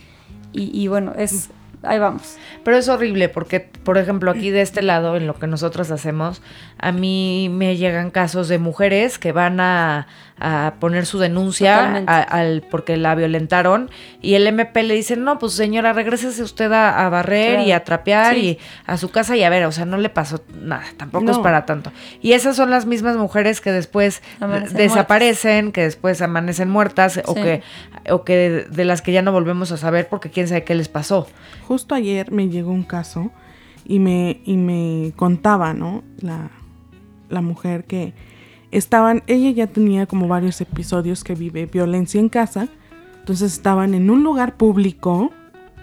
y, 0.52 0.80
y 0.80 0.88
bueno, 0.88 1.12
es, 1.16 1.50
ahí 1.82 1.98
vamos. 1.98 2.36
Pero 2.64 2.76
es 2.76 2.88
horrible 2.88 3.28
porque, 3.28 3.60
por 3.60 3.98
ejemplo, 3.98 4.30
aquí 4.30 4.50
de 4.50 4.62
este 4.62 4.82
lado, 4.82 5.16
en 5.16 5.26
lo 5.26 5.34
que 5.34 5.46
nosotros 5.46 5.90
hacemos, 5.90 6.42
a 6.78 6.92
mí 6.92 7.48
me 7.50 7.76
llegan 7.76 8.10
casos 8.10 8.48
de 8.48 8.58
mujeres 8.58 9.18
que 9.18 9.32
van 9.32 9.60
a, 9.60 10.06
a 10.40 10.74
poner 10.80 11.04
su 11.06 11.18
denuncia 11.18 12.02
a- 12.06 12.22
al 12.22 12.62
porque 12.70 12.96
la 12.96 13.14
violentaron 13.14 13.90
y 14.22 14.34
el 14.34 14.46
MP 14.46 14.82
le 14.82 14.94
dice, 14.94 15.16
no, 15.16 15.38
pues 15.38 15.52
señora, 15.52 15.92
regrésese 15.92 16.42
usted 16.42 16.72
a, 16.72 17.04
a 17.04 17.08
barrer 17.10 17.50
Claro. 17.56 17.68
y 17.68 17.72
a 17.72 17.84
trapear 17.84 18.34
Sí. 18.34 18.40
y 18.40 18.58
a 18.86 18.96
su 18.96 19.10
casa 19.10 19.36
y 19.36 19.42
a 19.44 19.50
ver, 19.50 19.64
o 19.66 19.72
sea, 19.72 19.84
no 19.84 19.98
le 19.98 20.08
pasó 20.08 20.42
nada, 20.60 20.84
tampoco 20.96 21.30
es 21.30 21.38
para 21.38 21.66
tanto. 21.66 21.92
Y 22.22 22.32
esas 22.32 22.56
son 22.56 22.70
las 22.70 22.86
mismas 22.86 23.16
mujeres 23.16 23.60
que 23.60 23.70
después 23.70 24.22
Amanecen 24.40 24.76
desaparecen, 24.76 25.72
que 25.72 25.82
después 25.82 26.22
amanecen 26.22 26.70
muertas 26.70 27.20
o 27.26 27.34
que, 27.34 27.62
o 28.10 28.24
que 28.24 28.34
de, 28.36 28.64
de 28.64 28.84
las 28.84 29.02
que 29.02 29.12
ya 29.12 29.22
no 29.22 29.32
volvemos 29.32 29.72
a 29.72 29.76
saber 29.76 30.08
porque 30.08 30.30
quién 30.30 30.48
sabe 30.48 30.64
qué 30.64 30.74
les 30.74 30.88
pasó. 30.88 31.26
Justo 31.68 31.94
ayer 31.94 32.30
me 32.32 32.48
llegó 32.48 32.70
un 32.72 32.84
caso 32.84 33.30
y 33.84 33.98
me, 33.98 34.40
y 34.44 34.56
me 34.56 35.12
contaba, 35.16 35.74
¿no? 35.74 36.02
La, 36.20 36.48
la 37.28 37.40
mujer 37.42 37.84
que 37.84 38.14
estaban, 38.70 39.22
ella 39.26 39.50
ya 39.50 39.66
tenía 39.66 40.06
como 40.06 40.28
varios 40.28 40.60
episodios 40.60 41.24
que 41.24 41.34
vive 41.34 41.66
violencia 41.66 42.20
en 42.20 42.28
casa, 42.28 42.68
entonces 43.20 43.52
estaban 43.52 43.94
en 43.94 44.10
un 44.10 44.22
lugar 44.22 44.56
público, 44.56 45.30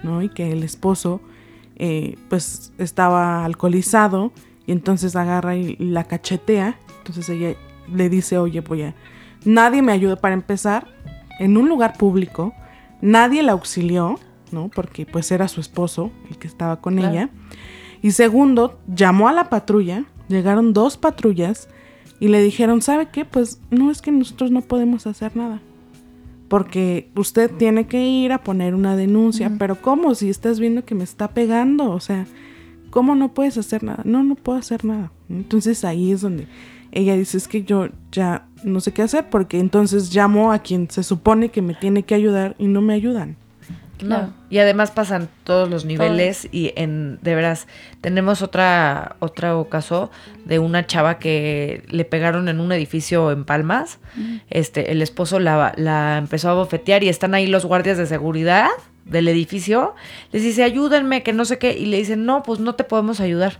¿no? 0.02 0.22
Y 0.22 0.28
que 0.28 0.52
el 0.52 0.62
esposo, 0.62 1.20
eh, 1.76 2.16
pues, 2.28 2.72
estaba 2.78 3.44
alcoholizado 3.44 4.32
y 4.66 4.72
entonces 4.72 5.16
agarra 5.16 5.56
y 5.56 5.76
la 5.76 6.04
cachetea, 6.04 6.78
entonces 6.98 7.28
ella 7.28 7.56
le 7.92 8.08
dice, 8.08 8.38
oye, 8.38 8.60
voy 8.60 8.82
a, 8.82 8.94
nadie 9.44 9.82
me 9.82 9.92
ayuda 9.92 10.16
para 10.16 10.34
empezar, 10.34 10.86
en 11.38 11.56
un 11.56 11.68
lugar 11.68 11.96
público, 11.96 12.52
nadie 13.00 13.42
la 13.42 13.52
auxilió, 13.52 14.18
¿no? 14.50 14.68
Porque 14.74 15.06
pues 15.06 15.30
era 15.30 15.46
su 15.46 15.60
esposo 15.60 16.10
el 16.30 16.38
que 16.38 16.48
estaba 16.48 16.80
con 16.80 16.96
Claro. 16.96 17.12
ella. 17.12 17.30
Y 18.02 18.10
segundo, 18.12 18.78
llamó 18.88 19.28
a 19.28 19.32
la 19.32 19.48
patrulla, 19.48 20.04
llegaron 20.28 20.72
dos 20.72 20.96
patrullas 20.96 21.68
y 22.20 22.28
le 22.28 22.42
dijeron, 22.42 22.82
¿sabe 22.82 23.08
qué? 23.12 23.24
Pues 23.24 23.60
no 23.70 23.90
es 23.90 24.02
que 24.02 24.10
nosotros 24.10 24.50
no 24.50 24.62
podemos 24.62 25.06
hacer 25.06 25.36
nada. 25.36 25.60
Porque 26.48 27.10
usted 27.14 27.50
tiene 27.50 27.86
que 27.86 28.06
ir 28.06 28.32
a 28.32 28.42
poner 28.42 28.74
una 28.74 28.96
denuncia, 28.96 29.52
pero 29.58 29.80
¿cómo? 29.80 30.14
Si 30.14 30.30
estás 30.30 30.58
viendo 30.58 30.84
que 30.84 30.94
me 30.94 31.04
está 31.04 31.28
pegando, 31.28 31.90
o 31.90 32.00
sea, 32.00 32.26
¿cómo 32.90 33.14
no 33.14 33.34
puedes 33.34 33.58
hacer 33.58 33.82
nada? 33.84 34.02
No, 34.04 34.24
no 34.24 34.34
puedo 34.34 34.58
hacer 34.58 34.84
nada. 34.84 35.12
Entonces 35.28 35.84
ahí 35.84 36.10
es 36.10 36.22
donde 36.22 36.46
ella 36.90 37.14
dice, 37.16 37.36
es 37.36 37.48
que 37.48 37.64
yo 37.64 37.88
ya 38.10 38.48
no 38.64 38.80
sé 38.80 38.92
qué 38.92 39.02
hacer, 39.02 39.28
porque 39.28 39.60
entonces 39.60 40.14
llamo 40.14 40.52
a 40.52 40.60
quien 40.60 40.90
se 40.90 41.02
supone 41.02 41.50
que 41.50 41.62
me 41.62 41.74
tiene 41.74 42.02
que 42.02 42.14
ayudar 42.14 42.56
y 42.58 42.66
no 42.66 42.80
me 42.80 42.94
ayudan. 42.94 43.36
Claro. 43.98 44.26
No. 44.28 44.34
Y 44.48 44.58
además 44.58 44.90
pasan 44.92 45.28
todos 45.44 45.68
los 45.68 45.84
niveles 45.84 46.48
y 46.52 46.72
en 46.76 47.18
de 47.20 47.34
veras 47.34 47.66
tenemos 48.00 48.42
otra 48.42 49.16
otro 49.18 49.68
caso 49.68 50.10
de 50.44 50.58
una 50.58 50.86
chava 50.86 51.18
que 51.18 51.82
le 51.88 52.04
pegaron 52.04 52.48
en 52.48 52.60
un 52.60 52.70
edificio 52.72 53.30
en 53.32 53.44
Palmas. 53.44 53.98
Este 54.50 54.92
el 54.92 55.02
esposo 55.02 55.40
la, 55.40 55.72
la 55.76 56.16
empezó 56.18 56.48
a 56.50 56.54
bofetear 56.54 57.02
y 57.02 57.08
están 57.08 57.34
ahí 57.34 57.46
los 57.46 57.64
guardias 57.66 57.98
de 57.98 58.06
seguridad 58.06 58.68
del 59.04 59.26
edificio. 59.28 59.94
Les 60.32 60.42
dice, 60.42 60.62
"Ayúdenme, 60.62 61.22
que 61.22 61.32
no 61.32 61.44
sé 61.44 61.58
qué." 61.58 61.76
Y 61.76 61.86
le 61.86 61.96
dicen, 61.96 62.24
"No, 62.24 62.42
pues 62.42 62.60
no 62.60 62.74
te 62.74 62.84
podemos 62.84 63.20
ayudar." 63.20 63.58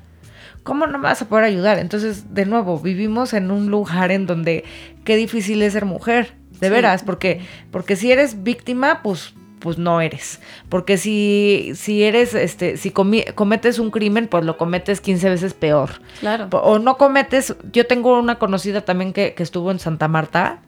¿Cómo 0.63 0.87
no 0.87 0.99
me 0.99 1.05
vas 1.05 1.23
a 1.23 1.29
poder 1.29 1.45
ayudar? 1.45 1.79
Entonces, 1.79 2.35
de 2.35 2.45
nuevo, 2.45 2.79
vivimos 2.79 3.33
en 3.33 3.51
un 3.51 3.71
lugar 3.71 4.11
en 4.13 4.27
donde 4.27 4.65
qué 5.05 5.17
difícil 5.17 5.63
es 5.63 5.73
ser 5.73 5.85
mujer, 5.87 6.35
de 6.61 6.67
Sí. 6.67 6.73
veras, 6.73 7.03
porque 7.05 7.41
porque 7.71 7.97
si 7.97 8.13
eres 8.13 8.43
víctima, 8.43 9.01
pues 9.03 9.33
pues 9.59 9.79
no 9.79 10.01
eres. 10.01 10.41
Porque 10.69 10.97
si, 10.99 11.73
si 11.75 12.03
eres, 12.03 12.35
este, 12.35 12.77
si 12.77 12.91
comi- 12.91 13.33
cometes 13.35 13.79
un 13.79 13.91
crimen, 13.91 14.29
pues 14.29 14.45
lo 14.45 14.57
cometes 14.57 15.01
15 15.01 15.29
veces 15.31 15.55
peor. 15.55 15.91
Claro. 16.21 16.49
O 16.53 16.79
no 16.79 16.97
cometes, 16.97 17.55
yo 17.73 17.87
tengo 17.87 18.19
una 18.19 18.39
conocida 18.39 18.83
también 18.83 19.13
que, 19.13 19.35
que 19.35 19.43
estuvo 19.43 19.71
en 19.71 19.79
Santa 19.79 20.09
Marta 20.09 20.61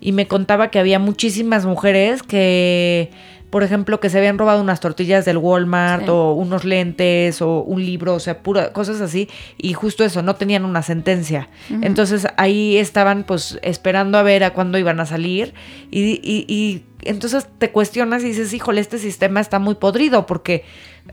y 0.00 0.12
me 0.12 0.26
contaba 0.26 0.68
que 0.70 0.78
había 0.78 0.98
muchísimas 0.98 1.64
mujeres 1.64 2.22
que, 2.24 3.10
por 3.50 3.62
ejemplo, 3.62 4.00
que 4.00 4.08
se 4.10 4.18
habían 4.18 4.36
robado 4.38 4.60
unas 4.60 4.80
tortillas 4.80 5.24
del 5.24 5.36
Walmart 5.36 6.04
Sí. 6.04 6.10
o 6.10 6.32
unos 6.32 6.64
lentes 6.64 7.40
o 7.42 7.60
un 7.62 7.84
libro, 7.84 8.14
o 8.14 8.18
sea, 8.18 8.42
pura, 8.42 8.72
cosas 8.72 9.00
así, 9.00 9.28
y 9.58 9.74
justo 9.74 10.02
eso, 10.04 10.22
no 10.22 10.34
tenían 10.34 10.64
una 10.64 10.82
sentencia. 10.82 11.50
Entonces 11.82 12.26
ahí 12.36 12.78
estaban 12.78 13.22
pues 13.24 13.58
esperando 13.62 14.18
a 14.18 14.22
ver 14.22 14.42
a 14.42 14.54
cuándo 14.54 14.76
iban 14.78 14.98
a 15.00 15.06
salir 15.06 15.54
y, 15.90 16.00
y- 16.22 16.46
y 16.48 16.82
entonces 17.02 17.46
te 17.58 17.70
cuestionas 17.70 18.22
y 18.22 18.26
dices, 18.28 18.52
híjole, 18.52 18.80
este 18.80 18.98
sistema 18.98 19.40
está 19.40 19.58
muy 19.58 19.74
podrido 19.74 20.26
porque, 20.26 20.64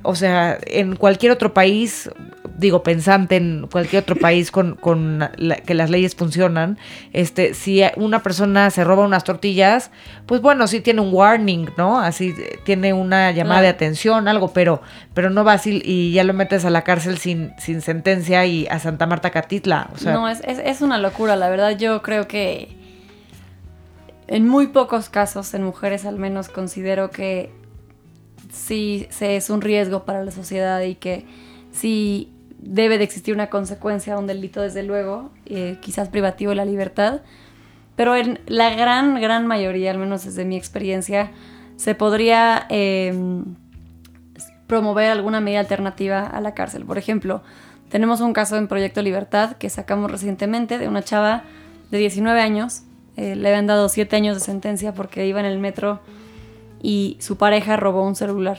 o 0.03 0.15
sea, 0.15 0.57
en 0.67 0.95
cualquier 0.95 1.31
otro 1.31 1.53
país, 1.53 2.09
digo, 2.57 2.83
pensante 2.83 3.37
en 3.37 3.67
cualquier 3.71 4.03
otro 4.03 4.15
país 4.17 4.51
con, 4.51 4.75
con 4.75 5.29
la- 5.37 5.55
que 5.57 5.73
las 5.73 5.89
leyes 5.89 6.13
funcionan, 6.15 6.77
este, 7.13 7.53
si 7.53 7.81
una 7.95 8.21
persona 8.21 8.69
se 8.69 8.83
roba 8.83 9.05
unas 9.05 9.23
tortillas, 9.23 9.91
pues 10.25 10.41
bueno, 10.41 10.67
sí 10.67 10.81
tiene 10.81 11.01
un 11.01 11.13
warning, 11.13 11.69
¿no? 11.77 11.99
Así 11.99 12.35
eh, 12.37 12.59
tiene 12.65 12.91
una 12.93 13.31
llamada 13.31 13.61
de 13.61 13.67
atención, 13.69 14.27
algo, 14.27 14.51
pero, 14.53 14.81
pero 15.13 15.29
no 15.29 15.43
vas 15.43 15.65
y, 15.67 15.81
y 15.83 16.11
ya 16.11 16.23
lo 16.23 16.33
metes 16.33 16.65
a 16.65 16.69
la 16.69 16.83
cárcel 16.83 17.17
sin, 17.17 17.53
sin 17.57 17.81
sentencia 17.81 18.45
y 18.45 18.67
a 18.67 18.79
Santa 18.79 19.05
Marta 19.07 19.29
Catitla. 19.31 19.89
O 19.95 19.97
sea, 19.97 20.13
no, 20.13 20.27
es, 20.29 20.41
es, 20.45 20.59
es 20.59 20.81
una 20.81 20.97
locura, 20.97 21.35
la 21.35 21.49
verdad. 21.49 21.77
Yo 21.77 22.01
creo 22.01 22.27
que 22.27 22.77
en 24.29 24.47
muy 24.47 24.67
pocos 24.67 25.09
casos, 25.09 25.53
en 25.55 25.63
mujeres 25.63 26.05
al 26.05 26.17
menos, 26.17 26.49
considero 26.49 27.09
que 27.09 27.51
sí 28.51 29.07
se 29.09 29.35
es 29.35 29.49
un 29.49 29.61
riesgo 29.61 30.05
para 30.05 30.23
la 30.23 30.29
sociedad 30.29 30.81
y 30.81 30.95
que 30.95 31.25
sí 31.71 32.31
debe 32.59 32.99
de 32.99 33.05
existir 33.05 33.33
una 33.33 33.49
consecuencia 33.49 34.13
a 34.13 34.19
un 34.19 34.27
delito, 34.27 34.61
desde 34.61 34.83
luego, 34.83 35.31
eh, 35.47 35.77
quizás 35.81 36.09
privativo 36.09 36.51
de 36.51 36.57
la 36.57 36.65
libertad. 36.65 37.21
Pero 37.95 38.15
en 38.15 38.39
la 38.45 38.69
gran, 38.75 39.19
gran 39.19 39.47
mayoría, 39.47 39.89
al 39.89 39.97
menos 39.97 40.25
desde 40.25 40.45
mi 40.45 40.57
experiencia, 40.57 41.31
se 41.75 41.95
podría 41.95 42.67
eh, 42.69 43.43
promover 44.67 45.09
alguna 45.09 45.41
medida 45.41 45.61
alternativa 45.61 46.27
a 46.27 46.39
la 46.39 46.53
cárcel. 46.53 46.85
Por 46.85 46.99
ejemplo, 46.99 47.41
tenemos 47.89 48.21
un 48.21 48.33
caso 48.33 48.57
en 48.57 48.67
Proyecto 48.67 49.01
Libertad 49.01 49.53
que 49.53 49.71
sacamos 49.71 50.11
recientemente 50.11 50.77
de 50.77 50.87
una 50.87 51.01
chava 51.01 51.45
de 51.89 51.97
19 51.97 52.39
años. 52.39 52.83
Eh, 53.19 53.35
le 53.35 53.49
habían 53.49 53.67
dado 53.67 53.89
7 53.89 54.15
años 54.15 54.35
de 54.35 54.39
sentencia 54.39 54.93
porque 54.93 55.27
iba 55.27 55.41
en 55.41 55.45
el 55.45 55.59
metro 55.59 55.99
y 56.81 57.17
su 57.19 57.37
pareja 57.37 57.75
robó 57.75 58.07
un 58.07 58.15
celular. 58.15 58.57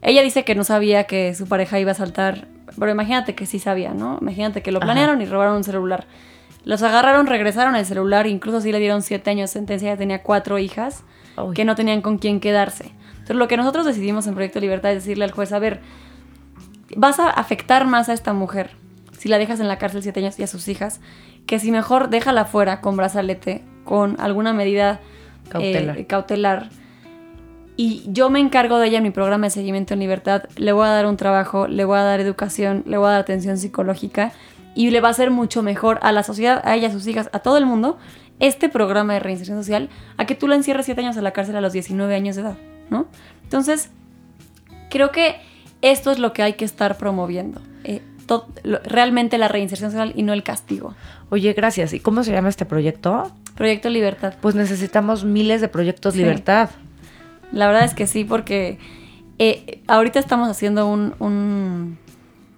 Ella 0.00 0.22
dice 0.22 0.42
que 0.42 0.54
no 0.54 0.64
sabía 0.64 1.04
que 1.04 1.34
su 1.34 1.46
pareja 1.46 1.78
iba 1.78 1.90
a 1.90 1.94
saltar, 1.94 2.48
pero 2.78 2.90
imagínate 2.90 3.34
que 3.34 3.44
sí 3.44 3.58
sabía, 3.58 3.92
¿no? 3.92 4.16
Imagínate 4.22 4.62
que 4.62 4.72
lo 4.72 4.78
Ajá. 4.78 4.86
planearon 4.86 5.20
y 5.20 5.26
robaron 5.26 5.56
un 5.56 5.64
celular. 5.64 6.06
Los 6.64 6.82
agarraron, 6.82 7.26
regresaron 7.26 7.76
el 7.76 7.84
celular, 7.84 8.26
incluso 8.26 8.62
sí 8.62 8.72
le 8.72 8.78
dieron 8.78 9.02
7 9.02 9.30
años 9.30 9.50
de 9.50 9.52
sentencia, 9.52 9.92
ya 9.92 9.98
tenía 9.98 10.22
cuatro 10.22 10.58
hijas 10.58 11.04
Uy. 11.36 11.54
que 11.54 11.66
no 11.66 11.74
tenían 11.74 12.00
con 12.00 12.16
quién 12.16 12.40
quedarse. 12.40 12.92
Entonces 13.10 13.36
lo 13.36 13.48
que 13.48 13.58
nosotros 13.58 13.84
decidimos 13.84 14.26
en 14.26 14.34
Proyecto 14.34 14.60
Libertad 14.60 14.92
es 14.92 15.04
decirle 15.04 15.24
al 15.24 15.32
juez, 15.32 15.52
a 15.52 15.58
ver, 15.58 15.82
vas 16.96 17.18
a 17.18 17.28
afectar 17.28 17.86
más 17.86 18.08
a 18.08 18.14
esta 18.14 18.32
mujer 18.32 18.70
si 19.18 19.28
la 19.28 19.38
dejas 19.38 19.60
en 19.60 19.68
la 19.68 19.78
cárcel 19.78 20.02
siete 20.02 20.20
años 20.20 20.38
y 20.38 20.42
a 20.42 20.46
sus 20.46 20.68
hijas, 20.68 21.00
que 21.46 21.58
si 21.58 21.70
mejor 21.70 22.10
déjala 22.10 22.44
fuera 22.44 22.80
con 22.80 22.96
brazalete, 22.96 23.62
con 23.84 24.16
alguna 24.20 24.52
medida 24.52 25.00
eh, 25.98 26.06
Cautelar. 26.06 26.68
Y 27.76 28.04
yo 28.06 28.30
me 28.30 28.38
encargo 28.38 28.78
de 28.78 28.86
ella 28.88 28.98
en 28.98 29.02
mi 29.04 29.10
programa 29.10 29.46
de 29.46 29.50
seguimiento 29.50 29.94
en 29.94 30.00
libertad. 30.00 30.44
Le 30.56 30.72
voy 30.72 30.86
a 30.86 30.90
dar 30.90 31.06
un 31.06 31.16
trabajo, 31.16 31.66
le 31.66 31.84
voy 31.84 31.98
a 31.98 32.02
dar 32.02 32.20
educación, 32.20 32.84
le 32.86 32.96
voy 32.98 33.08
a 33.08 33.12
dar 33.12 33.20
atención 33.20 33.58
psicológica 33.58 34.32
y 34.76 34.90
le 34.90 35.00
va 35.00 35.08
a 35.08 35.10
hacer 35.10 35.30
mucho 35.30 35.62
mejor 35.62 35.98
a 36.02 36.12
la 36.12 36.22
sociedad, 36.22 36.60
a 36.64 36.76
ella, 36.76 36.88
a 36.88 36.92
sus 36.92 37.06
hijas, 37.08 37.28
a 37.32 37.40
todo 37.40 37.58
el 37.58 37.66
mundo, 37.66 37.98
este 38.38 38.68
programa 38.68 39.14
de 39.14 39.20
reinserción 39.20 39.58
social, 39.58 39.88
a 40.16 40.24
que 40.26 40.34
tú 40.36 40.46
la 40.48 40.54
encierres 40.56 40.86
siete 40.86 41.00
años 41.00 41.16
a 41.16 41.22
la 41.22 41.32
cárcel 41.32 41.56
a 41.56 41.60
los 41.60 41.72
19 41.72 42.14
años 42.14 42.36
de 42.36 42.42
edad, 42.42 42.56
¿no? 42.90 43.06
Entonces, 43.42 43.90
creo 44.90 45.10
que 45.10 45.36
esto 45.82 46.10
es 46.12 46.18
lo 46.20 46.32
que 46.32 46.42
hay 46.42 46.54
que 46.54 46.64
estar 46.64 46.96
promoviendo. 46.96 47.60
eh, 47.84 48.00
lo- 48.62 48.78
realmente 48.84 49.36
la 49.36 49.48
reinserción 49.48 49.90
social 49.90 50.12
y 50.16 50.22
no 50.22 50.32
el 50.32 50.42
castigo. 50.42 50.94
Oye, 51.30 51.52
gracias. 51.52 51.92
¿Y 51.92 52.00
cómo 52.00 52.24
se 52.24 52.32
llama 52.32 52.48
este 52.48 52.64
proyecto? 52.64 53.30
Proyecto 53.56 53.88
Libertad. 53.88 54.34
Pues 54.40 54.54
necesitamos 54.54 55.24
miles 55.24 55.60
de 55.60 55.68
proyectos 55.68 56.14
Sí. 56.14 56.20
libertad. 56.20 56.70
La 57.52 57.66
verdad 57.66 57.84
es 57.84 57.94
que 57.94 58.06
sí, 58.06 58.24
porque 58.24 58.78
eh, 59.38 59.82
ahorita 59.86 60.18
estamos 60.18 60.48
haciendo 60.48 60.88
un, 60.88 61.14
un, 61.20 61.98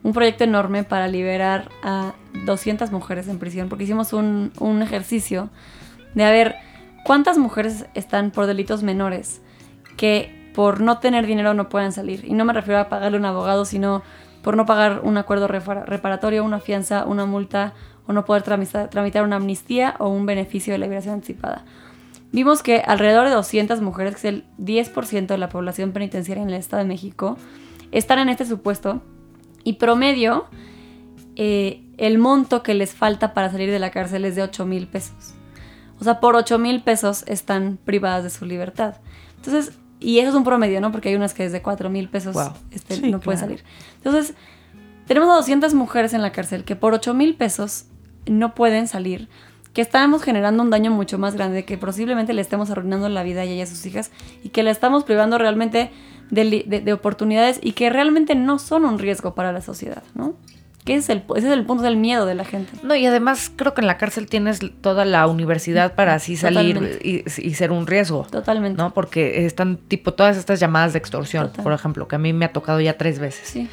un 0.02 0.12
proyecto 0.12 0.44
enorme 0.44 0.84
para 0.84 1.06
liberar 1.08 1.68
a 1.82 2.14
200 2.46 2.92
mujeres 2.92 3.28
en 3.28 3.38
prisión, 3.38 3.68
porque 3.68 3.84
hicimos 3.84 4.12
un, 4.12 4.52
un 4.58 4.82
ejercicio 4.82 5.50
de 6.14 6.24
a 6.24 6.30
ver 6.30 6.56
cuántas 7.04 7.36
mujeres 7.36 7.86
están 7.94 8.30
por 8.30 8.46
delitos 8.46 8.82
menores 8.82 9.42
que 9.98 10.50
por 10.54 10.80
no 10.80 10.98
tener 10.98 11.26
dinero 11.26 11.52
no 11.52 11.68
puedan 11.68 11.92
salir. 11.92 12.24
Y 12.24 12.32
no 12.32 12.46
me 12.46 12.54
refiero 12.54 12.80
a 12.80 12.88
pagarle 12.88 13.18
un 13.18 13.26
abogado, 13.26 13.66
sino 13.66 14.02
por 14.42 14.56
no 14.56 14.64
pagar 14.64 15.00
un 15.02 15.18
acuerdo 15.18 15.48
repara- 15.48 15.84
reparatorio, 15.84 16.42
una 16.44 16.60
fianza, 16.60 17.04
una 17.04 17.26
multa 17.26 17.74
o 18.06 18.12
no 18.12 18.24
poder 18.24 18.42
tramitar, 18.42 19.24
una 19.24 19.36
amnistía 19.36 19.96
o 19.98 20.08
un 20.08 20.26
beneficio 20.26 20.72
de 20.72 20.78
la 20.78 20.86
liberación 20.86 21.14
anticipada. 21.14 21.64
Vimos 22.32 22.62
que 22.62 22.78
alrededor 22.80 23.26
de 23.28 23.34
200 23.34 23.80
mujeres, 23.80 24.14
que 24.14 24.18
es 24.28 24.34
el 24.34 24.44
10% 24.58 25.26
de 25.26 25.38
la 25.38 25.48
población 25.48 25.92
penitenciaria 25.92 26.42
en 26.42 26.48
el 26.50 26.56
Estado 26.56 26.82
de 26.82 26.88
México, 26.88 27.36
están 27.92 28.18
en 28.18 28.28
este 28.28 28.44
supuesto 28.44 29.02
y 29.64 29.74
promedio 29.74 30.46
eh, 31.36 31.82
el 31.98 32.18
monto 32.18 32.62
que 32.62 32.74
les 32.74 32.94
falta 32.94 33.32
para 33.34 33.50
salir 33.50 33.70
de 33.70 33.78
la 33.78 33.90
cárcel 33.90 34.24
es 34.24 34.36
de 34.36 34.42
8 34.42 34.66
mil 34.66 34.86
pesos. 34.86 35.34
O 35.98 36.04
sea, 36.04 36.20
por 36.20 36.36
8 36.36 36.58
mil 36.58 36.82
pesos 36.82 37.24
están 37.26 37.78
privadas 37.84 38.24
de 38.24 38.30
su 38.30 38.44
libertad. 38.44 38.96
Entonces, 39.36 39.78
y 39.98 40.18
eso 40.18 40.28
es 40.30 40.34
un 40.34 40.44
promedio, 40.44 40.80
¿no? 40.80 40.92
Porque 40.92 41.08
hay 41.08 41.14
unas 41.14 41.32
que 41.32 41.44
desde 41.44 41.62
4 41.62 41.88
mil 41.90 42.08
pesos 42.08 42.34
Wow. 42.34 42.52
este, 42.70 42.96
Sí, 42.96 43.10
no 43.10 43.20
puede 43.20 43.38
claro. 43.38 43.54
salir. 43.56 43.64
Entonces, 43.96 44.34
tenemos 45.06 45.28
a 45.30 45.36
200 45.36 45.72
mujeres 45.74 46.12
en 46.12 46.20
la 46.22 46.32
cárcel 46.32 46.64
que 46.64 46.76
por 46.76 46.92
8 46.92 47.14
mil 47.14 47.34
pesos 47.36 47.86
no 48.26 48.54
pueden 48.54 48.88
salir, 48.88 49.28
que 49.72 49.82
estamos 49.82 50.22
generando 50.22 50.62
un 50.62 50.70
daño 50.70 50.90
mucho 50.90 51.18
más 51.18 51.34
grande, 51.34 51.64
que 51.64 51.76
posiblemente 51.78 52.32
le 52.32 52.40
estemos 52.40 52.70
arruinando 52.70 53.08
la 53.08 53.22
vida 53.22 53.42
a 53.42 53.44
ella 53.44 53.54
y 53.54 53.60
a 53.60 53.66
sus 53.66 53.84
hijas, 53.86 54.10
y 54.42 54.48
que 54.48 54.62
la 54.62 54.70
estamos 54.70 55.04
privando 55.04 55.36
realmente 55.38 55.90
de, 56.30 56.64
de- 56.66 56.80
de 56.80 56.92
oportunidades 56.92 57.60
y 57.62 57.72
que 57.72 57.90
realmente 57.90 58.34
no 58.34 58.58
son 58.58 58.84
un 58.84 58.98
riesgo 58.98 59.34
para 59.34 59.52
la 59.52 59.60
sociedad, 59.60 60.02
¿no? 60.14 60.34
Que 60.84 60.94
ese 60.94 61.00
es 61.14 61.18
el, 61.18 61.24
ese 61.36 61.48
es 61.48 61.52
el 61.52 61.66
punto 61.66 61.82
del 61.82 61.96
miedo 61.96 62.26
de 62.26 62.36
la 62.36 62.44
gente. 62.44 62.70
No, 62.84 62.94
y 62.94 63.04
además 63.06 63.50
creo 63.54 63.74
que 63.74 63.80
en 63.80 63.88
la 63.88 63.98
cárcel 63.98 64.28
tienes 64.28 64.60
toda 64.80 65.04
la 65.04 65.26
universidad 65.26 65.96
para 65.96 66.14
así 66.14 66.36
salir 66.36 67.00
y, 67.02 67.24
y 67.26 67.54
ser 67.54 67.72
un 67.72 67.88
riesgo. 67.88 68.24
Totalmente. 68.30 68.80
¿no? 68.80 68.94
Porque 68.94 69.46
están 69.46 69.78
tipo 69.78 70.14
todas 70.14 70.36
estas 70.36 70.60
llamadas 70.60 70.92
de 70.92 71.00
extorsión, 71.00 71.48
Total. 71.48 71.64
por 71.64 71.72
ejemplo, 71.72 72.06
que 72.06 72.14
a 72.14 72.18
mí 72.20 72.32
me 72.32 72.44
ha 72.44 72.52
tocado 72.52 72.80
ya 72.80 72.96
tres 72.96 73.18
veces. 73.18 73.48
Sí. 73.48 73.68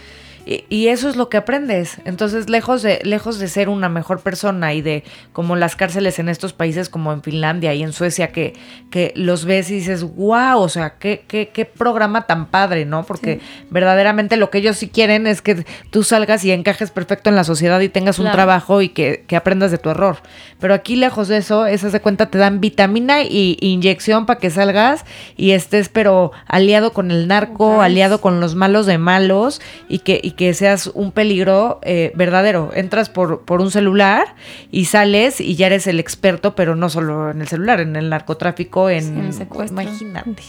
Y, 0.46 0.66
y 0.70 0.88
eso 0.90 1.10
es 1.10 1.16
lo 1.16 1.30
que 1.30 1.38
aprendes. 1.38 1.98
Entonces, 2.06 2.50
lejos 2.50 2.82
de, 2.82 3.00
lejos 3.04 3.40
de 3.40 3.48
ser 3.48 3.70
una 3.70 3.90
mejor 3.90 4.22
persona 4.22 4.74
y 4.74 4.82
de 4.82 5.04
como 5.32 5.56
las 5.56 5.76
cárceles 5.76 6.20
en 6.20 6.30
estos 6.30 6.54
países 6.54 6.90
como 6.90 7.14
en 7.14 7.22
Finlandia 7.24 7.74
y 7.74 7.84
en 7.84 7.94
Suecia, 7.94 8.32
que, 8.32 8.54
que 8.92 9.14
los 9.16 9.46
ves 9.46 9.70
y 9.70 9.76
dices, 9.76 10.04
wow, 10.04 10.60
o 10.60 10.70
sea, 10.70 10.96
qué, 10.98 11.24
qué, 11.28 11.50
qué 11.54 11.66
programa 11.66 12.28
tan 12.28 12.48
padre, 12.48 12.86
¿no? 12.86 13.04
Porque 13.06 13.40
verdaderamente 13.70 14.38
lo 14.38 14.50
que 14.50 14.58
ellos 14.60 14.78
sí 14.78 14.90
quieren 14.90 15.28
es 15.28 15.42
que 15.42 15.66
tú 15.92 16.04
salgas 16.04 16.44
y 16.46 16.52
encajes 16.52 16.92
perfecto 16.92 17.30
en 17.30 17.36
la 17.36 17.44
sociedad 17.44 17.80
y 17.80 17.90
tengas 17.90 18.20
un 18.20 18.24
Claro. 18.24 18.36
trabajo 18.38 18.82
y 18.82 18.90
que, 18.90 19.26
que 19.28 19.36
aprendas 19.36 19.70
de 19.72 19.78
tu 19.78 19.90
error. 19.90 20.18
Pero 20.60 20.74
aquí, 20.74 20.96
lejos 20.96 21.28
de 21.28 21.38
eso, 21.38 21.66
esas 21.66 21.92
de 21.92 22.00
cuenta 22.00 22.28
te 22.28 22.38
dan 22.38 22.62
vitamina 22.62 23.22
y 23.24 23.58
inyección 23.60 24.26
para 24.26 24.40
que 24.40 24.50
salgas 24.50 25.06
y 25.36 25.52
estés, 25.52 25.90
pero 25.90 26.32
aliado 26.48 26.94
con 26.94 27.12
el 27.12 27.28
narco, 27.28 27.82
aliado 27.82 28.22
con 28.22 28.40
los 28.40 28.56
malos 28.56 28.86
de 28.86 28.98
malos 28.98 29.62
y 29.90 30.00
que, 30.00 30.20
y 30.24 30.32
que 30.36 30.54
seas 30.54 30.88
un 30.88 31.12
peligro 31.12 31.80
eh, 31.84 32.12
verdadero. 32.16 32.72
Entras 32.74 33.10
por, 33.10 33.42
por 33.46 33.62
un 33.62 33.72
celular 33.72 34.36
y 34.72 34.86
sales 34.86 35.40
y 35.40 35.56
ya 35.56 35.68
eres 35.68 35.88
el 35.88 36.00
experto, 36.00 36.56
pero 36.56 36.76
no 36.76 36.90
solo 36.90 37.32
en 37.32 37.42
el 37.42 37.48
celular, 37.48 37.80
en 37.80 37.96
el 37.96 38.10
narcotráfico, 38.10 38.90
en, 38.90 39.04
Sí, 39.04 39.10
en 39.10 39.20
el 39.26 39.34
secuestro. 39.34 39.82
Imagínate. 39.82 40.42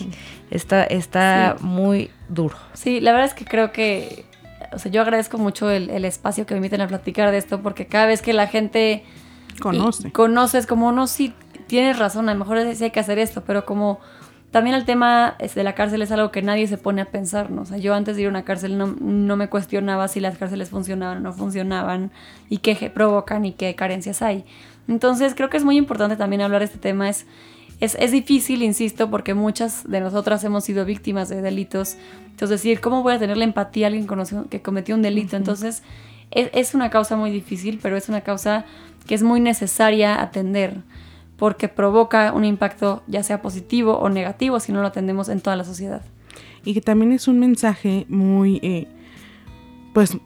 Está, 0.51 0.85
está 0.85 1.57
muy 1.61 2.11
duro. 2.29 2.57
Sí, 2.73 3.01
la 3.01 3.13
verdad 3.13 3.27
es 3.29 3.35
que 3.35 3.45
creo 3.45 3.73
que, 3.73 4.25
o 4.73 4.79
sea, 4.79 4.91
yo 4.91 5.03
agradezco 5.03 5.39
mucho 5.39 5.71
el, 5.71 5.91
el 5.91 6.05
espacio 6.05 6.47
que 6.47 6.55
me 6.55 6.59
inviten 6.59 6.81
a 6.81 6.89
platicar 6.89 7.31
de 7.31 7.39
esto, 7.39 7.61
porque 7.61 7.87
cada 7.87 8.07
vez 8.07 8.23
que 8.23 8.33
la 8.33 8.47
gente 8.47 9.05
Conoce. 9.61 10.11
conoces 10.13 10.67
como 10.67 10.93
no, 10.93 11.07
sí, 11.07 11.33
tienes 11.67 11.99
razón, 11.99 12.29
a 12.29 12.33
lo 12.33 12.39
mejor 12.39 12.59
sí 12.75 12.85
hay 12.85 12.91
que 12.91 13.01
hacer 13.01 13.19
esto, 13.19 13.43
pero 13.47 13.65
como 13.65 14.01
también 14.55 14.77
el 14.77 14.85
tema 14.85 15.35
es, 15.41 15.57
de 15.57 15.65
la 15.65 15.75
cárcel 15.75 16.01
es 16.01 16.13
algo 16.13 16.31
que 16.31 16.41
nadie 16.41 16.69
se 16.69 16.79
pone 16.79 17.03
a 17.03 17.07
pensar, 17.07 17.51
¿no? 17.51 17.63
O 17.63 17.65
sea, 17.65 17.77
yo 17.77 17.93
antes 17.93 18.15
de 18.15 18.23
ir 18.23 18.29
a 18.29 18.31
una 18.31 18.45
cárcel 18.45 18.79
no, 18.79 18.87
no 18.87 19.37
me 19.37 19.49
cuestionaba 19.49 20.07
si 20.07 20.21
las 20.21 20.39
cárceles 20.39 20.71
funcionaban 20.71 21.17
o 21.17 21.21
no 21.23 21.33
funcionaban 21.33 22.13
y 22.49 22.59
qué 22.59 22.77
provocan 22.89 23.45
y 23.45 23.55
qué 23.55 23.75
carencias 23.75 24.23
hay. 24.23 24.45
Entonces 24.87 25.35
creo 25.35 25.51
que 25.51 25.57
es 25.57 25.65
muy 25.65 25.77
importante 25.77 26.15
también 26.15 26.41
hablar 26.41 26.61
de 26.61 26.67
este 26.67 26.79
tema, 26.79 27.09
es, 27.09 27.27
es, 27.81 27.97
es 27.99 28.13
difícil, 28.13 28.63
insisto, 28.63 29.11
porque 29.11 29.35
muchas 29.35 29.91
de 29.91 29.99
nosotras 29.99 30.45
hemos 30.45 30.63
sido 30.63 30.85
víctimas 30.85 31.29
de 31.29 31.43
delitos. 31.43 31.97
Entonces 32.27 32.63
decir, 32.63 32.81
¿cómo 32.81 33.03
voy 33.03 33.15
a 33.15 33.19
tener 33.19 33.37
la 33.37 33.43
empatía 33.43 33.87
a 33.87 33.89
alguien 33.89 34.07
que 34.51 34.63
cometió 34.63 34.95
un 34.95 35.03
delito? 35.03 35.37
Entonces 35.37 35.83
es, 36.31 36.51
es 36.53 36.77
una 36.77 36.91
causa 36.91 37.17
muy 37.17 37.33
difícil, 37.33 37.81
pero 37.83 37.97
es 37.97 38.09
una 38.09 38.21
causa 38.21 38.67
que 39.09 39.17
es 39.17 39.25
muy 39.25 39.41
necesaria 39.41 40.23
atender 40.23 40.77
porque 41.37 41.69
provoca 41.69 42.33
un 42.33 42.45
impacto 42.45 43.03
ya 43.07 43.23
sea 43.23 43.43
positivo 43.43 43.99
o 43.99 44.09
negativo 44.09 44.61
si 44.61 44.73
no 44.73 44.81
lo 44.81 44.89
atendemos 44.89 45.29
en 45.29 45.41
toda 45.41 45.57
la 45.57 45.65
sociedad. 45.65 46.03
Y 46.65 46.75
que 46.75 46.81
también 46.81 47.13
es 47.13 47.29
un 47.29 47.39
mensaje 47.39 48.07
muy, 48.09 48.59
eh, 48.63 48.89
pues, 49.93 50.17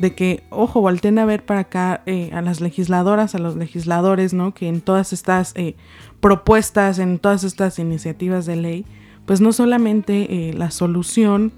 de 0.00 0.14
que, 0.14 0.42
ojo, 0.48 0.80
volteen 0.80 1.18
a 1.18 1.26
ver 1.26 1.44
para 1.44 1.60
acá 1.60 2.02
eh, 2.06 2.30
a 2.32 2.40
las 2.40 2.62
legisladoras, 2.62 3.34
a 3.34 3.38
los 3.38 3.56
legisladores, 3.56 4.32
¿no? 4.32 4.54
Que 4.54 4.66
en 4.66 4.80
todas 4.80 5.12
estas 5.12 5.52
eh, 5.56 5.76
propuestas, 6.20 6.98
en 6.98 7.18
todas 7.18 7.44
estas 7.44 7.78
iniciativas 7.78 8.46
de 8.46 8.56
ley, 8.56 8.86
pues 9.26 9.42
no 9.42 9.52
solamente 9.52 10.48
eh, 10.48 10.54
la 10.54 10.70
solución 10.70 11.52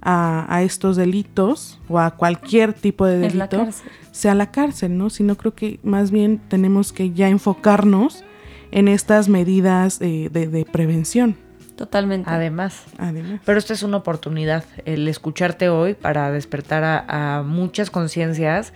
a, 0.00 0.46
a 0.48 0.62
estos 0.62 0.96
delitos 0.96 1.78
o 1.88 1.98
a 1.98 2.12
cualquier 2.12 2.72
tipo 2.72 3.04
de 3.04 3.30
la 3.34 3.46
delito 3.46 3.68
sea 4.10 4.34
la 4.34 4.50
cárcel, 4.50 4.96
¿no? 4.96 5.10
Sino 5.10 5.36
creo 5.36 5.54
que 5.54 5.78
más 5.82 6.10
bien 6.10 6.40
tenemos 6.48 6.94
que 6.94 7.12
ya 7.12 7.28
enfocarnos 7.28 8.24
en 8.72 8.88
estas 8.88 9.28
medidas 9.28 10.00
eh, 10.00 10.28
de, 10.32 10.48
de 10.48 10.64
prevención, 10.64 11.36
Totalmente. 11.76 12.30
Además. 12.30 12.84
además. 12.98 13.40
Pero 13.44 13.58
esta 13.58 13.72
es 13.72 13.82
una 13.82 13.96
oportunidad, 13.96 14.64
el 14.84 15.08
escucharte 15.08 15.68
hoy 15.68 15.94
para 15.94 16.30
despertar 16.30 16.84
a, 16.84 17.38
a 17.38 17.42
muchas 17.42 17.90
conciencias 17.90 18.72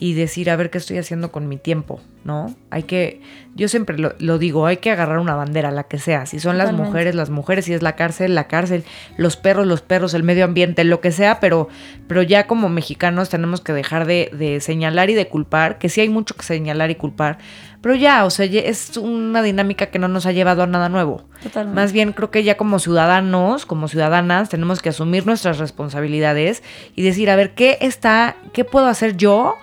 y 0.00 0.14
decir, 0.14 0.48
a 0.50 0.56
ver 0.56 0.70
qué 0.70 0.78
estoy 0.78 0.98
haciendo 0.98 1.32
con 1.32 1.48
mi 1.48 1.56
tiempo, 1.56 2.00
¿no? 2.24 2.54
Hay 2.70 2.84
que, 2.84 3.20
yo 3.54 3.68
siempre 3.68 3.98
lo, 3.98 4.14
lo 4.18 4.38
digo, 4.38 4.66
hay 4.66 4.76
que 4.76 4.90
agarrar 4.90 5.18
una 5.18 5.34
bandera, 5.34 5.70
la 5.70 5.84
que 5.84 5.98
sea. 5.98 6.26
Si 6.26 6.38
son 6.38 6.56
las 6.56 6.72
mujeres, 6.72 7.14
las 7.14 7.30
mujeres, 7.30 7.64
si 7.64 7.74
es 7.74 7.82
la 7.82 7.96
cárcel, 7.96 8.34
la 8.34 8.46
cárcel, 8.46 8.84
los 9.16 9.36
perros, 9.36 9.66
los 9.66 9.82
perros, 9.82 10.14
el 10.14 10.22
medio 10.22 10.44
ambiente, 10.44 10.84
lo 10.84 11.00
que 11.00 11.10
sea, 11.10 11.40
pero, 11.40 11.68
pero 12.06 12.22
ya 12.22 12.46
como 12.46 12.68
mexicanos 12.68 13.28
tenemos 13.28 13.60
que 13.60 13.72
dejar 13.72 14.06
de, 14.06 14.30
de 14.32 14.60
señalar 14.60 15.10
y 15.10 15.14
de 15.14 15.26
culpar, 15.28 15.78
que 15.78 15.88
sí 15.88 16.00
hay 16.00 16.08
mucho 16.08 16.36
que 16.36 16.44
señalar 16.44 16.90
y 16.90 16.94
culpar, 16.94 17.38
pero 17.80 17.94
ya, 17.94 18.24
o 18.24 18.30
sea, 18.30 18.44
es 18.46 18.96
una 18.96 19.42
dinámica 19.42 19.86
que 19.86 19.98
no 19.98 20.08
nos 20.08 20.26
ha 20.26 20.32
llevado 20.32 20.62
a 20.62 20.66
nada 20.66 20.88
nuevo. 20.88 21.24
Totalmente. 21.42 21.74
Más 21.80 21.92
bien 21.92 22.12
creo 22.12 22.30
que 22.30 22.42
ya 22.44 22.56
como 22.56 22.78
ciudadanos, 22.78 23.66
como 23.66 23.88
ciudadanas, 23.88 24.48
tenemos 24.48 24.82
que 24.82 24.88
asumir 24.88 25.26
nuestras 25.26 25.58
responsabilidades 25.58 26.62
y 26.96 27.02
decir, 27.02 27.30
a 27.30 27.36
ver, 27.36 27.54
¿qué 27.54 27.78
está, 27.80 28.36
qué 28.52 28.64
puedo 28.64 28.86
hacer 28.86 29.16
yo 29.16 29.54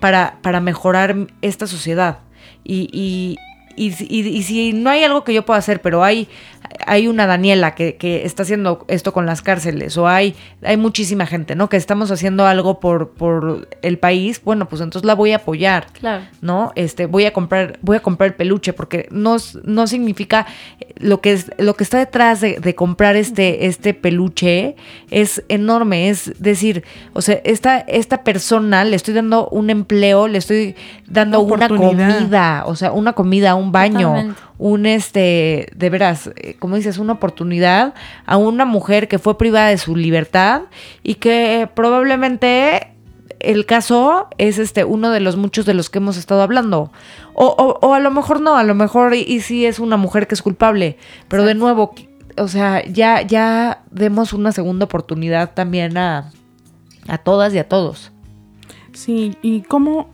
para, 0.00 0.38
para 0.42 0.60
mejorar 0.60 1.16
esta 1.42 1.66
sociedad? 1.66 2.18
Y, 2.62 2.88
y, 2.92 3.36
y- 3.76 4.28
y 4.28 4.42
si 4.44 4.72
no 4.72 4.88
hay 4.90 5.02
algo 5.02 5.24
que 5.24 5.34
yo 5.34 5.44
pueda 5.44 5.58
hacer, 5.58 5.82
pero 5.82 6.04
hay, 6.04 6.28
hay 6.86 7.08
una 7.08 7.26
Daniela 7.26 7.74
que, 7.74 7.96
que 7.96 8.24
está 8.24 8.42
haciendo 8.42 8.84
esto 8.88 9.12
con 9.12 9.26
las 9.26 9.42
cárceles, 9.42 9.96
o 9.96 10.08
hay, 10.08 10.34
hay 10.62 10.76
muchísima 10.76 11.26
gente, 11.26 11.54
¿no? 11.54 11.68
Que 11.68 11.76
estamos 11.76 12.10
haciendo 12.10 12.46
algo 12.46 12.80
por, 12.80 13.10
por 13.10 13.68
el 13.82 13.98
país, 13.98 14.40
bueno, 14.44 14.68
pues 14.68 14.82
entonces 14.82 15.06
la 15.06 15.14
voy 15.14 15.32
a 15.32 15.36
apoyar. 15.36 15.86
Claro. 15.92 16.24
¿no? 16.40 16.72
Este, 16.74 17.06
voy 17.06 17.24
a 17.24 17.32
comprar, 17.32 17.78
voy 17.82 17.96
a 17.96 18.00
comprar 18.00 18.28
el 18.28 18.34
peluche, 18.34 18.72
porque 18.72 19.08
no, 19.10 19.36
no 19.64 19.86
significa 19.86 20.46
lo 20.96 21.20
que 21.20 21.32
es, 21.32 21.50
lo 21.58 21.74
que 21.74 21.84
está 21.84 21.98
detrás 21.98 22.40
de, 22.40 22.58
de 22.60 22.74
comprar 22.74 23.16
este, 23.16 23.66
este 23.66 23.94
peluche 23.94 24.76
es 25.10 25.42
enorme. 25.48 26.08
Es 26.08 26.32
decir, 26.38 26.84
o 27.12 27.22
sea, 27.22 27.40
esta, 27.44 27.78
esta 27.80 28.22
persona 28.24 28.84
le 28.84 28.96
estoy 28.96 29.14
dando 29.14 29.48
un 29.48 29.70
empleo, 29.70 30.28
le 30.28 30.38
estoy 30.38 30.76
dando 31.06 31.40
Una 31.40 31.68
comida, 31.68 32.64
o 32.66 32.76
sea, 32.76 32.92
una 32.92 33.12
comida, 33.12 33.54
un 33.54 33.72
baño, 33.72 34.08
Totalmente. 34.08 34.42
un 34.58 34.86
este, 34.86 35.68
de 35.74 35.90
veras, 35.90 36.30
eh, 36.36 36.56
como 36.64 36.76
dices, 36.76 36.96
una 36.96 37.12
oportunidad 37.12 37.92
a 38.24 38.38
una 38.38 38.64
mujer 38.64 39.06
que 39.06 39.18
fue 39.18 39.36
privada 39.36 39.68
de 39.68 39.76
su 39.76 39.96
libertad 39.96 40.62
y 41.02 41.16
que 41.16 41.68
probablemente 41.74 42.88
el 43.38 43.66
caso 43.66 44.28
es 44.38 44.56
este 44.58 44.82
uno 44.84 45.10
de 45.10 45.20
los 45.20 45.36
muchos 45.36 45.66
de 45.66 45.74
los 45.74 45.90
que 45.90 45.98
hemos 45.98 46.16
estado 46.16 46.40
hablando. 46.40 46.90
O, 47.34 47.48
o- 47.48 47.86
o 47.86 47.92
a 47.92 48.00
lo 48.00 48.10
mejor 48.10 48.40
no, 48.40 48.56
a 48.56 48.64
lo 48.64 48.74
mejor 48.74 49.12
y, 49.14 49.20
y 49.20 49.40
sí 49.40 49.66
es 49.66 49.78
una 49.78 49.98
mujer 49.98 50.26
que 50.26 50.34
es 50.34 50.40
culpable. 50.40 50.96
Pero 51.28 51.44
de 51.44 51.54
nuevo, 51.54 51.94
o 52.38 52.48
sea, 52.48 52.82
ya, 52.86 53.20
ya 53.20 53.82
demos 53.90 54.32
una 54.32 54.50
segunda 54.50 54.86
oportunidad 54.86 55.52
también 55.52 55.98
a, 55.98 56.32
a 57.08 57.18
todas 57.18 57.52
y 57.52 57.58
a 57.58 57.68
todos. 57.68 58.10
Sí, 58.94 59.36
y 59.42 59.60
cómo, 59.60 60.08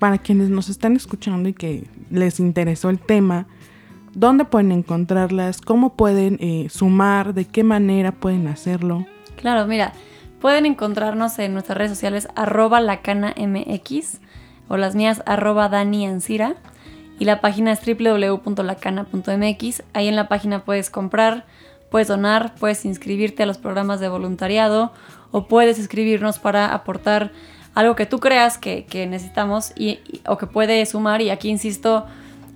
para 0.00 0.18
quienes 0.18 0.48
nos 0.48 0.68
están 0.68 0.96
escuchando 0.96 1.48
y 1.48 1.52
que 1.52 1.86
les 2.10 2.40
interesó 2.40 2.90
el 2.90 2.98
tema, 2.98 3.46
¿dónde 4.14 4.44
pueden 4.44 4.72
encontrarlas? 4.72 5.60
¿Cómo 5.60 5.94
pueden 5.94 6.38
eh, 6.40 6.68
sumar? 6.70 7.34
¿De 7.34 7.44
qué 7.44 7.64
manera 7.64 8.12
pueden 8.12 8.46
hacerlo? 8.48 9.06
Claro, 9.36 9.66
mira, 9.66 9.92
pueden 10.40 10.66
encontrarnos 10.66 11.38
en 11.38 11.52
nuestras 11.52 11.78
redes 11.78 11.92
sociales 11.92 12.28
arroba 12.34 12.80
lacanamx 12.80 14.20
o 14.68 14.76
las 14.76 14.94
mías 14.94 15.22
arroba 15.26 15.68
Dani 15.68 16.06
Ancira 16.06 16.56
y 17.18 17.24
la 17.24 17.40
página 17.40 17.72
es 17.72 17.80
www.lacana.mx. 17.86 19.82
Ahí 19.92 20.08
en 20.08 20.16
la 20.16 20.28
página 20.28 20.64
puedes 20.64 20.90
comprar 20.90 21.44
Puedes 21.92 22.08
donar, 22.08 22.54
puedes 22.54 22.86
inscribirte 22.86 23.42
a 23.42 23.46
los 23.46 23.58
programas 23.58 24.00
de 24.00 24.08
voluntariado 24.08 24.92
o 25.30 25.46
puedes 25.46 25.78
escribirnos 25.78 26.38
para 26.38 26.72
aportar 26.72 27.32
algo 27.74 27.96
que 27.96 28.06
tú 28.06 28.18
creas 28.18 28.56
que, 28.56 28.86
necesitamos 29.10 29.72
y, 29.76 30.00
o 30.26 30.38
que 30.38 30.46
puede 30.46 30.86
sumar. 30.86 31.20
Y 31.20 31.28
aquí 31.28 31.50
insisto, 31.50 32.06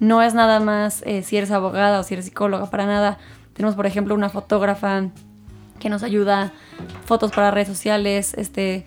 no 0.01 0.23
es 0.23 0.35
nada 0.35 0.61
más 0.61 1.03
eh, 1.07 1.23
si 1.23 1.37
eres 1.37 1.51
abogada 1.51 2.01
o 2.01 2.03
si 2.03 2.15
eres 2.15 2.27
psicóloga, 2.27 2.71
para 2.71 2.87
nada. 2.87 3.19
Tenemos, 3.55 3.75
por 3.75 3.87
ejemplo, 3.87 4.15
una 4.15 4.29
fotógrafa 4.29 5.09
que 5.79 5.89
nos 5.89 6.03
ayuda, 6.03 6.53
fotos 7.05 7.33
para 7.33 7.51
redes 7.51 7.69
sociales, 7.69 8.35
este, 8.35 8.85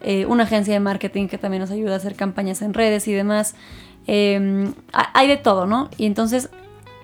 eh, 0.00 0.26
una 0.26 0.44
agencia 0.44 0.74
de 0.74 0.80
marketing 0.80 1.28
que 1.28 1.38
también 1.38 1.60
nos 1.60 1.70
ayuda 1.70 1.94
a 1.94 1.96
hacer 1.96 2.14
campañas 2.14 2.62
en 2.62 2.74
redes 2.74 3.08
y 3.08 3.12
demás. 3.12 3.54
Em, 4.06 4.74
hay 4.92 5.28
de 5.28 5.36
todo, 5.36 5.66
¿no? 5.66 5.88
Y 5.96 6.06
entonces 6.06 6.50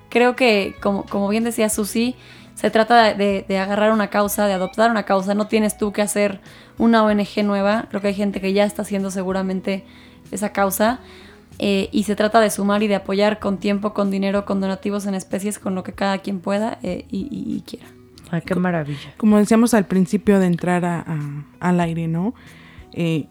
creo 0.08 0.36
que, 0.36 0.74
como, 0.80 1.04
como 1.04 1.28
bien 1.28 1.44
decía 1.44 1.68
Susi, 1.68 2.16
se 2.58 2.70
trata 2.70 3.14
de, 3.14 3.44
agarrar 3.56 3.92
una 3.92 4.08
causa, 4.10 4.48
de 4.48 4.52
adoptar 4.52 4.90
una 4.90 5.04
causa. 5.04 5.32
No 5.34 5.46
tienes 5.46 5.78
tú 5.78 5.92
que 5.92 6.02
hacer 6.02 6.40
una 6.76 7.04
ONG 7.04 7.44
nueva. 7.44 7.86
Creo 7.88 8.02
que 8.02 8.08
hay 8.08 8.14
gente 8.14 8.40
que 8.40 8.52
ya 8.52 8.64
está 8.64 8.82
haciendo 8.82 9.12
seguramente 9.12 9.84
esa 10.32 10.50
causa. 10.50 10.98
Eh, 11.58 11.88
y 11.90 12.04
se 12.04 12.14
trata 12.14 12.40
de 12.40 12.50
sumar 12.50 12.82
y 12.82 12.88
de 12.88 12.94
apoyar 12.94 13.40
con 13.40 13.58
tiempo, 13.58 13.92
con 13.92 14.10
dinero, 14.10 14.44
con 14.44 14.60
donativos 14.60 15.06
en 15.06 15.14
especies, 15.14 15.58
con 15.58 15.74
lo 15.74 15.82
que 15.82 15.92
cada 15.92 16.18
quien 16.18 16.40
pueda 16.40 16.78
eh, 16.82 17.04
y, 17.10 17.62
quiera. 17.66 17.86
Ay, 18.30 18.42
qué 18.42 18.54
maravilla. 18.54 19.14
Como 19.16 19.38
decíamos 19.38 19.74
al 19.74 19.86
principio 19.86 20.38
de 20.38 20.46
entrar 20.46 21.04
al 21.60 21.80
aire, 21.80 22.06
¿no? 22.08 22.34
Eh, 22.92 23.26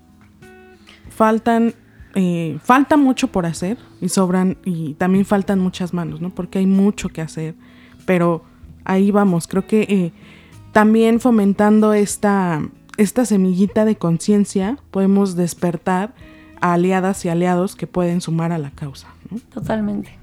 faltan 1.10 1.74
eh, 2.20 2.58
falta 2.64 2.98
mucho 2.98 3.28
por 3.28 3.46
hacer 3.46 3.78
y 4.02 4.10
sobran 4.10 4.58
y 4.66 4.96
también 4.96 5.24
faltan 5.24 5.60
muchas 5.60 5.94
manos, 5.94 6.20
¿no? 6.20 6.34
Porque 6.34 6.58
hay 6.58 6.66
mucho 6.66 7.10
que 7.10 7.22
hacer, 7.22 7.54
pero 8.08 8.44
ahí 8.86 9.12
vamos, 9.12 9.48
creo 9.48 9.68
que 9.68 9.82
eh, 9.82 10.14
también 10.72 11.20
fomentando 11.20 11.94
esta, 11.94 12.68
esta 12.98 13.24
semillita 13.24 13.86
de 13.86 13.98
conciencia 13.98 14.80
podemos 14.90 15.36
despertar 15.36 16.16
a 16.62 16.74
aliadas 16.74 17.24
y 17.26 17.30
aliados 17.30 17.76
que 17.76 17.88
pueden 17.88 18.22
sumar 18.22 18.52
a 18.52 18.58
la 18.58 18.72
causa. 18.72 19.08
¿no? 19.30 19.40
Totalmente. 19.54 20.18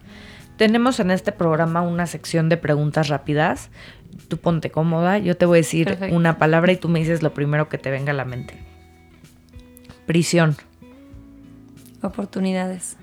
Tenemos 0.56 1.00
en 1.00 1.10
este 1.10 1.32
programa 1.32 1.82
una 1.82 2.06
sección 2.06 2.48
de 2.48 2.56
preguntas 2.56 3.08
rápidas. 3.08 3.70
Tú 4.28 4.38
ponte 4.38 4.70
cómoda, 4.70 5.18
yo 5.18 5.36
te 5.36 5.46
voy 5.46 5.58
a 5.58 5.60
decir 5.60 5.98
una 6.12 6.38
palabra 6.38 6.72
y 6.72 6.76
tú 6.76 6.88
me 6.88 7.00
dices 7.00 7.22
lo 7.22 7.34
primero 7.34 7.68
que 7.68 7.78
te 7.78 7.90
venga 7.90 8.12
a 8.12 8.14
la 8.14 8.24
mente. 8.24 8.54
Prisión. 10.06 10.56
Oportunidades. 12.02 12.96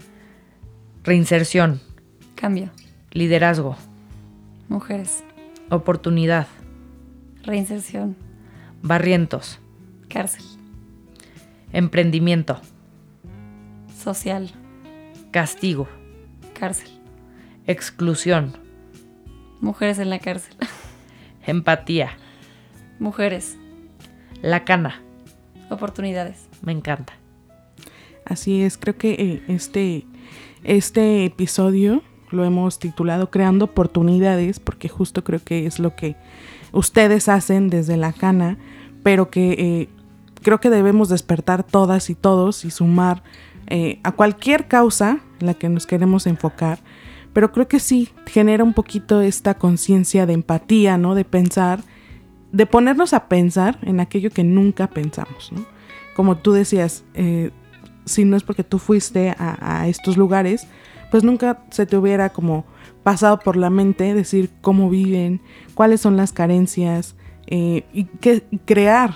Reinserción. 1.03 1.81
Cambio. 2.35 2.69
Liderazgo. 3.11 3.75
Mujeres. 4.69 5.23
Oportunidad. 5.69 6.47
Reinserción. 7.43 8.15
Barrientos. 8.81 9.59
Cárcel. 10.07 10.43
Emprendimiento. 11.73 12.61
Social. 14.01 14.51
Castigo. 15.29 15.87
Cárcel. 16.59 16.89
Exclusión. 17.67 18.57
Mujeres 19.61 19.99
en 19.99 20.09
la 20.09 20.17
cárcel. 20.17 20.55
Empatía. 21.45 22.11
Mujeres. 22.99 23.57
La 24.41 24.65
cana. 24.65 25.01
Oportunidades. 25.69 26.47
Me 26.63 26.71
encanta. 26.71 27.13
Así 28.25 28.63
es, 28.63 28.77
creo 28.77 28.97
que 28.97 29.11
eh, 29.11 29.43
este, 29.47 30.05
este 30.63 31.25
episodio 31.25 32.01
lo 32.31 32.43
hemos 32.45 32.79
titulado 32.79 33.29
Creando 33.29 33.65
oportunidades, 33.65 34.59
porque 34.59 34.89
justo 34.89 35.23
creo 35.23 35.43
que 35.43 35.65
es 35.65 35.79
lo 35.79 35.95
que 35.95 36.15
ustedes 36.71 37.29
hacen 37.29 37.69
desde 37.69 37.97
la 37.97 38.13
cana, 38.13 38.57
pero 39.03 39.29
que 39.29 39.51
eh, 39.51 39.89
creo 40.41 40.59
que 40.59 40.69
debemos 40.69 41.09
despertar 41.09 41.63
todas 41.63 42.09
y 42.09 42.15
todos 42.15 42.65
y 42.65 42.71
sumar 42.71 43.23
eh, 43.73 44.01
a 44.03 44.11
cualquier 44.11 44.67
causa 44.67 45.21
en 45.39 45.47
la 45.47 45.53
que 45.53 45.69
nos 45.69 45.87
queremos 45.87 46.27
enfocar. 46.27 46.79
Pero 47.31 47.53
creo 47.53 47.69
que 47.69 47.79
sí 47.79 48.09
genera 48.25 48.65
un 48.65 48.73
poquito 48.73 49.21
esta 49.21 49.53
conciencia 49.53 50.25
de 50.25 50.33
empatía, 50.33 50.97
¿no? 50.97 51.15
De 51.15 51.23
pensar, 51.23 51.81
de 52.51 52.65
ponernos 52.65 53.13
a 53.13 53.29
pensar 53.29 53.79
en 53.83 54.01
aquello 54.01 54.29
que 54.29 54.43
nunca 54.43 54.87
pensamos, 54.87 55.53
¿no? 55.53 55.65
Como 56.17 56.35
tú 56.39 56.51
decías, 56.51 57.05
eh, 57.13 57.51
si 58.03 58.25
no 58.25 58.35
es 58.35 58.43
porque 58.43 58.65
tú 58.65 58.77
fuiste 58.77 59.33
a, 59.39 59.87
estos 59.87 60.17
lugares, 60.17 60.67
pues 61.09 61.23
nunca 61.23 61.63
se 61.69 61.85
te 61.85 61.95
hubiera 61.95 62.27
como 62.27 62.65
pasado 63.03 63.39
por 63.39 63.55
la 63.55 63.69
mente 63.69 64.13
decir 64.13 64.49
cómo 64.59 64.89
viven, 64.89 65.39
cuáles 65.75 66.01
son 66.01 66.17
las 66.17 66.33
carencias 66.33 67.15
eh, 67.47 67.85
y, 67.93 68.03
que, 68.03 68.43
crear 68.65 69.13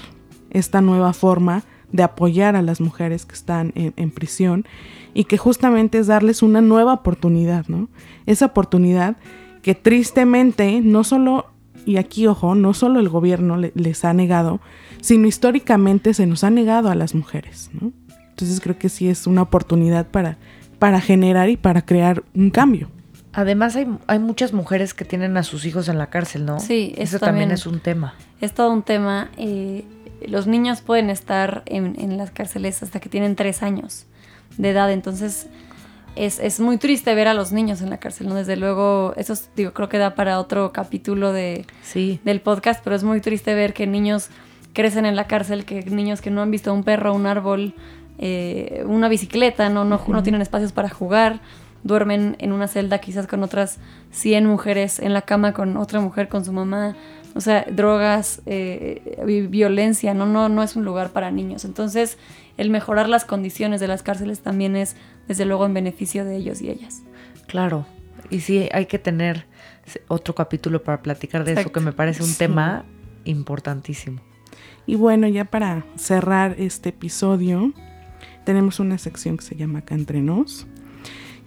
esta 0.49 0.79
nueva 0.79 1.11
forma 1.11 1.63
de 1.95 2.03
apoyar 2.03 2.55
a 2.55 2.61
las 2.61 2.81
mujeres 2.81 3.25
que 3.25 3.35
están 3.35 3.71
en, 3.75 4.11
prisión 4.11 4.65
y 5.13 5.25
que 5.25 5.37
justamente 5.37 5.97
es 5.97 6.07
darles 6.07 6.43
una 6.43 6.61
nueva 6.61 6.93
oportunidad, 6.93 7.67
¿no? 7.67 7.89
Esa 8.25 8.47
oportunidad 8.47 9.17
que 9.61 9.75
tristemente 9.75 10.81
no 10.81 11.03
solo, 11.03 11.47
y 11.85 11.97
aquí 11.97 12.27
ojo, 12.27 12.53
no 12.55 12.73
solo 12.73 12.99
el 12.99 13.09
gobierno 13.09 13.57
les 13.57 14.05
ha 14.05 14.13
negado, 14.13 14.59
sino 15.01 15.27
históricamente 15.27 16.13
se 16.13 16.27
nos 16.27 16.43
ha 16.43 16.49
negado 16.49 16.89
a 16.89 16.95
las 16.95 17.15
mujeres, 17.15 17.69
¿no? 17.73 17.91
Entonces 18.29 18.59
creo 18.59 18.77
que 18.77 18.89
sí 18.89 19.07
es 19.07 19.27
una 19.27 19.41
oportunidad 19.41 20.07
para, 20.07 20.37
para 20.79 20.99
generar 20.99 21.49
y 21.49 21.57
para 21.57 21.85
crear 21.85 22.23
un 22.35 22.49
cambio. 22.49 22.89
Además 23.31 23.75
hay, 23.75 23.87
hay 24.07 24.19
muchas 24.19 24.53
mujeres 24.53 24.93
que 24.93 25.05
tienen 25.05 25.35
a 25.37 25.43
sus 25.43 25.65
hijos 25.65 25.87
en 25.89 25.97
la 25.97 26.09
cárcel, 26.09 26.45
¿no? 26.45 26.59
Sí, 26.59 26.93
eso, 26.97 27.19
también, 27.19 27.51
es 27.51 27.65
un 27.65 27.79
tema. 27.79 28.15
Es 28.39 28.53
todo 28.53 28.71
un 28.71 28.83
tema. 28.83 29.29
Eh, 29.37 29.83
los 30.27 30.47
niños 30.47 30.81
pueden 30.81 31.09
estar 31.09 31.63
en, 31.65 32.17
las 32.17 32.31
cárceles 32.31 32.83
hasta 32.83 32.99
que 32.99 33.09
tienen 33.09 33.35
tres 33.35 33.63
años 33.63 34.05
de 34.57 34.69
edad, 34.69 34.91
entonces 34.91 35.47
es, 36.15 36.59
muy 36.59 36.77
triste 36.77 37.13
ver 37.13 37.27
a 37.27 37.33
los 37.33 37.51
niños 37.51 37.81
en 37.81 37.89
la 37.89 37.97
cárcel, 37.97 38.27
¿no? 38.27 38.35
Desde 38.35 38.55
luego, 38.55 39.13
eso 39.17 39.33
digo, 39.55 39.73
creo 39.73 39.89
que 39.89 39.97
da 39.97 40.15
para 40.15 40.39
otro 40.39 40.71
capítulo 40.71 41.33
de, 41.33 41.65
sí. 41.83 42.19
del 42.23 42.41
podcast, 42.41 42.81
pero 42.83 42.95
es 42.95 43.03
muy 43.03 43.19
triste 43.21 43.53
ver 43.53 43.73
que 43.73 43.85
niños 43.85 44.29
crecen 44.73 45.05
en 45.05 45.15
la 45.15 45.27
cárcel, 45.27 45.65
que 45.65 45.83
niños 45.83 46.21
que 46.21 46.31
no 46.31 46.41
han 46.41 46.51
visto 46.51 46.73
un 46.73 46.83
perro, 46.83 47.13
un 47.13 47.25
árbol, 47.25 47.73
eh, 48.17 48.83
una 48.87 49.09
bicicleta, 49.09 49.69
¿no? 49.69 49.83
No, 49.83 50.01
no 50.07 50.23
tienen 50.23 50.41
espacios 50.41 50.71
para 50.71 50.89
jugar, 50.89 51.41
duermen 51.83 52.35
en 52.39 52.51
una 52.51 52.67
celda 52.67 52.99
quizás 52.99 53.27
con 53.27 53.43
otras 53.43 53.79
100 54.11 54.45
mujeres, 54.45 54.99
en 54.99 55.13
la 55.13 55.21
cama 55.21 55.53
con 55.53 55.77
otra 55.77 55.99
mujer, 55.99 56.29
con 56.29 56.45
su 56.45 56.53
mamá, 56.53 56.95
o 57.35 57.41
sea, 57.41 57.65
drogas, 57.69 58.41
eh, 58.45 59.45
violencia, 59.49 60.13
¿no? 60.13 60.25
No, 60.25 60.47
no 60.47 60.63
es 60.63 60.77
un 60.77 60.85
lugar 60.85 61.11
para 61.11 61.31
niños. 61.31 61.65
Entonces, 61.65 62.17
el 62.57 62.69
mejorar 62.69 63.09
las 63.09 63.25
condiciones 63.25 63.81
de 63.81 63.89
las 63.89 64.03
cárceles 64.03 64.39
también 64.39 64.77
es, 64.77 64.95
desde 65.27 65.43
luego, 65.43 65.65
en 65.65 65.73
beneficio 65.73 66.23
de 66.23 66.37
ellos 66.37 66.61
y 66.61 66.69
ellas. 66.69 67.03
Claro, 67.47 67.85
y 68.29 68.39
sí, 68.39 68.69
hay 68.71 68.85
que 68.85 68.99
tener 68.99 69.45
otro 70.07 70.33
capítulo 70.33 70.81
para 70.81 71.01
platicar 71.01 71.43
de 71.43 71.53
eso, 71.53 71.71
que 71.73 71.81
me 71.81 71.91
parece 71.91 72.23
un 72.23 72.33
tema 72.33 72.85
importantísimo. 73.25 74.21
Y 74.85 74.95
bueno, 74.95 75.27
ya 75.27 75.43
para 75.43 75.85
cerrar 75.97 76.55
este 76.57 76.89
episodio, 76.89 77.73
tenemos 78.45 78.79
una 78.79 78.97
sección 78.97 79.35
que 79.35 79.43
se 79.43 79.55
llama 79.55 79.79
Acá 79.79 79.93
entre 79.95 80.21
nos, 80.21 80.67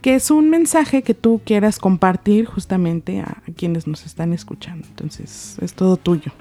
que 0.01 0.15
es 0.15 0.31
un 0.31 0.51
mensaje 0.51 1.03
que 1.03 1.15
tú 1.15 1.41
quieras 1.45 1.79
compartir 1.79 2.47
justamente 2.47 3.21
a, 3.21 3.43
quienes 3.57 3.87
nos 3.87 4.07
están 4.07 4.33
escuchando. 4.33 4.87
Entonces, 4.89 5.57
es 5.61 5.75
todo 5.75 5.97
tuyo. 5.97 6.33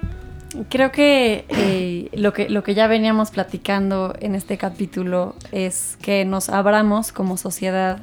Creo 0.70 0.92
que, 0.92 1.44
eh, 1.48 2.08
lo 2.14 2.32
que 2.32 2.48
lo 2.48 2.62
que 2.62 2.74
ya 2.74 2.86
veníamos 2.86 3.30
platicando 3.30 4.14
en 4.20 4.34
este 4.34 4.56
capítulo 4.56 5.34
es 5.52 5.98
que 6.00 6.24
nos 6.24 6.48
abramos 6.48 7.12
como 7.12 7.36
sociedad 7.36 8.00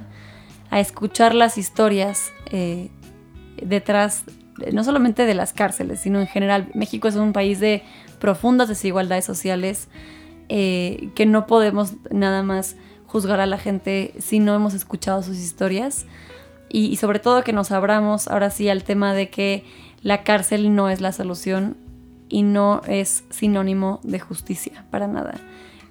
a 0.69 0.79
escuchar 0.79 1.33
las 1.33 1.57
historias 1.57 2.31
eh, 2.51 2.89
detrás, 3.61 4.25
no 4.71 4.83
solamente 4.83 5.25
de 5.25 5.33
las 5.33 5.53
cárceles, 5.53 6.01
sino 6.01 6.19
en 6.19 6.27
general. 6.27 6.69
México 6.73 7.07
es 7.07 7.15
un 7.15 7.33
país 7.33 7.59
de 7.59 7.83
profundas 8.19 8.67
desigualdades 8.67 9.25
sociales 9.25 9.87
eh, 10.49 11.09
que 11.15 11.25
no 11.25 11.47
podemos 11.47 11.93
nada 12.11 12.43
más 12.43 12.75
juzgar 13.15 13.39
a 13.39 13.45
la 13.45 13.57
gente 13.57 14.13
si 14.19 14.39
no 14.39 14.53
hemos 14.53 14.73
escuchado 14.73 15.23
sus 15.23 15.37
historias 15.37 16.05
y, 16.67 16.97
sobre 16.97 17.19
todo 17.19 17.45
que 17.45 17.53
nos 17.53 17.71
abramos 17.71 18.27
ahora 18.27 18.49
sí 18.49 18.67
al 18.67 18.83
tema 18.83 19.13
de 19.13 19.29
que 19.29 19.63
la 20.01 20.25
cárcel 20.25 20.75
no 20.75 20.89
es 20.89 20.99
la 20.99 21.13
solución 21.13 21.77
y 22.27 22.43
no 22.43 22.81
es 22.89 23.23
sinónimo 23.29 24.01
de 24.03 24.19
justicia 24.19 24.83
para 24.91 25.07
nada. 25.07 25.35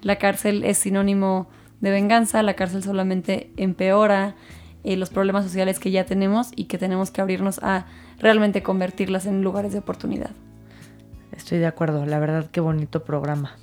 La 0.03 0.17
cárcel 0.19 0.63
es 0.63 0.77
sinónimo 0.77 1.47
de 1.81 1.89
venganza, 1.89 2.43
la 2.43 2.53
cárcel 2.53 2.83
solamente 2.83 3.49
empeora 3.57 4.35
eh, 4.83 4.95
los 4.95 5.09
problemas 5.09 5.45
sociales 5.45 5.79
que 5.79 5.89
ya 5.89 6.05
tenemos 6.05 6.51
y 6.55 6.65
que 6.65 6.77
tenemos 6.77 7.09
que 7.09 7.21
abrirnos 7.21 7.57
a 7.63 7.87
realmente 8.19 8.61
convertirlas 8.61 9.25
en 9.25 9.41
lugares 9.41 9.73
de 9.73 9.79
oportunidad. 9.79 10.29
Estoy 11.35 11.57
de 11.57 11.65
acuerdo, 11.65 12.05
la 12.05 12.19
verdad 12.19 12.51
qué 12.51 12.59
bonito 12.59 13.03
programa. 13.03 13.55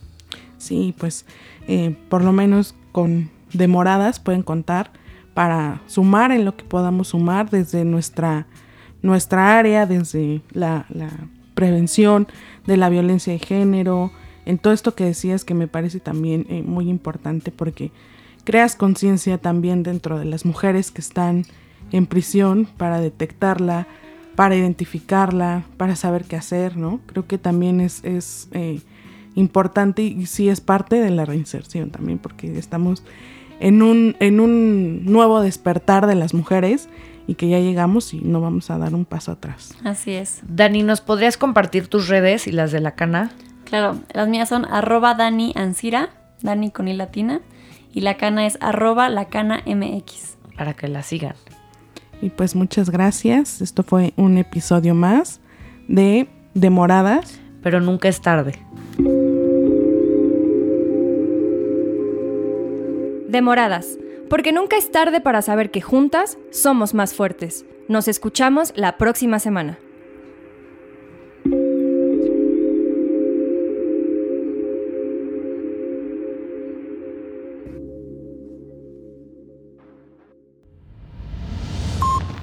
Sí, 0.58 0.96
pues 0.98 1.26
eh, 1.68 1.96
por 2.08 2.24
lo 2.24 2.32
menos 2.32 2.74
con 2.90 3.30
demoradas 3.52 4.20
pueden 4.20 4.42
contar 4.42 4.90
para 5.34 5.80
sumar 5.86 6.32
en 6.32 6.44
lo 6.44 6.56
que 6.56 6.64
podamos 6.64 7.08
sumar 7.08 7.50
desde 7.50 7.84
nuestra, 7.84 8.46
nuestra 9.02 9.58
área, 9.58 9.86
desde 9.86 10.42
la, 10.52 10.86
prevención 11.54 12.28
de 12.66 12.78
la 12.78 12.88
violencia 12.88 13.32
de 13.32 13.38
género, 13.38 14.10
en 14.46 14.56
todo 14.56 14.72
esto 14.72 14.94
que 14.94 15.04
decías 15.04 15.44
que 15.44 15.52
me 15.52 15.68
parece 15.68 16.00
también 16.00 16.46
eh, 16.48 16.62
muy 16.62 16.88
importante 16.88 17.52
porque 17.52 17.92
creas 18.44 18.74
conciencia 18.74 19.36
también 19.36 19.82
dentro 19.82 20.18
de 20.18 20.24
las 20.24 20.46
mujeres 20.46 20.90
que 20.90 21.02
están 21.02 21.44
en 21.92 22.06
prisión 22.06 22.66
para 22.78 23.00
detectarla, 23.00 23.86
para 24.34 24.56
identificarla, 24.56 25.64
para 25.76 25.94
saber 25.94 26.24
qué 26.24 26.36
hacer, 26.36 26.76
¿no? 26.78 27.00
Creo 27.06 27.26
que 27.26 27.36
también 27.36 27.82
es, 27.82 28.02
es 28.02 28.48
eh, 28.52 28.80
importante 29.34 30.02
y 30.02 30.26
sí 30.26 30.48
es 30.48 30.60
parte 30.60 30.96
de 30.96 31.10
la 31.10 31.26
reinserción 31.26 31.90
también 31.90 32.18
porque 32.18 32.58
estamos 32.58 33.04
en 33.62 33.80
un, 33.80 34.16
en 34.18 34.40
un 34.40 35.04
nuevo 35.04 35.40
despertar 35.40 36.08
de 36.08 36.16
las 36.16 36.34
mujeres 36.34 36.88
y 37.28 37.36
que 37.36 37.48
ya 37.48 37.60
llegamos 37.60 38.12
y 38.12 38.20
no 38.20 38.40
vamos 38.40 38.70
a 38.70 38.78
dar 38.78 38.92
un 38.92 39.04
paso 39.04 39.30
atrás. 39.30 39.74
Así 39.84 40.10
es. 40.10 40.42
Dani, 40.48 40.82
¿nos 40.82 41.00
podrías 41.00 41.36
compartir 41.36 41.86
tus 41.86 42.08
redes 42.08 42.48
y 42.48 42.52
las 42.52 42.72
de 42.72 42.80
la 42.80 42.96
cana? 42.96 43.30
Claro, 43.64 44.00
las 44.12 44.28
mías 44.28 44.48
son 44.48 44.64
arroba 44.64 45.14
Dani 45.14 45.52
Ansira, 45.54 46.10
Dani 46.42 46.72
con 46.72 46.88
i 46.88 46.94
latina, 46.94 47.40
y 47.92 48.00
la 48.00 48.16
cana 48.16 48.46
es 48.46 48.58
arroba 48.60 49.08
la 49.08 49.26
cana 49.26 49.62
MX. 49.64 50.36
Para 50.56 50.74
que 50.74 50.88
la 50.88 51.04
sigan. 51.04 51.36
Y 52.20 52.30
pues 52.30 52.56
muchas 52.56 52.90
gracias. 52.90 53.60
Esto 53.62 53.84
fue 53.84 54.12
un 54.16 54.38
episodio 54.38 54.96
más 54.96 55.40
de 55.86 56.28
Demoradas. 56.54 57.38
Pero 57.62 57.80
nunca 57.80 58.08
es 58.08 58.20
tarde. 58.20 58.58
Demoradas, 63.32 63.98
porque 64.28 64.52
nunca 64.52 64.76
es 64.76 64.90
tarde 64.90 65.22
para 65.22 65.40
saber 65.40 65.70
que 65.70 65.80
juntas 65.80 66.36
somos 66.50 66.92
más 66.92 67.14
fuertes. 67.14 67.64
Nos 67.88 68.06
escuchamos 68.06 68.74
la 68.76 68.98
próxima 68.98 69.38
semana. 69.38 69.78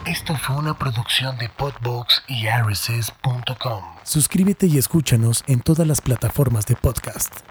Esto 0.08 0.36
fue 0.38 0.56
una 0.56 0.74
producción 0.74 1.38
de 1.38 1.50
Podbox 1.50 2.24
y 2.28 2.48
RSS.com. 2.48 3.84
Suscríbete 4.02 4.66
y 4.66 4.80
escúchanos 4.80 5.44
en 5.46 5.62
todas 5.62 5.86
las 5.86 6.02
plataformas 6.02 6.66
de 6.66 6.76
podcast. 6.76 7.42